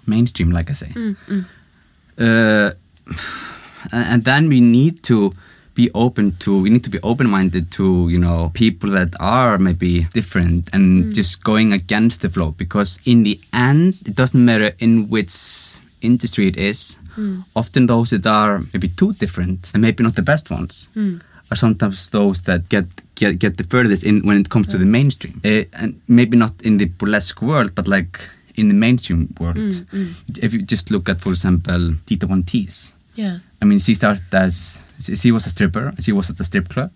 mainstream, 0.06 0.50
like 0.50 0.70
I 0.70 0.74
say. 0.74 0.92
Mm, 0.94 1.16
mm. 1.28 1.44
Uh, 2.18 2.70
and 3.92 4.04
and 4.12 4.24
then 4.24 4.48
we 4.48 4.60
need 4.60 5.02
to 5.02 5.32
be 5.74 5.90
open 5.94 6.32
to 6.38 6.60
we 6.62 6.70
need 6.70 6.82
to 6.82 6.90
be 6.90 6.98
open-minded 7.02 7.70
to 7.70 8.08
you 8.08 8.18
know 8.18 8.50
people 8.54 8.90
that 8.90 9.14
are 9.20 9.58
maybe 9.58 10.08
different 10.12 10.68
and 10.72 11.04
mm. 11.04 11.14
just 11.14 11.44
going 11.44 11.72
against 11.72 12.20
the 12.20 12.28
flow 12.28 12.50
because 12.50 12.98
in 13.04 13.22
the 13.22 13.38
end 13.52 13.94
it 14.04 14.16
doesn't 14.16 14.44
matter 14.44 14.72
in 14.80 15.08
which 15.08 15.32
industry 16.00 16.46
it 16.48 16.56
is. 16.56 16.98
Often 17.54 17.86
those 17.86 18.10
that 18.10 18.26
are 18.26 18.60
maybe 18.72 18.88
too 18.88 19.12
different 19.14 19.70
and 19.74 19.82
maybe 19.82 20.04
not 20.04 20.14
the 20.14 20.22
best 20.22 20.50
ones 20.50 20.88
are 21.50 21.56
sometimes 21.56 22.10
those 22.10 22.42
that 22.42 22.68
get 22.68 22.86
get, 23.14 23.38
get 23.38 23.56
the 23.56 23.64
furthest 23.64 24.04
in 24.04 24.26
when 24.26 24.40
it 24.40 24.48
comes 24.48 24.66
to 24.68 24.78
the 24.78 24.84
mm. 24.84 24.90
mainstream. 24.90 25.40
Mm. 25.42 25.50
Eh, 25.50 25.64
and 25.72 26.00
maybe 26.08 26.36
not 26.36 26.52
in 26.62 26.78
the 26.78 26.86
burlesque 26.86 27.42
world 27.42 27.74
but 27.74 27.88
like 27.88 28.28
in 28.54 28.68
the 28.68 28.74
mainstream 28.74 29.34
world. 29.40 29.56
Mm, 29.56 30.14
if 30.42 30.52
you 30.52 30.62
just 30.62 30.90
look 30.90 31.08
at 31.08 31.20
for 31.20 31.30
example 31.30 31.94
Dita 32.06 32.26
Von 32.26 32.42
Teese 32.42 32.94
Yeah. 33.18 33.38
I 33.60 33.64
mean, 33.64 33.80
she 33.80 33.94
started 33.94 34.32
as 34.32 34.80
she 35.00 35.16
she 35.16 35.32
was 35.32 35.46
a 35.46 35.50
stripper. 35.50 35.92
She 35.98 36.12
was 36.12 36.30
at 36.30 36.36
the 36.36 36.44
strip 36.44 36.68
club, 36.68 36.90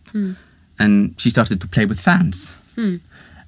and 0.78 1.14
she 1.18 1.30
started 1.30 1.61
to 1.61 1.66
play 1.66 1.84
with 1.84 2.00
fans. 2.00 2.57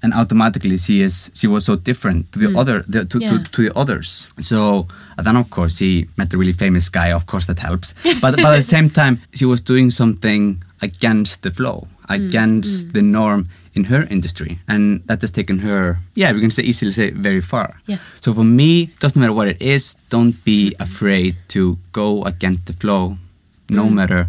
And 0.05 0.13
automatically 0.13 0.77
she 0.77 1.01
is 1.01 1.31
she 1.35 1.47
was 1.49 1.65
so 1.65 1.75
different 1.77 2.31
to 2.33 2.39
the 2.39 2.49
hmm. 2.49 2.61
other 2.61 2.85
the, 2.87 3.07
to, 3.07 3.19
Yeah. 3.19 3.31
to, 3.31 3.37
to 3.55 3.63
the 3.63 3.73
others. 3.75 4.29
So 4.39 4.87
and 5.17 5.27
then 5.27 5.37
of 5.37 5.49
course 5.49 5.79
she 5.79 6.07
met 6.19 6.33
a 6.35 6.37
really 6.37 6.53
famous 6.53 6.91
guy 6.91 7.11
of 7.11 7.25
course 7.27 7.47
that 7.47 7.59
helps. 7.59 7.95
But 8.21 8.37
but 8.37 8.53
at 8.53 8.57
the 8.57 8.71
same 8.77 8.91
time 9.01 9.15
she 9.33 9.47
was 9.47 9.61
doing 9.63 9.91
something 9.91 10.63
against 10.83 11.43
the 11.43 11.51
flow 11.51 11.89
hmm. 12.07 12.13
against 12.19 12.87
hmm. 12.87 12.93
the 12.93 13.03
norm 13.03 13.49
in 13.75 13.85
her 13.85 14.03
industry. 14.17 14.61
And 14.69 15.03
that 15.09 15.21
has 15.23 15.33
taken 15.33 15.59
her 15.61 15.99
yeah 16.15 16.31
we 16.33 16.41
can 16.41 16.51
say 16.51 16.63
easily 16.63 16.93
say 16.93 17.11
very 17.11 17.41
far. 17.41 17.81
Yeah. 17.87 17.99
so 18.21 18.35
for 18.35 18.45
me 18.45 18.91
doesn't 19.01 19.21
matter 19.21 19.33
what 19.33 19.49
it 19.49 19.61
is 19.61 19.97
don't 20.11 20.37
be 20.45 20.77
afraid 20.79 21.35
to 21.55 21.79
go 21.93 22.25
against 22.25 22.67
the 22.67 22.75
flow 22.75 23.17
no 23.71 23.89
matter 23.89 24.29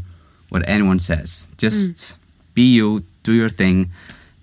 what 0.49 0.63
anyone 0.67 0.99
says. 0.99 1.49
Just 1.57 2.17
be 2.53 2.65
you 2.79 3.03
do 3.23 3.33
your 3.33 3.49
thing 3.49 3.91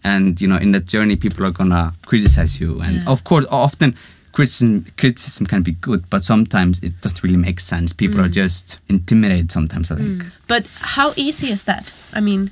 and 0.04 0.40
you 0.40 0.48
know 0.48 0.56
in 0.56 0.72
that 0.72 0.86
journey 0.86 1.16
people 1.16 1.44
are 1.46 1.50
gonna 1.50 1.92
criticize 2.06 2.60
you 2.60 2.80
and 2.80 2.96
Yeah. 2.96 3.06
of 3.06 3.24
course 3.24 3.44
often 3.50 3.94
criticism 4.32 4.86
criticism 4.96 5.46
can 5.46 5.62
be 5.62 5.72
good 5.72 6.08
but 6.10 6.24
sometimes 6.24 6.80
it 6.82 6.98
doesn't 7.02 7.22
really 7.22 7.36
make 7.36 7.60
sense 7.60 7.92
people 7.92 8.20
are 8.20 8.28
mm. 8.28 8.32
just 8.32 8.80
intimidated 8.88 9.52
sometimes 9.52 9.90
i 9.90 9.96
think 9.96 10.22
mm. 10.22 10.30
But 10.48 10.66
how 10.80 11.14
easy 11.16 11.50
is 11.50 11.62
that? 11.62 11.94
I 12.12 12.20
mean, 12.20 12.50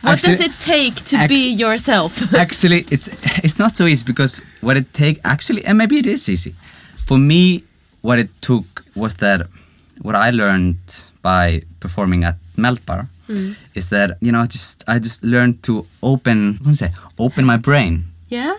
what 0.00 0.12
Actually- 0.14 0.36
does 0.36 0.46
it 0.46 0.58
take 0.58 0.94
to 1.10 1.28
be 1.28 1.50
yourself? 1.52 2.32
actually 2.46 2.86
it's 2.90 3.08
it's 3.44 3.58
not 3.58 3.76
so 3.76 3.84
easy 3.86 4.04
because 4.06 4.40
what 4.62 4.76
it 4.76 4.94
take 4.94 5.20
actually 5.24 5.62
and 5.66 5.76
maybe 5.76 5.98
it 5.98 6.06
is 6.06 6.28
easy 6.28 6.54
for 7.06 7.18
me 7.18 7.62
what 8.00 8.18
it 8.18 8.30
took 8.40 8.84
was 8.94 9.14
that 9.16 9.46
what 10.00 10.14
i 10.14 10.30
learned 10.30 10.78
by 11.22 11.62
performing 11.80 12.24
at 12.24 12.36
meltbar 12.56 13.08
mm. 13.28 13.54
is 13.74 13.88
that 13.88 14.18
you 14.20 14.32
know 14.32 14.44
just 14.46 14.84
i 14.86 14.98
just 14.98 15.22
learned 15.22 15.62
to 15.62 15.86
open 16.02 16.58
what 16.62 16.72
do 16.72 16.74
say 16.74 16.92
open 17.18 17.44
my 17.44 17.56
brain 17.56 18.04
yeah. 18.32 18.56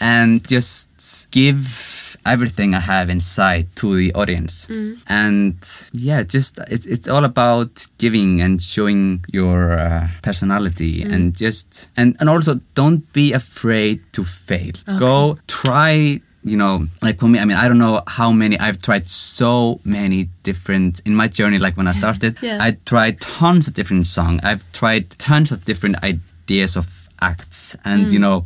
and 0.00 0.46
just 0.46 1.30
give 1.30 2.18
everything 2.26 2.74
I 2.74 2.80
have 2.80 3.08
inside 3.08 3.74
to 3.76 3.96
the 3.96 4.12
audience. 4.14 4.66
Mm. 4.66 4.98
And 5.06 5.56
yeah, 5.94 6.22
just 6.22 6.58
it's 6.68 6.86
it's 6.86 7.08
all 7.08 7.24
about 7.24 7.86
giving 7.96 8.40
and 8.40 8.60
showing 8.60 9.24
your 9.32 9.78
uh, 9.78 10.08
personality 10.22 11.04
mm. 11.04 11.12
and 11.12 11.34
just 11.34 11.88
and 11.96 12.16
and 12.20 12.28
also 12.28 12.60
don't 12.74 13.10
be 13.12 13.32
afraid 13.32 14.00
to 14.12 14.24
fail. 14.24 14.74
Go 14.98 15.38
try 15.46 16.20
you 16.50 16.56
know, 16.56 16.86
like 17.02 17.20
for 17.20 17.28
me, 17.28 17.38
I 17.38 17.44
mean, 17.44 17.56
I 17.56 17.68
don't 17.68 17.78
know 17.78 18.02
how 18.06 18.32
many 18.32 18.58
I've 18.58 18.80
tried 18.82 19.08
so 19.08 19.80
many 19.84 20.28
different 20.42 21.00
in 21.04 21.14
my 21.14 21.28
journey. 21.28 21.58
Like 21.58 21.76
when 21.76 21.88
I 21.88 21.92
started, 21.92 22.38
Yeah. 22.42 22.58
I 22.60 22.76
tried 22.84 23.20
tons 23.20 23.68
of 23.68 23.74
different 23.74 24.06
songs. 24.06 24.40
I've 24.42 24.64
tried 24.72 25.10
tons 25.18 25.52
of 25.52 25.64
different 25.64 25.96
ideas 26.02 26.76
of 26.76 26.86
acts, 27.20 27.76
and 27.84 28.10
you 28.10 28.18
mm. 28.18 28.22
know, 28.22 28.44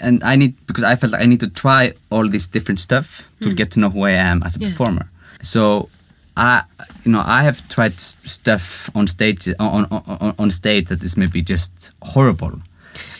and 0.00 0.22
I 0.22 0.36
need 0.36 0.54
because 0.66 0.84
I 0.84 0.96
felt 0.96 1.12
like 1.12 1.22
I 1.22 1.26
need 1.26 1.40
to 1.40 1.48
try 1.48 1.92
all 2.10 2.28
this 2.28 2.46
different 2.46 2.80
stuff 2.80 3.28
to 3.40 3.48
mm. 3.48 3.56
get 3.56 3.70
to 3.72 3.80
know 3.80 3.90
who 3.90 4.04
I 4.04 4.12
am 4.30 4.42
as 4.42 4.56
a 4.56 4.60
Yeah. 4.60 4.70
performer. 4.70 5.10
So. 5.42 5.88
I, 6.36 6.62
you 7.04 7.10
know, 7.12 7.22
I 7.26 7.42
have 7.42 7.68
tried 7.68 8.00
stuff 8.00 8.88
on 8.94 9.08
stage 9.08 9.48
on, 9.58 9.84
on, 9.90 10.02
on, 10.06 10.34
on 10.38 10.50
stage 10.50 10.86
that 10.88 11.02
is 11.02 11.16
maybe 11.16 11.42
just 11.42 11.90
horrible, 12.02 12.52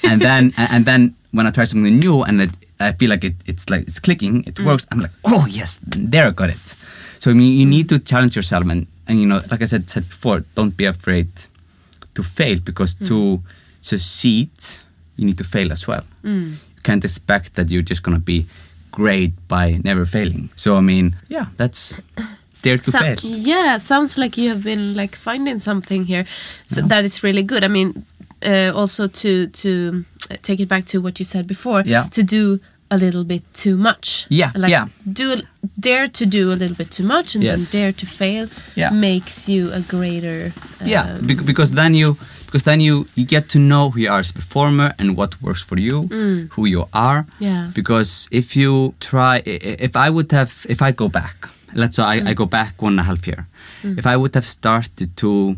and 0.05 0.22
then 0.22 0.55
and 0.74 0.85
then 0.87 1.16
when 1.33 1.47
I 1.47 1.51
try 1.51 1.64
something 1.64 1.99
new 1.99 2.22
and 2.22 2.41
it, 2.43 2.51
I 2.81 2.93
feel 2.93 3.11
like 3.11 3.24
it, 3.24 3.35
it's 3.47 3.68
like 3.68 3.83
it's 3.83 3.99
clicking, 3.99 4.45
it 4.47 4.55
mm. 4.55 4.64
works. 4.64 4.87
I'm 4.91 5.01
like, 5.01 5.11
oh 5.26 5.47
yes, 5.47 5.78
there 5.83 6.26
I 6.26 6.31
got 6.31 6.51
it. 6.51 6.74
So 7.18 7.31
I 7.31 7.35
mean, 7.35 7.59
you 7.59 7.66
need 7.66 7.89
to 7.91 7.99
challenge 7.99 8.35
yourself, 8.35 8.64
and, 8.64 8.87
and 9.07 9.20
you 9.20 9.26
know, 9.26 9.41
like 9.51 9.62
I 9.62 9.66
said 9.66 9.91
said 9.91 10.09
before, 10.09 10.41
don't 10.55 10.76
be 10.76 10.87
afraid 10.87 11.28
to 12.14 12.22
fail 12.22 12.59
because 12.59 12.95
mm. 12.95 13.07
to 13.09 13.43
succeed, 13.83 14.51
you 15.16 15.26
need 15.26 15.39
to 15.39 15.45
fail 15.45 15.70
as 15.70 15.87
well. 15.87 16.05
Mm. 16.24 16.53
You 16.53 16.83
can't 16.83 17.05
expect 17.05 17.55
that 17.57 17.70
you're 17.70 17.83
just 17.83 18.03
gonna 18.03 18.18
be 18.18 18.47
great 18.91 19.33
by 19.49 19.81
never 19.85 20.07
failing. 20.07 20.51
So 20.57 20.76
I 20.76 20.81
mean, 20.81 21.16
yeah, 21.28 21.47
that's 21.59 21.99
dare 22.62 22.78
to 22.78 22.91
So- 22.91 22.99
fail. 22.99 23.16
yeah, 23.22 23.78
sounds 23.78 24.16
like 24.16 24.39
you 24.39 24.49
have 24.49 24.64
been 24.64 24.95
like 24.95 25.16
finding 25.16 25.59
something 25.59 26.05
here 26.07 26.24
so 26.66 26.81
that 26.83 27.05
is 27.05 27.22
really 27.22 27.43
good. 27.43 27.64
I 27.64 27.68
mean, 27.68 28.05
uh, 28.43 28.72
also 28.74 29.07
to 29.07 29.47
to 29.49 30.05
take 30.43 30.61
it 30.61 30.68
back 30.68 30.85
to 30.87 31.01
what 31.01 31.18
you 31.18 31.24
said 31.24 31.47
before, 31.47 31.83
Yeah. 31.87 32.09
to 32.11 32.22
do 32.22 32.61
a 32.93 32.97
little 32.97 33.22
bit 33.24 33.43
too 33.55 33.76
much. 33.76 34.26
Yeah, 34.31 34.51
like 34.57 34.70
yeah. 34.72 34.87
do 35.12 35.41
dare 35.78 36.09
to 36.09 36.26
do 36.26 36.53
a 36.53 36.57
little 36.57 36.76
bit 36.76 36.91
too 36.91 37.05
much 37.05 37.35
and 37.37 37.45
Yes. 37.45 37.70
then 37.72 37.81
dare 37.83 37.93
to 37.93 38.07
fail 38.07 38.49
Yeah. 38.74 38.91
makes 38.93 39.49
you 39.49 39.70
a 39.72 39.81
greater. 39.81 40.53
yeah 40.85 41.14
um, 41.18 41.26
bec- 41.26 41.45
because 41.47 41.70
then 41.74 41.95
you 41.95 42.16
because 42.47 42.64
then 42.64 42.81
you 42.81 43.07
you 43.14 43.24
get 43.24 43.49
to 43.49 43.59
know 43.59 43.91
who 43.91 44.01
you 44.01 44.11
are 44.11 44.18
as 44.20 44.31
a 44.31 44.33
performer 44.35 44.93
and 44.99 45.16
what 45.16 45.41
works 45.41 45.62
for 45.62 45.78
you 45.78 46.09
who 46.57 46.66
you 46.66 46.89
are 46.93 47.22
Mm. 47.22 47.26
Yeah. 47.39 47.70
because 47.74 48.26
if 48.33 48.57
you 48.57 48.95
try 48.99 49.37
i- 49.47 49.61
i- 49.68 49.76
if 49.87 49.95
i 50.07 50.09
would 50.11 50.33
have 50.33 50.51
if 50.68 50.83
i 50.83 50.91
go 50.93 51.09
back 51.09 51.37
let's 51.74 51.95
say 51.97 52.03
Mm. 52.03 52.26
I, 52.26 52.31
I 52.31 52.35
go 52.35 52.47
back 52.47 52.83
one 52.83 52.93
and 52.95 53.01
a 53.01 53.05
half 53.05 53.24
year 53.26 53.47
if 53.85 54.05
i 54.07 54.16
would 54.16 54.35
have 54.35 54.47
started 54.49 55.09
to 55.16 55.57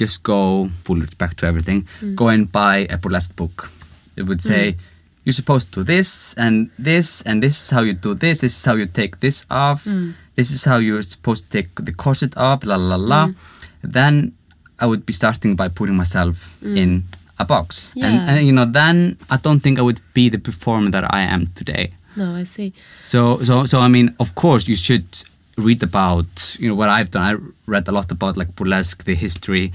just 0.00 0.22
go 0.22 0.68
full 0.84 1.00
respect 1.00 1.38
to 1.38 1.46
everything 1.46 1.86
Mm. 2.02 2.14
go 2.14 2.28
and 2.28 2.52
buy 2.52 2.86
a 2.90 2.96
burlesque 2.96 3.34
book 3.36 3.70
it 4.18 4.24
would 4.28 4.42
say 4.42 4.76
you're 5.24 5.32
supposed 5.42 5.66
to 5.72 5.80
do 5.80 5.84
this 5.84 6.34
and 6.44 6.54
this 6.78 7.22
and 7.26 7.42
this 7.42 7.56
is 7.62 7.70
how 7.70 7.82
you 7.88 7.92
do 7.94 8.14
this 8.14 8.40
this 8.40 8.54
is 8.58 8.64
how 8.64 8.74
you 8.80 8.86
take 9.00 9.12
this 9.20 9.44
off 9.50 9.84
Mm. 9.84 10.14
this 10.36 10.50
is 10.50 10.64
how 10.64 10.78
you're 10.86 11.02
supposed 11.02 11.42
to 11.44 11.50
take 11.58 11.68
the 11.88 11.92
corset 12.04 12.32
off 12.36 12.64
la 12.64 12.76
la 12.76 12.96
la 12.96 13.26
Mm. 13.26 13.34
then 13.82 14.32
i 14.80 14.86
would 14.90 15.04
be 15.06 15.12
starting 15.12 15.56
by 15.56 15.68
putting 15.68 15.96
myself 15.96 16.36
in 16.62 16.90
a 17.38 17.44
box 17.44 17.90
Yeah. 17.94 18.06
and, 18.06 18.16
and 18.30 18.46
you 18.46 18.52
know 18.58 18.64
then 18.80 18.96
i 19.30 19.36
don't 19.36 19.60
think 19.64 19.78
i 19.78 19.82
would 19.88 20.00
be 20.14 20.24
the 20.34 20.38
performer 20.38 20.90
that 20.90 21.04
i 21.18 21.20
am 21.34 21.46
today 21.54 21.84
no, 22.16 22.34
I 22.42 22.44
see. 22.44 22.72
so 23.02 23.20
so 23.44 23.64
so 23.66 23.76
i 23.80 23.88
mean 23.88 24.14
of 24.18 24.28
course 24.34 24.66
you 24.70 24.76
should 24.76 25.08
read 25.56 25.82
about 25.82 26.56
you 26.60 26.68
know 26.68 26.74
what 26.80 26.88
i've 26.88 27.10
done 27.10 27.22
i 27.30 27.34
read 27.74 27.86
a 27.88 27.92
lot 27.92 28.10
about 28.16 28.36
like 28.36 28.50
burlesque 28.56 29.04
the 29.04 29.14
history 29.14 29.72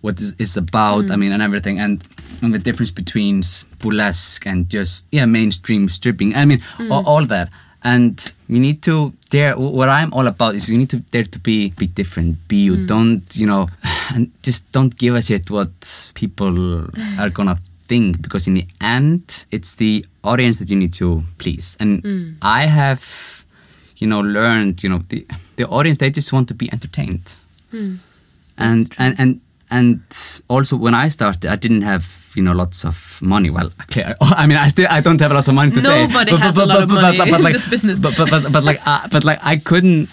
what 0.00 0.20
is 0.20 0.34
it's 0.38 0.56
about 0.56 1.04
i 1.10 1.14
mm. 1.14 1.18
mean 1.18 1.32
and 1.32 1.42
everything. 1.42 1.78
And, 1.78 2.02
and 2.42 2.54
the 2.54 2.58
difference 2.58 2.90
between 2.90 3.42
burlesque 3.78 4.46
and 4.46 4.68
just 4.68 5.06
yeah 5.12 5.26
mainstream 5.26 5.88
stripping. 5.88 6.34
I 6.34 6.44
mean 6.44 6.62
all, 6.90 7.02
mm. 7.02 7.06
all 7.06 7.26
that. 7.26 7.50
And 7.82 8.34
you 8.46 8.60
need 8.60 8.82
to 8.82 9.14
dare 9.30 9.56
what 9.56 9.88
i'm 9.88 10.12
all 10.12 10.26
about 10.26 10.54
is 10.54 10.68
you 10.68 10.76
need 10.76 10.90
to 10.90 10.98
dare 10.98 11.24
to 11.24 11.38
be 11.38 11.70
be 11.70 11.86
different. 11.86 12.36
Be 12.48 12.56
you. 12.56 12.76
Mm. 12.76 12.86
Don't 12.86 13.36
you 13.36 13.46
know 13.46 13.68
and 14.14 14.30
just 14.42 14.70
don't 14.72 14.96
give 14.96 15.14
a 15.14 15.22
shit 15.22 15.50
what 15.50 16.12
people 16.14 16.84
are 17.18 17.30
gonna 17.30 17.58
think 17.88 18.22
because 18.22 18.46
in 18.46 18.54
the 18.54 18.66
end 18.80 19.44
it's 19.50 19.74
the 19.74 20.06
audience 20.22 20.58
that 20.58 20.70
you 20.70 20.76
need 20.76 20.94
to 20.94 21.22
please. 21.38 21.76
And 21.80 22.36
i 22.42 22.66
have 22.66 23.44
you 23.96 24.06
know 24.06 24.20
learned 24.20 24.82
you 24.82 24.88
know 24.88 25.02
the 25.08 25.26
the 25.56 25.66
audience 25.66 25.98
they 25.98 26.10
just 26.10 26.32
want 26.32 26.48
to 26.48 26.54
be 26.54 26.72
entertained. 26.72 27.36
And 28.58 28.92
and 28.98 29.14
and 29.18 29.40
and 29.70 30.00
also 30.48 30.76
when 30.76 30.94
i 30.94 31.08
started 31.08 31.46
i 31.50 31.56
didn't 31.56 31.82
have 31.82 32.32
you 32.34 32.42
know 32.42 32.52
lots 32.52 32.84
of 32.84 33.20
money 33.22 33.50
well 33.50 33.70
clear 33.90 34.16
i 34.20 34.46
mean 34.46 34.56
i 34.56 34.68
still 34.68 34.86
i 34.90 35.00
don't 35.00 35.20
have 35.20 35.32
lots 35.32 35.48
of 35.48 35.54
money 35.54 35.72
today 35.72 36.06
Nobody 36.06 36.36
has 36.36 36.56
a 36.56 36.66
lot 36.66 36.82
of 36.82 36.88
money 36.88 37.18
in 37.18 37.42
like, 37.42 37.52
this 37.52 37.68
business. 37.68 37.98
but 37.98 38.16
but 38.16 38.30
but, 38.30 38.52
but 38.52 38.64
like 38.64 38.80
uh, 38.86 39.08
but 39.10 39.24
like 39.24 39.38
i 39.42 39.56
couldn't 39.56 40.08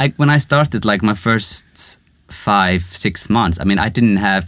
I, 0.00 0.08
when 0.16 0.30
i 0.30 0.38
started 0.38 0.84
like 0.84 1.02
my 1.02 1.14
first 1.14 1.98
five 2.28 2.82
six 2.94 3.28
months 3.28 3.60
i 3.60 3.64
mean 3.64 3.78
i 3.78 3.88
didn't 3.88 4.18
have 4.18 4.46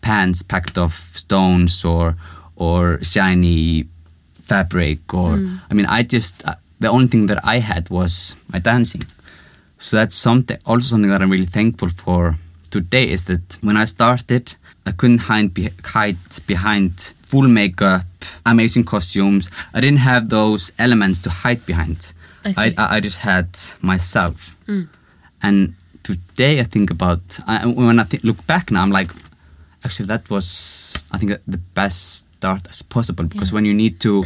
pants 0.00 0.42
packed 0.42 0.76
of 0.76 0.92
stones 1.14 1.84
or 1.84 2.16
or 2.56 3.02
shiny 3.02 3.88
fabric 4.44 5.12
or 5.14 5.40
I 5.70 5.74
mean 5.74 5.86
I 5.86 6.02
just 6.02 6.44
uh, 6.46 6.56
the 6.78 6.88
only 6.88 7.08
thing 7.08 7.26
that 7.26 7.40
I 7.42 7.58
had 7.58 7.88
was 7.90 8.36
my 8.52 8.58
dancing. 8.58 9.02
So 9.78 9.96
that's 9.96 10.14
something 10.14 10.58
also 10.66 10.86
something 10.86 11.10
that 11.10 11.22
I'm 11.22 11.30
really 11.30 11.46
thankful 11.46 11.88
for 11.88 12.36
today 12.74 13.06
is 13.16 13.22
that 13.30 13.46
when 13.66 13.76
I 13.76 13.86
started 13.86 14.44
I 14.86 14.92
couldn't 14.98 15.22
hide, 15.30 15.54
be, 15.54 15.70
hide 15.84 16.18
behind 16.46 17.14
full 17.30 17.48
makeup, 17.48 18.06
amazing 18.44 18.84
costumes. 18.84 19.50
I 19.72 19.80
didn't 19.80 20.04
have 20.12 20.28
those 20.28 20.72
elements 20.78 21.18
to 21.20 21.30
hide 21.30 21.64
behind. 21.64 22.12
I. 22.44 22.74
I, 22.76 22.96
I 22.96 23.00
just 23.00 23.18
had 23.18 23.48
myself. 23.80 24.56
Hmm. 24.66 24.84
And 25.42 25.74
today 26.02 26.60
I 26.60 26.64
think 26.64 26.90
about 26.90 27.22
I, 27.46 27.66
when 27.66 27.98
I 27.98 28.04
th- 28.04 28.24
look 28.24 28.40
back 28.46 28.70
now, 28.70 28.82
I'm 28.82 28.90
like, 28.90 29.10
actually 29.84 30.06
that 30.06 30.28
was 30.28 30.46
I 31.12 31.16
think 31.18 31.30
the 31.46 31.62
best 31.80 32.26
start 32.38 32.66
as 32.68 32.82
possible 32.82 33.24
because 33.24 33.52
when 33.52 33.64
you 33.64 33.72
need 33.72 34.00
to 34.00 34.24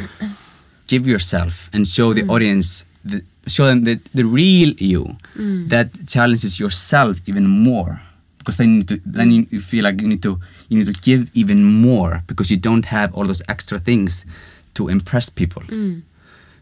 give 0.87 1.07
yourself 1.07 1.71
and 1.73 1.87
show 1.87 2.15
the 2.15 2.23
hmm. 2.23 2.31
audience, 2.31 2.87
the, 3.05 3.23
show 3.47 3.67
them 3.67 3.85
the, 3.85 4.01
the 4.15 4.25
real 4.25 4.71
you, 4.93 5.17
hmm. 5.35 5.69
that 5.69 5.89
challenges 6.09 6.59
yourself 6.59 7.21
even 7.27 7.47
more 7.47 8.01
because 8.49 8.57
then 8.57 8.71
you, 8.71 8.79
need 8.79 8.89
to, 8.89 9.01
then 9.05 9.31
you, 9.31 9.61
feel 9.61 9.85
like 9.85 10.01
you 10.01 10.09
need 10.09 10.23
to 10.23 10.41
you 10.71 10.79
need 10.79 10.87
to 10.87 10.99
give 11.03 11.29
even 11.35 11.63
more 11.65 12.23
because 12.27 12.51
you 12.51 12.57
don't 12.57 12.87
have 12.87 13.15
all 13.15 13.27
those 13.27 13.43
extra 13.47 13.79
things 13.79 14.25
to 14.73 14.89
impress 14.89 15.29
people. 15.29 15.61
Mm. 15.65 16.01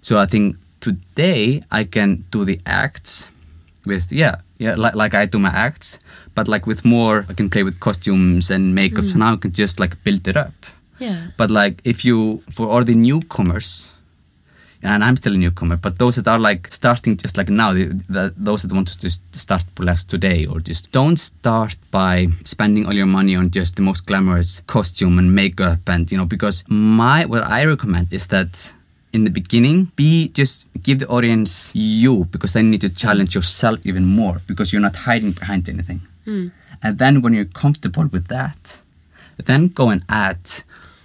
So 0.01 0.19
I 0.19 0.27
think 0.27 0.57
today 0.81 1.63
I 1.71 1.85
can 1.85 2.25
do 2.33 2.45
the 2.45 2.61
acts 2.67 3.31
with 3.85 4.11
yeah 4.11 4.37
yeah 4.59 4.75
like 4.75 4.97
like 4.97 5.15
I 5.15 5.27
do 5.27 5.39
my 5.39 5.51
acts, 5.51 6.01
but 6.35 6.49
like 6.49 6.67
with 6.67 6.85
more 6.85 7.25
I 7.29 7.35
can 7.35 7.49
play 7.49 7.63
with 7.63 7.79
costumes 7.79 8.51
and 8.51 8.75
makeup. 8.75 9.05
So 9.05 9.15
mm. 9.15 9.19
now 9.19 9.35
I 9.35 9.37
can 9.37 9.53
just 9.53 9.79
like 9.79 10.03
build 10.03 10.27
it 10.27 10.37
up. 10.37 10.67
Yeah. 10.99 11.29
But 11.37 11.53
like 11.53 11.83
if 11.85 12.05
you 12.05 12.43
for 12.51 12.67
all 12.67 12.83
the 12.83 12.97
newcomers, 12.97 13.93
and 14.83 15.03
I'm 15.03 15.17
still 15.17 15.35
a 15.35 15.37
newcomer, 15.37 15.77
but 15.77 15.99
those 15.99 16.17
that 16.17 16.29
are 16.29 16.39
like 16.39 16.73
starting 16.73 17.17
just 17.17 17.37
like 17.37 17.49
now, 17.49 17.73
the, 17.73 17.87
the, 18.09 18.35
those 18.37 18.63
that 18.63 18.73
want 18.73 18.89
to 18.89 19.01
just 19.01 19.23
start 19.35 19.65
burlesque 19.75 20.09
today, 20.09 20.47
or 20.47 20.61
just 20.61 20.93
don't 20.93 21.17
start 21.17 21.77
by 21.91 22.29
spending 22.45 22.87
all 22.87 22.93
your 22.93 23.07
money 23.07 23.37
on 23.37 23.51
just 23.51 23.77
the 23.77 23.83
most 23.83 24.07
glamorous 24.07 24.61
costume 24.67 25.19
and 25.19 25.35
makeup, 25.35 25.89
and 25.89 26.11
you 26.13 26.19
know, 26.19 26.25
because 26.25 26.65
my 26.69 27.25
what 27.25 27.45
I 27.45 27.65
recommend 27.65 28.13
is 28.13 28.27
that 28.29 28.73
in 29.13 29.25
the 29.25 29.31
beginning, 29.31 29.93
be 29.97 30.29
just 30.29 30.67
give 30.83 30.99
the 30.99 31.09
audience 31.09 31.73
you 31.75 32.27
because 32.27 32.53
they 32.53 32.63
need 32.63 32.83
to 32.83 32.89
challenge 32.89 33.35
yourself 33.35 33.81
even 33.85 34.05
more 34.05 34.43
because 34.47 34.73
you're 34.73 34.83
not 34.83 34.97
hiding 34.97 35.33
behind 35.33 35.69
anything. 35.69 36.01
Hmm. 36.25 36.49
And 36.83 36.99
then 36.99 37.23
when 37.23 37.33
you're 37.33 37.47
comfortable 37.47 38.07
with 38.07 38.29
that, 38.29 38.81
then 39.43 39.69
go 39.69 39.89
and 39.89 40.05
add 40.09 40.39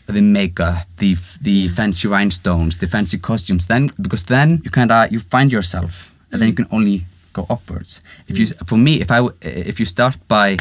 the 0.08 0.22
makeup, 0.22 0.88
the 0.97 1.16
the 1.41 1.68
fancy 1.70 2.08
rhinestones, 2.08 2.78
the 2.78 2.88
fancy 2.88 3.18
costumes. 3.18 3.68
Then 3.68 3.91
because 4.02 4.24
then 4.26 4.62
you 4.64 4.72
kind 4.72 4.91
of 4.91 5.12
you 5.12 5.20
find 5.20 5.52
yourself, 5.52 6.14
and 6.32 6.41
then 6.41 6.49
you 6.49 6.54
mm. 6.54 6.58
can 6.58 6.68
only 6.72 7.06
go 7.34 7.45
upwards. 7.49 8.02
If 8.28 8.38
you, 8.38 8.45
mm. 8.45 8.68
for 8.68 8.78
me, 8.78 9.02
if 9.02 9.12
I 9.12 9.18
w- 9.18 9.36
if 9.41 9.80
you 9.80 9.86
start 9.86 10.18
by 10.28 10.58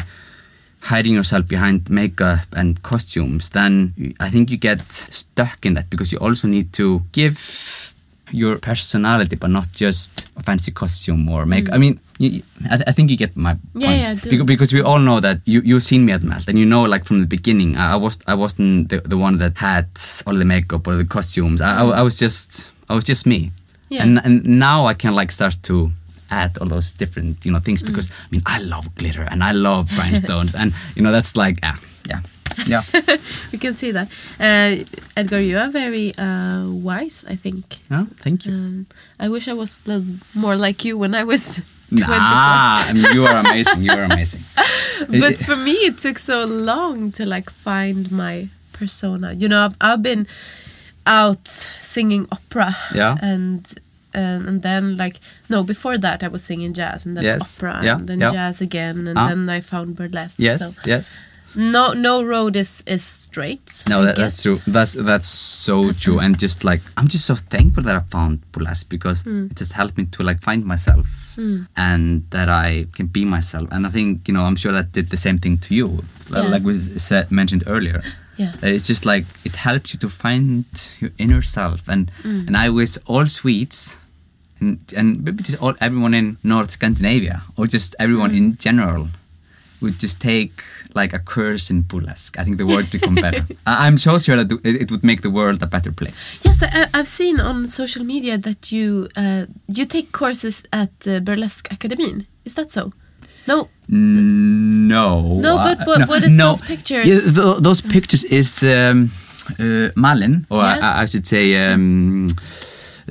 hiding 0.81 1.13
yourself 1.13 1.47
behind 1.47 1.89
makeup 1.89 2.47
and 2.53 2.81
costumes, 2.81 3.49
then 3.49 4.15
I 4.19 4.29
think 4.29 4.49
you 4.49 4.57
get 4.57 4.91
stuck 4.91 5.65
in 5.65 5.75
that 5.75 5.89
because 5.89 6.11
you 6.11 6.17
also 6.17 6.47
need 6.47 6.73
to 6.73 7.03
give 7.11 7.93
your 8.31 8.57
personality, 8.57 9.35
but 9.35 9.49
not 9.49 9.71
just 9.73 10.29
a 10.37 10.43
fancy 10.43 10.71
costume 10.71 11.29
or 11.29 11.45
makeup. 11.45 11.73
I 11.73 11.77
mm. 11.77 11.81
mean, 11.81 11.99
you, 12.21 12.43
I, 12.69 12.83
I 12.87 12.91
think 12.91 13.09
you 13.09 13.17
get 13.17 13.35
my 13.35 13.53
point. 13.53 13.83
Yeah, 13.83 13.91
yeah, 13.91 14.09
I 14.11 14.15
do. 14.15 14.29
Because, 14.29 14.45
because 14.45 14.73
we 14.73 14.81
all 14.81 14.99
know 14.99 15.19
that 15.19 15.39
you 15.45 15.61
you've 15.65 15.83
seen 15.83 16.05
me 16.05 16.13
at 16.13 16.23
Melt, 16.23 16.47
and 16.47 16.57
you 16.57 16.65
know, 16.65 16.83
like 16.83 17.05
from 17.05 17.19
the 17.19 17.25
beginning, 17.25 17.77
I, 17.77 17.93
I 17.93 17.95
was 17.95 18.19
I 18.27 18.35
wasn't 18.35 18.89
the, 18.89 19.01
the 19.01 19.17
one 19.17 19.37
that 19.37 19.57
had 19.57 19.87
all 20.25 20.35
the 20.35 20.45
makeup 20.45 20.87
or 20.87 20.95
the 20.95 21.05
costumes. 21.05 21.61
I, 21.61 21.81
I, 21.81 21.83
I 21.99 22.01
was 22.01 22.17
just 22.19 22.69
I 22.89 22.93
was 22.93 23.03
just 23.03 23.25
me. 23.25 23.51
Yeah. 23.89 24.03
And 24.03 24.21
and 24.23 24.45
now 24.45 24.85
I 24.87 24.93
can 24.93 25.15
like 25.15 25.31
start 25.31 25.57
to 25.63 25.91
add 26.29 26.57
all 26.59 26.67
those 26.67 26.93
different 26.93 27.45
you 27.45 27.51
know 27.51 27.59
things 27.59 27.83
because 27.83 28.07
I 28.09 28.27
mean 28.31 28.41
I 28.45 28.59
love 28.59 28.95
glitter 28.95 29.23
and 29.23 29.43
I 29.43 29.51
love 29.51 29.91
rhinestones 29.97 30.55
and 30.55 30.73
you 30.95 31.01
know 31.03 31.11
that's 31.11 31.35
like 31.35 31.59
ah 31.61 31.77
yeah 32.07 32.21
yeah 32.67 32.83
We 33.51 33.57
can 33.59 33.73
see 33.73 33.91
that. 33.91 34.07
Uh, 34.39 34.85
Edgar, 35.17 35.41
you 35.41 35.57
are 35.57 35.69
very 35.69 36.13
uh, 36.17 36.67
wise, 36.69 37.25
I 37.27 37.35
think. 37.35 37.79
yeah 37.89 38.05
thank 38.23 38.45
you. 38.45 38.53
Um, 38.53 38.85
I 39.19 39.27
wish 39.27 39.47
I 39.49 39.53
was 39.53 39.81
a 39.85 39.89
little 39.89 40.15
more 40.33 40.55
like 40.55 40.85
you 40.85 40.97
when 40.97 41.13
I 41.15 41.23
was 41.25 41.43
24. 41.55 41.80
Nah, 41.91 42.07
I 42.87 42.91
mean 42.93 43.13
you 43.13 43.25
are 43.25 43.37
amazing. 43.37 43.81
You 43.83 43.91
are 43.91 44.03
amazing. 44.03 44.41
but 45.21 45.37
for 45.37 45.55
me 45.55 45.73
it 45.89 45.97
took 45.99 46.17
so 46.19 46.45
long 46.45 47.11
to 47.13 47.25
like 47.25 47.49
find 47.49 48.11
my 48.11 48.47
persona 48.73 49.33
you 49.33 49.47
know 49.49 49.65
i've, 49.65 49.75
I've 49.81 50.01
been 50.01 50.25
out 51.05 51.47
singing 51.47 52.27
opera 52.31 52.75
Yeah. 52.93 53.17
and 53.21 53.61
and, 54.13 54.47
and 54.47 54.61
then 54.61 54.97
like 54.97 55.19
no 55.49 55.63
before 55.63 55.97
that 55.97 56.23
i 56.23 56.27
was 56.27 56.43
singing 56.43 56.73
jazz 56.73 57.05
and 57.05 57.15
then 57.17 57.23
Yes, 57.23 57.57
opera 57.59 57.81
yeah, 57.83 57.95
and 57.97 58.07
then 58.07 58.19
yeah. 58.19 58.31
jazz 58.31 58.61
again 58.61 59.07
and 59.07 59.17
Ah. 59.17 59.27
then 59.29 59.49
i 59.49 59.59
found 59.61 59.95
burlesque 59.95 60.37
yes, 60.39 60.75
so 60.75 60.81
yes. 60.85 61.19
no 61.55 61.93
no 61.93 62.23
road 62.23 62.55
is 62.55 62.81
is 62.85 63.03
straight 63.03 63.83
No, 63.89 64.03
that, 64.05 64.15
that's 64.15 64.41
true. 64.41 64.59
That's 64.67 64.93
that's 64.93 65.27
so 65.27 65.91
true. 65.93 66.19
And 66.19 66.37
just 66.39 66.63
like 66.63 66.81
I'm 66.97 67.07
just 67.07 67.25
so 67.25 67.35
thankful 67.35 67.83
that 67.83 67.95
I 67.95 67.99
found 68.11 68.39
burlesque 68.53 68.89
because 68.89 69.25
it 69.27 69.55
just 69.59 69.73
helped 69.73 69.97
me 69.97 70.05
to 70.15 70.23
like 70.23 70.39
find 70.41 70.63
myself 70.65 71.07
Hmm. 71.35 71.63
and 71.77 72.23
that 72.31 72.49
I 72.49 72.87
can 72.93 73.07
be 73.07 73.25
myself. 73.25 73.69
And 73.71 73.87
I 73.87 73.89
think 73.89 74.27
you 74.27 74.33
know 74.33 74.43
I'm 74.43 74.55
sure 74.55 74.71
that 74.71 74.91
did 74.91 75.09
the 75.09 75.17
same 75.17 75.39
thing 75.39 75.57
to 75.59 75.75
you, 75.75 76.03
Yeah. 76.29 76.41
like 76.41 76.63
was 76.63 77.01
said, 77.01 77.31
mentioned 77.31 77.63
earlier. 77.67 78.01
Yeah. 78.37 78.53
Uh, 78.63 78.67
it's 78.67 78.87
just 78.87 79.05
like 79.05 79.25
it 79.45 79.55
helps 79.55 79.93
you 79.93 79.99
to 79.99 80.09
find 80.09 80.65
your 80.99 81.11
inner 81.17 81.41
self. 81.41 81.87
And 81.87 82.11
hmm. 82.23 82.47
and 82.47 82.57
I 82.57 82.69
wish 82.69 82.97
all 83.05 83.25
Swedes 83.27 83.97
and 84.59 84.79
and 84.95 85.23
maybe 85.23 85.43
just 85.43 85.61
all 85.61 85.75
everyone 85.79 86.13
in 86.13 86.37
North 86.43 86.71
Scandinavia 86.71 87.43
or 87.57 87.67
just 87.67 87.95
everyone 87.99 88.31
hmm. 88.31 88.37
in 88.37 88.57
general 88.57 89.09
would 89.81 89.99
just 89.99 90.19
take 90.21 90.51
like 90.93 91.13
a 91.15 91.19
course 91.19 91.69
in 91.73 91.81
burlesque. 91.81 92.37
I 92.39 92.43
think 92.43 92.57
the 92.57 92.65
world 92.65 92.89
become 92.91 93.15
better. 93.15 93.45
I'm 93.65 93.97
so 93.97 94.17
sure 94.19 94.43
that 94.43 94.51
it, 94.63 94.81
it 94.83 94.91
would 94.91 95.03
make 95.03 95.21
the 95.21 95.29
world 95.29 95.61
a 95.63 95.67
better 95.67 95.91
place. 95.91 96.17
Yes, 96.45 96.61
I, 96.63 96.87
I've 96.93 97.07
seen 97.07 97.39
on 97.39 97.67
social 97.67 98.03
media 98.05 98.37
that 98.37 98.71
you 98.71 99.07
uh, 99.17 99.45
you 99.77 99.85
take 99.85 100.11
courses 100.11 100.63
at 100.71 100.91
uh, 101.07 101.19
Burlesque 101.19 101.71
Academy. 101.71 102.25
Is 102.45 102.53
that 102.55 102.71
so? 102.71 102.91
No. 103.47 103.69
No. 103.87 105.39
No, 105.39 105.55
but 105.57 105.79
uh, 105.81 105.85
what- 105.85 106.07
what 106.09 106.23
is 106.23 106.35
those 106.37 106.61
pictures? 106.61 107.05
Yeah, 107.05 107.19
tho- 107.33 107.59
those 107.59 107.81
pictures 107.81 108.23
is 108.23 108.63
um, 108.63 109.09
uh, 109.59 109.89
Malin, 109.95 110.45
or 110.49 110.63
Yeah. 110.63 110.79
I, 110.81 111.03
I 111.03 111.05
should 111.05 111.25
say 111.27 111.55
um, 111.73 112.27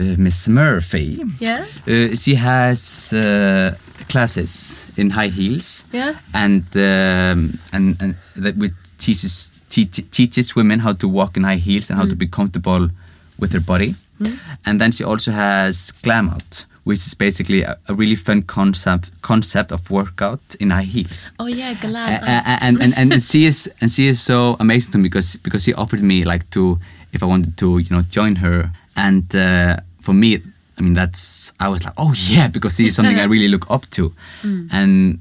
uh, 0.01 0.16
Miss 0.18 0.49
Murphy. 0.49 1.18
Yeah. 1.41 1.64
Uh, 1.87 2.14
she 2.14 2.35
has 2.37 3.12
uh, 3.12 3.75
classes 4.11 4.85
in 4.97 5.11
high 5.11 5.29
heels. 5.29 5.85
Yeah. 5.93 6.15
And 6.35 6.65
um, 6.77 7.59
and 7.73 8.03
and 8.03 8.15
that 8.37 8.57
which 8.57 8.73
teaches 8.99 9.51
te- 9.71 9.87
teaches 10.11 10.55
women 10.57 10.81
how 10.81 10.93
to 10.95 11.09
walk 11.09 11.37
in 11.37 11.45
high 11.45 11.61
heels 11.61 11.91
and 11.91 11.99
how 11.99 12.07
to 12.07 12.17
be 12.17 12.27
comfortable 12.27 12.91
with 13.39 13.51
their 13.51 13.61
body. 13.61 13.95
And 14.67 14.79
then 14.81 14.93
she 14.93 15.03
also 15.03 15.31
has 15.33 15.93
glam 16.03 16.29
out, 16.29 16.67
which 16.85 16.99
is 17.07 17.15
basically 17.15 17.63
a, 17.63 17.79
a 17.89 17.95
really 17.95 18.17
fun 18.17 18.43
concept 18.43 19.11
concept 19.23 19.73
of 19.73 19.91
workout 19.91 20.43
in 20.61 20.71
high 20.71 20.83
heels. 20.85 21.31
Oh 21.39 21.47
yeah, 21.47 21.73
glam. 21.81 22.23
And, 22.27 22.83
and, 22.83 22.97
and, 22.97 23.13
and 23.13 23.23
she 23.23 23.47
is 23.47 23.71
and 23.81 23.91
she 23.91 24.09
is 24.09 24.21
so 24.21 24.57
amazing 24.61 24.93
to 24.93 24.99
me 24.99 25.05
because 25.05 25.37
because 25.43 25.65
she 25.65 25.73
offered 25.73 26.03
me 26.03 26.25
like 26.25 26.45
to 26.51 26.79
if 27.13 27.23
I 27.23 27.27
wanted 27.27 27.57
to 27.57 27.79
you 27.79 27.89
know 27.91 28.03
join 28.03 28.37
her 28.37 28.71
and 28.95 29.25
uh, 29.35 29.77
for 30.03 30.13
me 30.13 30.43
I 30.81 30.83
mean 30.83 30.95
that's 30.95 31.53
I 31.61 31.68
was 31.68 31.85
like 31.85 31.93
oh 31.99 32.14
yeah 32.31 32.49
because 32.49 32.76
this 32.78 32.87
is 32.89 32.95
something 32.97 33.18
I 33.20 33.24
really 33.35 33.49
look 33.49 33.70
up 33.70 33.85
to 33.91 34.12
and 34.70 35.18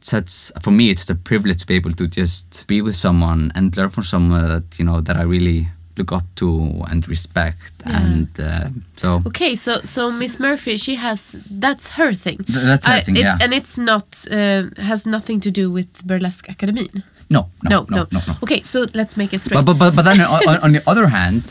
such 0.00 0.50
for 0.62 0.70
me 0.72 0.84
it's 0.90 1.08
a 1.10 1.14
privilege 1.14 1.58
to 1.60 1.66
be 1.66 1.74
able 1.74 1.92
to 1.92 2.06
just 2.08 2.66
be 2.66 2.80
with 2.82 2.96
someone 2.96 3.52
and 3.54 3.76
learn 3.76 3.90
from 3.90 4.04
someone 4.04 4.48
that 4.48 4.78
you 4.78 4.84
know 4.86 5.00
that 5.02 5.16
I 5.16 5.22
really 5.22 5.68
look 5.98 6.10
up 6.12 6.24
to 6.36 6.48
and 6.90 7.06
respect 7.08 7.72
and 7.84 8.28
uh, 8.40 8.68
so 8.96 9.20
Okay, 9.26 9.54
so 9.56 9.80
so 9.84 10.10
Miss 10.18 10.40
Murphy, 10.40 10.78
she 10.78 10.94
has 10.94 11.20
that's 11.50 11.90
her 11.98 12.14
thing. 12.14 12.38
Th- 12.38 12.64
that's 12.70 12.86
her 12.86 12.94
I- 12.94 13.00
thing, 13.04 13.16
it's- 13.16 13.36
yeah. 13.38 13.44
and 13.44 13.52
it's 13.52 13.76
not 13.76 14.24
uh, 14.30 14.62
has 14.90 15.04
nothing 15.04 15.40
to 15.42 15.50
do 15.50 15.70
with 15.70 15.88
Burlesque 16.06 16.48
Academy. 16.48 16.88
no 17.28 17.40
no 17.62 17.70
No, 17.70 17.86
no 17.90 18.06
no, 18.10 18.20
no. 18.26 18.34
Okay, 18.42 18.62
so 18.62 18.86
let's 18.94 19.16
make 19.18 19.34
it 19.36 19.40
straight. 19.42 19.58
But, 19.58 19.66
but, 19.66 19.78
but, 19.78 19.96
but 19.96 20.04
then 20.08 20.20
on- 20.22 20.60
on 20.66 20.72
the 20.72 20.82
other 20.90 21.06
hand, 21.08 21.44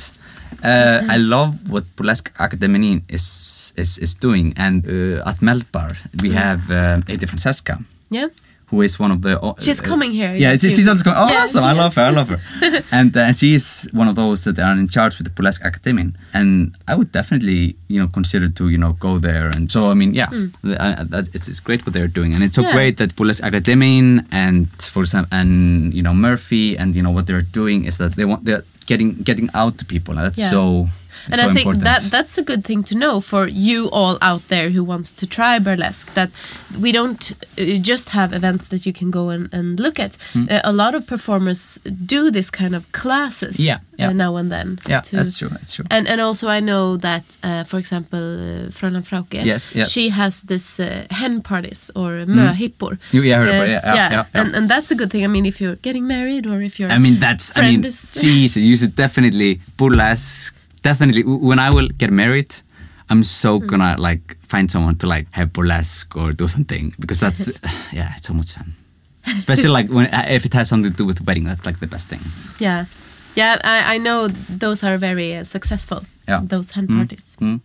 uh, 0.64 1.02
I 1.10 1.18
love 1.18 1.70
what 1.70 1.84
Burlesque 1.96 2.32
Academy 2.40 3.02
is, 3.10 3.74
is, 3.78 3.98
is 3.98 4.14
doing. 4.16 4.54
And 4.58 4.88
uh, 4.88 5.30
at 5.30 5.38
Meltbar, 5.42 5.96
we 6.22 6.32
have 6.32 6.70
um, 6.72 7.04
Edith 7.08 7.30
Francesca, 7.30 7.80
yeah. 8.10 8.28
who 8.68 8.82
is 8.82 8.98
one 9.00 9.12
of 9.12 9.22
the. 9.22 9.40
Uh, 9.42 9.54
She's 9.60 9.82
coming 9.82 10.12
here, 10.12 10.30
Yeah, 10.32 10.52
yes, 10.52 10.62
she- 10.62 10.68
you- 10.70 10.76
she's 10.76 10.88
always 10.88 11.04
going, 11.04 11.18
oh, 11.18 11.28
Yeah, 11.30 11.44
awesome, 11.44 11.64
I 11.64 11.74
love 11.74 11.96
her, 11.96 12.04
I 12.04 12.10
love 12.12 12.30
her. 12.30 12.40
and 12.92 13.16
uh, 13.18 13.34
she 13.34 13.54
is 13.56 13.90
one 13.92 14.08
of 14.08 14.16
those 14.16 14.44
that 14.46 14.58
are 14.60 14.74
in 14.74 14.88
charge 14.88 15.18
with 15.18 15.26
the 15.28 15.32
Burlesque 15.32 15.64
Academy. 15.66 16.14
And 16.34 16.76
I 16.88 16.96
would 16.96 17.12
definitely, 17.12 17.76
you 17.90 18.00
know, 18.00 18.08
consider 18.08 18.48
to, 18.50 18.70
you 18.70 18.78
know, 18.78 18.94
go 18.94 19.18
there. 19.20 19.48
And 19.50 19.70
so, 19.72 19.92
I 19.92 19.94
mean, 19.94 20.14
yeah, 20.14 20.30
uh, 20.64 21.04
that, 21.04 21.30
it's, 21.34 21.48
it's 21.50 21.60
great 21.60 21.86
what 21.86 21.94
they're 21.94 22.08
doing. 22.08 22.34
And 22.34 22.44
it's 22.44 22.56
so. 22.56 22.62
Yeah. 22.62 22.72
great 22.74 22.98
that 22.98 23.16
Burlesque 23.18 23.44
Academy 23.44 24.00
and, 24.32 24.68
for 24.82 25.02
example, 25.02 25.30
and, 25.38 25.94
you 25.94 26.02
know, 26.04 26.14
Murphy 26.14 26.78
and, 26.78 26.96
you 26.96 27.02
know, 27.02 27.12
what 27.12 27.26
they're 27.28 27.42
doing 27.62 27.84
is 27.86 27.98
that 27.98 28.16
they 28.16 28.24
want, 28.26 28.46
they're 28.46 28.64
getting, 28.86 29.16
getting 29.16 29.50
out 29.54 29.78
to 29.80 29.86
people. 29.86 30.18
And 30.18 30.26
that's 30.28 30.40
Yeah. 30.40 30.50
so, 30.50 30.90
and 31.30 31.40
so 31.40 31.50
I 31.50 31.54
think 31.54 31.68
important. 31.68 31.84
that 31.84 32.02
that's 32.12 32.38
a 32.38 32.44
good 32.44 32.64
thing 32.64 32.84
to 32.84 32.96
know 32.96 33.22
for 33.22 33.48
you 33.48 33.90
all 33.92 34.18
out 34.22 34.48
there 34.48 34.70
who 34.70 34.84
wants 34.84 35.12
to 35.14 35.26
try 35.28 35.60
burlesque. 35.60 36.14
That 36.14 36.30
we 36.80 36.92
don't 36.92 37.32
uh, 37.60 37.78
just 37.82 38.10
have 38.10 38.34
events 38.34 38.68
that 38.70 38.86
you 38.86 38.94
can 38.94 39.12
go 39.12 39.30
and, 39.30 39.50
and 39.54 39.80
look 39.80 40.00
at. 40.00 40.18
Hmm. 40.34 40.46
Uh, 40.50 40.60
a 40.64 40.72
lot 40.74 40.96
of 40.96 41.06
performers 41.06 41.80
do 42.06 42.32
this 42.32 42.50
kind 42.50 42.76
of 42.76 42.92
classes 42.92 43.60
Yeah, 43.60 43.80
yeah. 43.98 44.10
Uh, 44.10 44.14
now 44.14 44.36
and 44.38 44.50
then. 44.52 44.80
yeah, 44.88 45.02
to- 45.02 45.16
that's 45.18 45.38
true, 45.38 45.50
that's 45.50 45.74
true. 45.76 45.86
And 45.90 46.08
and 46.08 46.22
also 46.22 46.48
I 46.48 46.60
know 46.62 46.98
that, 46.98 47.24
uh, 47.44 47.64
for 47.66 47.78
example, 47.80 48.20
uh, 48.20 48.72
Fräulein 48.72 49.04
Frauke, 49.04 49.44
Yes, 49.46 49.74
yes. 49.76 49.92
she 49.92 50.10
has 50.10 50.42
this 50.44 50.80
uh, 50.80 51.06
hen 51.10 51.42
parties 51.42 51.92
or 51.96 52.26
möhippor. 52.26 52.98
You- 53.12 53.24
yeah, 53.24 53.44
about 53.44 53.62
Uh, 53.62 53.72
yeah, 53.72 53.96
yeah, 53.96 54.12
yeah, 54.12 54.26
And, 54.34 54.56
and 54.56 54.70
that's 54.70 54.92
a 54.92 54.96
good 54.96 55.10
thing. 55.12 55.24
I 55.24 55.28
mean, 55.28 55.46
if 55.46 55.60
you're 55.62 55.78
getting 55.82 56.08
married 56.08 56.46
or 56.48 56.62
if 56.62 56.80
you're 56.80 56.92
I 56.92 57.00
mean, 57.00 57.20
that's. 57.20 57.52
I 57.56 57.62
mean, 57.62 57.84
is- 57.86 58.12
Jesus, 58.22 58.64
you 58.64 58.76
should 58.78 58.96
definitely 58.96 59.60
burlesque. 59.78 60.56
Definitely, 60.84 61.24
when 61.24 61.60
I 61.60 61.70
will 61.70 61.90
get 61.98 62.12
married, 62.12 62.56
I'm 63.10 63.24
so 63.24 63.60
Hmm. 63.60 63.68
gonna 63.68 63.96
like 64.00 64.38
find 64.48 64.70
someone 64.72 64.96
to 64.98 65.08
like 65.08 65.28
have 65.32 65.52
burlesque 65.54 66.16
or 66.16 66.32
do 66.34 66.48
something 66.48 66.94
because 67.00 67.20
that's 67.20 67.48
yeah, 67.94 68.14
it's 68.18 68.28
so 68.28 68.34
much 68.34 68.54
fun. 68.54 68.74
Especially 69.38 69.70
like 69.70 69.88
when 69.90 70.08
uh, 70.08 70.26
if 70.30 70.46
it 70.46 70.54
has 70.54 70.70
something 70.70 70.92
to 70.92 70.98
do 70.98 71.06
with 71.06 71.22
wedding, 71.28 71.44
that's 71.46 71.66
like 71.66 71.80
the 71.80 71.88
best 71.88 72.08
thing. 72.10 72.22
Yeah, 72.60 72.86
yeah. 73.36 73.58
I, 73.64 73.96
I 73.96 73.98
know 74.00 74.28
those 74.60 74.84
are 74.84 74.98
very 74.98 75.36
uh, 75.38 75.44
successful. 75.44 76.04
Yeah. 76.28 76.42
Those 76.44 76.72
hen 76.72 76.88
parties. 76.88 77.38
Mm. 77.40 77.60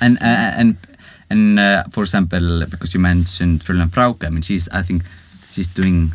And 0.00 0.16
uh, 0.22 0.60
and 0.60 0.76
and 1.30 1.58
uh, 1.60 1.84
for 1.90 2.02
example, 2.02 2.64
because 2.70 2.94
you 2.94 3.00
mentioned 3.00 3.60
Fräulein 3.64 3.90
Frauke, 3.90 4.24
I 4.26 4.30
mean, 4.30 4.42
she's 4.42 4.68
I 4.72 4.82
think 4.82 5.02
she's 5.50 5.66
doing 5.68 6.12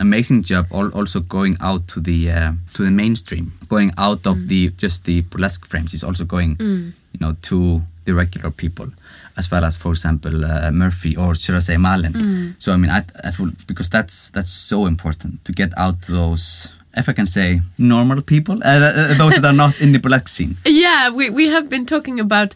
amazing 0.00 0.42
job 0.42 0.66
also 0.72 1.20
going 1.20 1.56
out 1.60 1.86
to 1.88 2.00
the 2.00 2.30
uh, 2.30 2.52
to 2.74 2.82
the 2.84 2.90
mainstream, 2.90 3.52
going 3.68 3.90
out 3.98 4.26
of 4.26 4.48
the 4.48 4.70
just 4.82 5.04
the 5.04 5.20
burlesque 5.30 5.66
frames. 5.70 5.92
He's 5.92 6.04
also 6.04 6.24
going, 6.24 6.56
you 6.60 7.20
know, 7.20 7.36
to 7.42 7.82
the 8.04 8.12
regular 8.14 8.50
people, 8.50 8.88
as 9.36 9.50
well 9.50 9.64
as, 9.64 9.76
for 9.76 9.90
example, 9.92 10.44
uh, 10.44 10.70
Murphy 10.72 11.16
or 11.16 11.34
should 11.34 11.54
I 11.56 11.60
say 11.60 11.76
Malin. 11.76 12.54
So 12.58 12.72
I 12.72 12.76
mean, 12.76 12.90
I, 12.90 13.02
I 13.24 13.30
feel 13.30 13.50
because 13.66 13.88
that's 13.90 14.30
that's 14.30 14.52
so 14.52 14.86
important 14.86 15.44
to 15.44 15.52
get 15.52 15.70
out 15.76 16.02
those. 16.08 16.72
If 16.96 17.08
I 17.08 17.12
can 17.12 17.26
say 17.26 17.60
normal 17.78 18.20
people, 18.22 18.58
uh, 18.64 19.14
those 19.18 19.34
that 19.36 19.44
are 19.44 19.52
not 19.56 19.80
in 19.80 19.92
the 19.92 19.98
burlesque 20.00 20.28
scene. 20.28 20.56
Yeah, 20.66 21.10
we, 21.14 21.30
we 21.30 21.46
have 21.46 21.68
been 21.68 21.86
talking 21.86 22.18
about 22.18 22.54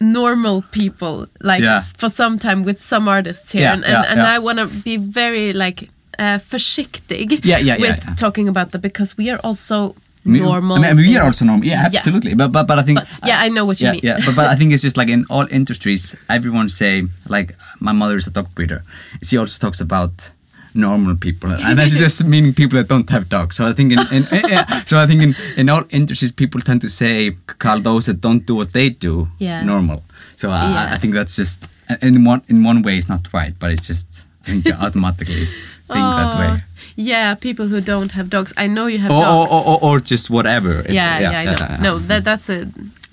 normal 0.00 0.62
people 0.70 1.26
like 1.40 1.62
Yeah. 1.64 1.80
for 1.98 2.08
some 2.08 2.38
time 2.38 2.62
with 2.64 2.80
some 2.80 3.08
artists 3.08 3.52
here 3.52 3.62
Yeah, 3.62 3.72
and, 3.74 3.84
and, 3.84 3.92
yeah, 3.92 4.12
and. 4.12 4.20
I 4.20 4.38
want 4.38 4.58
to 4.58 4.66
be 4.66 4.96
very 4.98 5.52
like 5.52 5.88
uh, 6.22 6.38
försiktig 6.38 7.30
Yeah, 7.44 7.58
yeah, 7.66 7.76
with 7.80 7.90
yeah, 7.90 8.04
yeah. 8.06 8.14
talking 8.16 8.48
about 8.48 8.70
that 8.72 8.82
because 8.82 9.16
we 9.18 9.32
are 9.32 9.40
also 9.44 9.94
normal. 10.24 10.76
I 10.76 10.80
mean, 10.94 10.96
we 10.96 11.16
are 11.18 11.26
also 11.26 11.44
normal. 11.44 11.66
Yeah, 11.66 11.80
Yeah. 11.80 11.98
absolutely. 11.98 12.34
But, 12.34 12.48
but 12.52 12.66
but 12.66 12.78
I 12.78 12.82
think. 12.82 12.98
But, 13.00 13.28
yeah, 13.28 13.46
I 13.46 13.48
know 13.50 13.64
what 13.66 13.80
you 13.80 13.86
yeah, 13.88 13.92
mean. 13.94 14.00
Yeah, 14.04 14.26
but, 14.26 14.34
but 14.36 14.46
I 14.52 14.56
think 14.56 14.72
it's 14.72 14.82
just 14.84 14.96
like 14.96 15.12
in 15.12 15.24
all 15.28 15.46
industries, 15.50 16.16
everyone 16.28 16.68
say 16.68 17.02
like 17.28 17.54
my 17.80 17.92
mother 17.92 18.16
is 18.16 18.26
a 18.26 18.30
dog 18.30 18.46
breeder. 18.54 18.80
She 19.22 19.38
also 19.40 19.58
talks 19.66 19.80
about 19.80 20.32
normal 20.74 21.16
people, 21.16 21.50
and 21.52 21.78
that's 21.78 21.98
just 22.04 22.24
meaning 22.24 22.54
people 22.54 22.78
that 22.78 22.88
don't 22.88 23.10
have 23.10 23.24
dogs. 23.28 23.56
So 23.56 23.66
I 23.70 23.72
think 23.74 23.92
in, 23.92 23.98
in 24.12 24.22
yeah, 24.50 24.84
so 24.90 25.02
I 25.02 25.06
think 25.06 25.22
in, 25.22 25.34
in 25.56 25.68
all 25.68 25.82
industries, 25.90 26.32
people 26.32 26.60
tend 26.60 26.80
to 26.80 26.88
say 26.88 27.32
call 27.58 27.80
those 27.82 28.06
that 28.06 28.20
don't 28.20 28.46
do 28.46 28.54
what 28.54 28.72
they 28.72 28.90
do 28.90 29.28
Yeah. 29.38 29.64
normal. 29.64 30.02
So 30.36 30.48
I, 30.50 30.52
I- 30.54 30.70
Yeah. 30.86 30.94
I 30.94 30.98
think 30.98 31.14
that's 31.14 31.36
just 31.38 31.66
in 32.00 32.24
one 32.28 32.40
in 32.48 32.66
one 32.66 32.82
way 32.82 32.96
it's 32.98 33.08
not 33.08 33.28
right, 33.34 33.54
but 33.60 33.70
it's 33.70 33.88
just 33.88 34.08
I 34.46 34.50
think 34.50 34.66
automatically 34.86 35.46
think 35.86 36.04
that 36.16 36.38
way. 36.38 36.62
Yeah, 36.96 37.34
people 37.34 37.66
who 37.68 37.80
don't 37.80 38.12
have 38.12 38.28
dogs. 38.28 38.52
I 38.56 38.66
know 38.66 38.86
you 38.86 38.98
have 38.98 39.10
Or, 39.10 39.22
dogs. 39.22 39.50
or, 39.52 39.64
or, 39.66 39.78
or 39.82 40.00
just 40.00 40.28
whatever. 40.30 40.82
yeah, 40.88 41.18
yeah, 41.18 41.30
yeah, 41.42 41.42
yeah. 41.58 41.76
No, 41.80 41.98
that 41.98 42.24
that's 42.24 42.48
a 42.50 42.66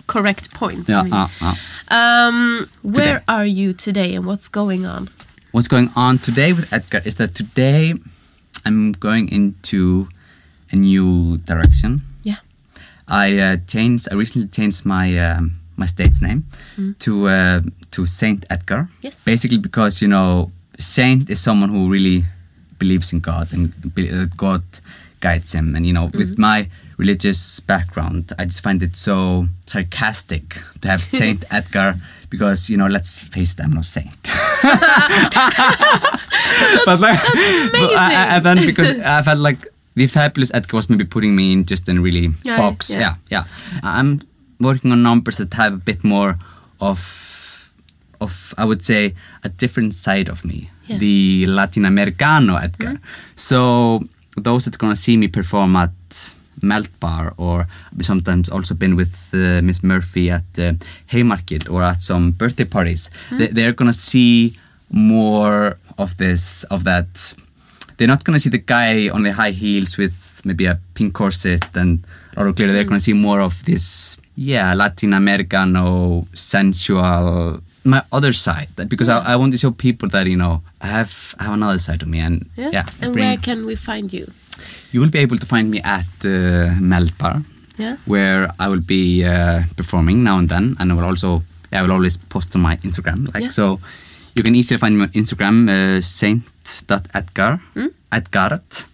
correct 0.07 0.53
point. 0.53 0.89
Yeah, 0.89 0.99
I 0.99 1.03
mean. 1.03 1.13
uh, 1.13 1.27
uh. 1.41 1.55
Um, 1.91 2.69
where 2.83 3.19
Today. 3.19 3.23
are 3.27 3.45
you 3.45 3.73
today 3.73 4.13
and 4.15 4.25
what's 4.25 4.47
going 4.49 4.85
on? 4.85 5.09
what's 5.51 5.67
going 5.67 5.89
on 5.95 6.19
today 6.19 6.53
with 6.53 6.71
Edgar 6.71 7.01
is 7.05 7.15
that 7.15 7.33
today 7.33 7.95
I'm 8.65 8.91
going 8.91 9.29
into 9.31 10.07
a 10.71 10.75
new 10.75 11.37
direction. 11.39 12.01
Yeah. 12.21 12.35
I 13.07 13.37
uh, 13.39 13.57
changed. 13.65 14.07
I 14.11 14.15
recently 14.15 14.47
changed 14.49 14.85
my 14.85 15.17
um, 15.17 15.57
my 15.77 15.87
state's 15.87 16.21
name 16.21 16.43
to 16.99 17.27
uh, 17.27 17.61
to 17.91 18.05
Saint 18.05 18.45
Edgard. 18.51 18.87
Yes. 19.01 19.17
Basically, 19.25 19.57
because 19.57 20.01
you 20.03 20.07
know, 20.07 20.51
Saint 20.77 21.29
is 21.29 21.41
someone 21.41 21.69
who 21.69 21.89
really 21.89 22.25
believes 22.79 23.13
in 23.13 23.19
God 23.19 23.51
and 23.53 23.73
uh, 23.97 24.25
God 24.37 24.63
guides 25.19 25.51
him. 25.53 25.75
And 25.75 25.85
you 25.85 25.93
know, 25.93 26.05
with 26.13 26.37
my 26.37 26.67
religious 26.97 27.59
background, 27.59 28.31
I 28.39 28.45
just 28.45 28.63
find 28.63 28.81
it 28.81 28.95
so 28.95 29.47
sarcastic 29.67 30.57
to 30.81 30.87
have 30.87 31.03
Saint 31.19 31.43
Edgard. 31.51 32.01
Because 32.29 32.69
you 32.69 32.77
know, 32.77 32.87
let's 32.87 33.15
face 33.15 33.53
it, 33.53 33.59
I'm 33.61 33.71
no 33.73 33.81
saint. 33.81 34.13
but 36.85 36.99
like, 36.99 37.19
but 37.71 37.91
I- 37.95 38.13
I- 38.13 38.35
and 38.37 38.45
then 38.45 38.65
because 38.65 38.89
I 38.99 39.21
felt 39.23 39.39
like 39.39 39.67
the 39.95 40.07
fabulous 40.07 40.51
Edgar 40.53 40.77
was 40.77 40.89
maybe 40.89 41.05
putting 41.05 41.35
me 41.35 41.53
in 41.53 41.65
just 41.65 41.89
in 41.89 42.01
really 42.01 42.29
Yeah, 42.43 42.57
box. 42.57 42.89
yeah. 42.91 42.99
Yeah, 42.99 43.15
yeah. 43.31 43.43
I'm 43.83 44.21
working 44.59 44.91
on 44.91 45.01
numbers 45.03 45.37
that 45.37 45.53
have 45.55 45.73
a 45.73 45.77
bit 45.77 46.03
more 46.03 46.37
of, 46.79 46.99
of 48.21 48.53
I 48.57 48.65
would 48.65 48.83
say, 48.83 49.13
a 49.43 49.49
different 49.49 49.93
side 49.93 50.29
of 50.29 50.43
me, 50.45 50.69
Yeah. 50.87 50.97
the 50.99 51.45
Latin 51.47 51.85
Americano 51.85 52.55
Edgar. 52.57 52.99
So 53.35 54.03
those 54.37 54.65
that 54.65 54.75
are 54.75 54.77
gonna 54.77 54.95
see 54.95 55.17
me 55.17 55.27
perform 55.27 55.75
at 55.75 55.91
Melt 56.61 56.89
Bar 56.99 57.33
or 57.37 57.67
sometimes 58.01 58.49
also 58.49 58.75
been 58.75 58.95
with 58.95 59.15
uh, 59.33 59.61
Miss 59.61 59.81
Murphy 59.83 60.29
at 60.29 60.43
uh, 60.59 60.73
Haymarket 61.07 61.69
or 61.69 61.83
at 61.83 62.01
some 62.01 62.31
birthday 62.31 62.65
parties, 62.65 63.09
they, 63.31 63.47
they're 63.47 63.73
gonna 63.73 63.93
see 63.93 64.57
more 64.91 65.77
of 65.97 66.17
this, 66.17 66.63
of 66.65 66.83
that. 66.83 67.33
They're 67.97 68.07
not 68.07 68.23
gonna 68.23 68.39
see 68.39 68.49
the 68.49 68.57
guy 68.75 69.09
on 69.09 69.23
the 69.23 69.31
high 69.33 69.51
heels 69.51 69.97
with 69.97 70.41
maybe 70.45 70.65
a 70.65 70.79
pink 70.93 71.13
corset 71.13 71.65
and 71.75 72.05
or 72.37 72.51
clearly 72.53 72.73
they're 72.73 72.85
gonna 72.85 72.99
see 72.99 73.13
more 73.13 73.41
of 73.41 73.63
this 73.65 74.15
yeah 74.35 74.73
Latin 74.73 75.13
Americano 75.13 76.25
sensual 76.33 77.61
my 77.83 78.01
other 78.11 78.33
side 78.33 78.67
that- 78.75 78.89
because 78.89 79.07
I, 79.09 79.33
I 79.33 79.35
want 79.35 79.51
to 79.53 79.57
show 79.57 79.71
people 79.71 80.09
that 80.09 80.27
you 80.27 80.35
know 80.37 80.61
I 80.81 80.87
have 80.87 81.11
I 81.39 81.43
have 81.45 81.53
another 81.53 81.79
side 81.79 82.01
of 82.03 82.07
me 82.09 82.19
and 82.19 82.45
yeah, 82.57 82.85
I 83.01 83.05
and 83.05 83.13
bring- 83.13 83.25
where 83.25 83.37
can 83.37 83.65
we 83.65 83.75
find 83.75 84.11
you? 84.13 84.25
you 84.91 84.99
will 85.01 85.09
be 85.11 85.19
able 85.19 85.37
to 85.37 85.45
find 85.45 85.69
me 85.71 85.79
at 85.83 86.05
uh, 86.25 86.75
Meltbar 86.81 87.43
Yeah. 87.77 87.95
where 88.05 88.49
I 88.59 88.67
will 88.67 88.81
be 88.85 89.23
uh, 89.23 89.63
performing 89.77 90.23
now 90.23 90.37
and 90.37 90.49
then 90.49 90.75
and 90.79 90.91
I 90.91 90.95
will 90.95 91.05
also 91.05 91.43
I 91.71 91.81
will 91.81 91.91
always 91.93 92.17
post 92.17 92.55
on 92.55 92.61
my 92.61 92.75
Instagram 92.83 93.33
like 93.33 93.43
Yeah. 93.43 93.49
so 93.51 93.79
you 94.35 94.43
can 94.43 94.55
easily 94.55 94.77
find 94.79 94.95
me 94.97 95.03
on 95.03 95.09
Instagram 95.09 95.69
uh, 95.69 96.01
saint.edgard 96.01 97.59
Hmm? 97.75 97.87
Edgaret 98.11 98.87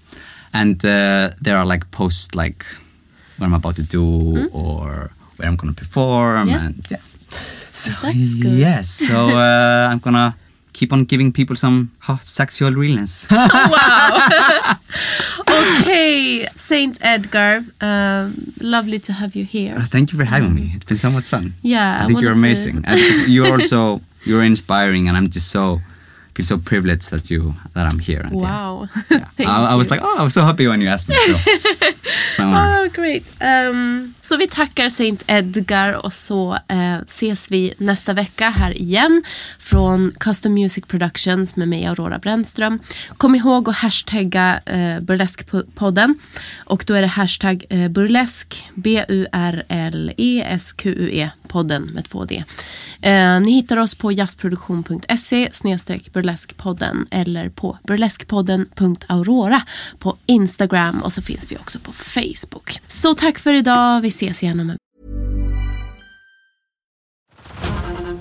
and 0.54 0.84
uh, 0.86 1.32
there 1.42 1.58
are 1.58 1.66
like 1.66 1.90
posts 1.92 2.36
like 2.36 2.66
what 3.38 3.48
I'm 3.48 3.54
about 3.54 3.76
to 3.78 3.84
do 3.84 4.48
or 4.54 5.10
where 5.38 5.48
I'm 5.50 5.56
gonna 5.56 5.74
perform 5.74 6.48
Hmm? 6.48 6.54
Yeah. 6.54 6.66
and 6.66 6.86
yeah 6.92 7.02
so 7.76 7.92
That's 8.02 8.34
good. 8.44 8.58
yes 8.66 8.90
so 8.90 9.30
uh, 9.38 9.90
I'm 9.92 10.00
gonna 10.00 10.36
keep 10.74 10.92
on 10.92 11.06
giving 11.06 11.32
people 11.32 11.56
some 11.56 11.92
hot 12.00 12.24
sexual 12.24 12.72
realness 12.72 13.28
wow. 13.32 14.76
okay, 15.48 16.48
Saint 16.56 16.98
Edgard. 17.02 17.64
Um, 17.82 18.54
lovely 18.60 19.00
to 19.00 19.14
have 19.14 19.36
you 19.36 19.46
here. 19.46 19.76
Uh, 19.78 19.86
Thank 19.86 20.12
you 20.12 20.18
for 20.20 20.26
having 20.26 20.54
me. 20.54 20.72
It's 20.76 20.86
been 20.86 20.98
so 20.98 21.10
much 21.10 21.30
fun. 21.30 21.54
Yeah, 21.62 22.00
I 22.00 22.04
I 22.04 22.08
think 22.08 22.22
you're 22.22 22.32
wanted 22.32 22.42
to- 22.42 22.48
amazing. 22.48 22.82
And 22.86 23.00
you're 23.28 23.52
also 23.52 24.02
you're 24.26 24.44
inspiring, 24.44 25.08
and 25.08 25.16
I'm 25.18 25.30
just 25.30 25.50
so 25.50 25.82
feel 26.36 26.46
so 26.46 26.58
privileged 26.58 27.10
that 27.12 27.32
you 27.32 27.54
that 27.74 27.94
I'm 27.94 28.00
here. 28.00 28.22
And 28.24 28.34
yeah, 28.42 28.42
Wow. 28.44 28.88
yeah. 29.10 29.20
Thank 29.38 29.50
I, 29.50 29.74
I 29.74 29.76
was 29.76 29.90
like, 29.90 30.02
oh, 30.04 30.20
I 30.20 30.24
was 30.24 30.34
so 30.34 30.42
happy 30.42 30.68
when 30.68 30.82
you 30.82 30.90
asked 30.90 31.10
me. 31.10 31.16
So. 31.16 31.52
it's 31.52 32.38
my 32.40 32.44
honor. 32.54 32.86
Oh, 32.86 32.90
great. 32.94 33.24
Um, 33.42 34.14
så 34.22 34.38
vi 34.38 34.48
tackar 34.48 34.90
Saint 34.90 35.24
Edgar 35.28 36.06
och 36.06 36.14
så 36.14 36.54
eh, 36.68 36.98
ses 37.08 37.52
vi 37.52 37.74
nästa 37.78 38.14
vecka 38.14 38.50
här 38.50 38.78
igen 38.78 39.24
från 39.60 40.12
Custom 40.20 40.54
Music 40.54 40.86
Productions 40.88 41.56
med 41.56 41.68
mig 41.68 41.86
Aurora 41.86 42.20
Brännström. 42.20 42.80
Kom 43.18 43.36
ihåg 43.36 43.70
att 43.70 43.76
hashtagga 43.76 44.60
eh, 44.66 45.00
Burleskpodden 45.00 46.16
och 46.66 46.84
då 46.88 46.94
är 46.94 47.02
det 47.02 47.08
hashtag 47.08 47.66
eh, 47.70 47.88
burlesk 47.90 48.64
B-U-R-L-E-S-Q-U-E 50.16 51.30
podden 51.48 51.84
med 51.84 52.10
två 52.10 52.26
D. 52.26 52.44
Eh, 53.02 53.40
ni 53.40 53.52
hittar 53.52 53.78
oss 53.78 53.96
på 53.96 54.12
jazzproduktion.se 54.12 55.50
snedstreck 55.54 56.14
burleskpodden 56.26 57.08
eller 57.12 57.50
på 57.50 57.78
burleskpodden.aurora 57.84 59.62
på 60.00 60.18
Instagram 60.26 61.02
och 61.04 61.14
så 61.14 61.22
finns 61.22 61.52
vi 61.52 61.58
också 61.58 61.80
på 61.80 61.92
Facebook. 61.92 62.80
Så 62.88 63.16
tack 63.16 63.40
för 63.40 63.54
idag. 63.54 64.02
Vi 64.02 64.08
ses 64.08 64.44
igen 64.44 64.60
om 64.60 64.70
en 64.70 64.78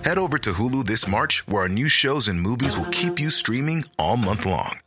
Head 0.04 0.18
over 0.18 0.38
to 0.38 0.50
Hulu 0.50 0.84
this 0.84 1.06
March, 1.08 1.42
where 1.46 1.62
our 1.62 1.68
new 1.68 1.88
shows 1.88 2.28
and 2.28 2.40
movies 2.40 2.76
will 2.76 2.90
keep 2.92 3.20
you 3.20 3.30
streaming 3.30 3.84
all 3.96 4.16
month 4.18 4.44
long. 4.46 4.78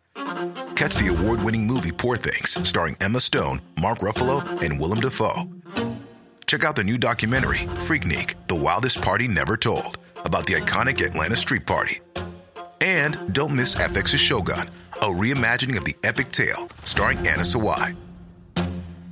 Catch 0.75 0.95
the 0.95 1.07
award 1.07 1.43
winning 1.43 1.67
movie 1.67 1.91
Poor 1.91 2.17
Things, 2.17 2.69
starring 2.69 2.95
Emma 3.01 3.19
Stone, 3.19 3.61
Mark 3.81 3.99
Ruffalo, 3.99 4.43
and 4.61 4.79
Willem 4.79 4.99
Dafoe. 4.99 5.43
Check 6.45 6.63
out 6.63 6.75
the 6.75 6.83
new 6.83 6.97
documentary, 6.97 7.67
Freaknik 7.87 8.35
The 8.47 8.55
Wildest 8.55 9.01
Party 9.01 9.27
Never 9.27 9.57
Told, 9.57 9.97
about 10.25 10.45
the 10.45 10.53
iconic 10.53 11.03
Atlanta 11.05 11.35
Street 11.35 11.65
Party. 11.65 11.99
And 12.87 13.33
don't 13.33 13.53
miss 13.53 13.75
FX's 13.75 14.21
Shogun, 14.21 14.69
a 15.01 15.07
reimagining 15.07 15.75
of 15.77 15.83
the 15.83 15.95
epic 16.05 16.31
tale, 16.31 16.69
starring 16.83 17.17
Anna 17.27 17.43
Sawai. 17.43 17.97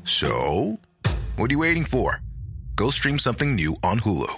So, 0.05 0.79
what 1.35 1.51
are 1.51 1.53
you 1.53 1.59
waiting 1.59 1.83
for? 1.83 2.21
Go 2.77 2.89
stream 2.89 3.19
something 3.19 3.53
new 3.53 3.75
on 3.83 3.99
Hulu. 3.99 4.31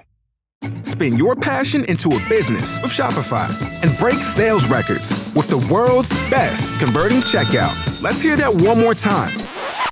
Spin 0.88 1.18
your 1.18 1.36
passion 1.36 1.86
into 1.86 2.16
a 2.16 2.30
business 2.30 2.82
with 2.82 2.90
Shopify 2.90 3.48
and 3.84 3.96
break 4.00 4.16
sales 4.16 4.68
records 4.72 5.32
with 5.36 5.48
the 5.50 5.72
world's 5.72 6.10
best 6.32 6.80
converting 6.80 7.20
checkout. 7.20 8.02
Let's 8.02 8.20
hear 8.20 8.36
that 8.38 8.52
one 8.66 8.80
more 8.80 8.96
time. 8.96 9.36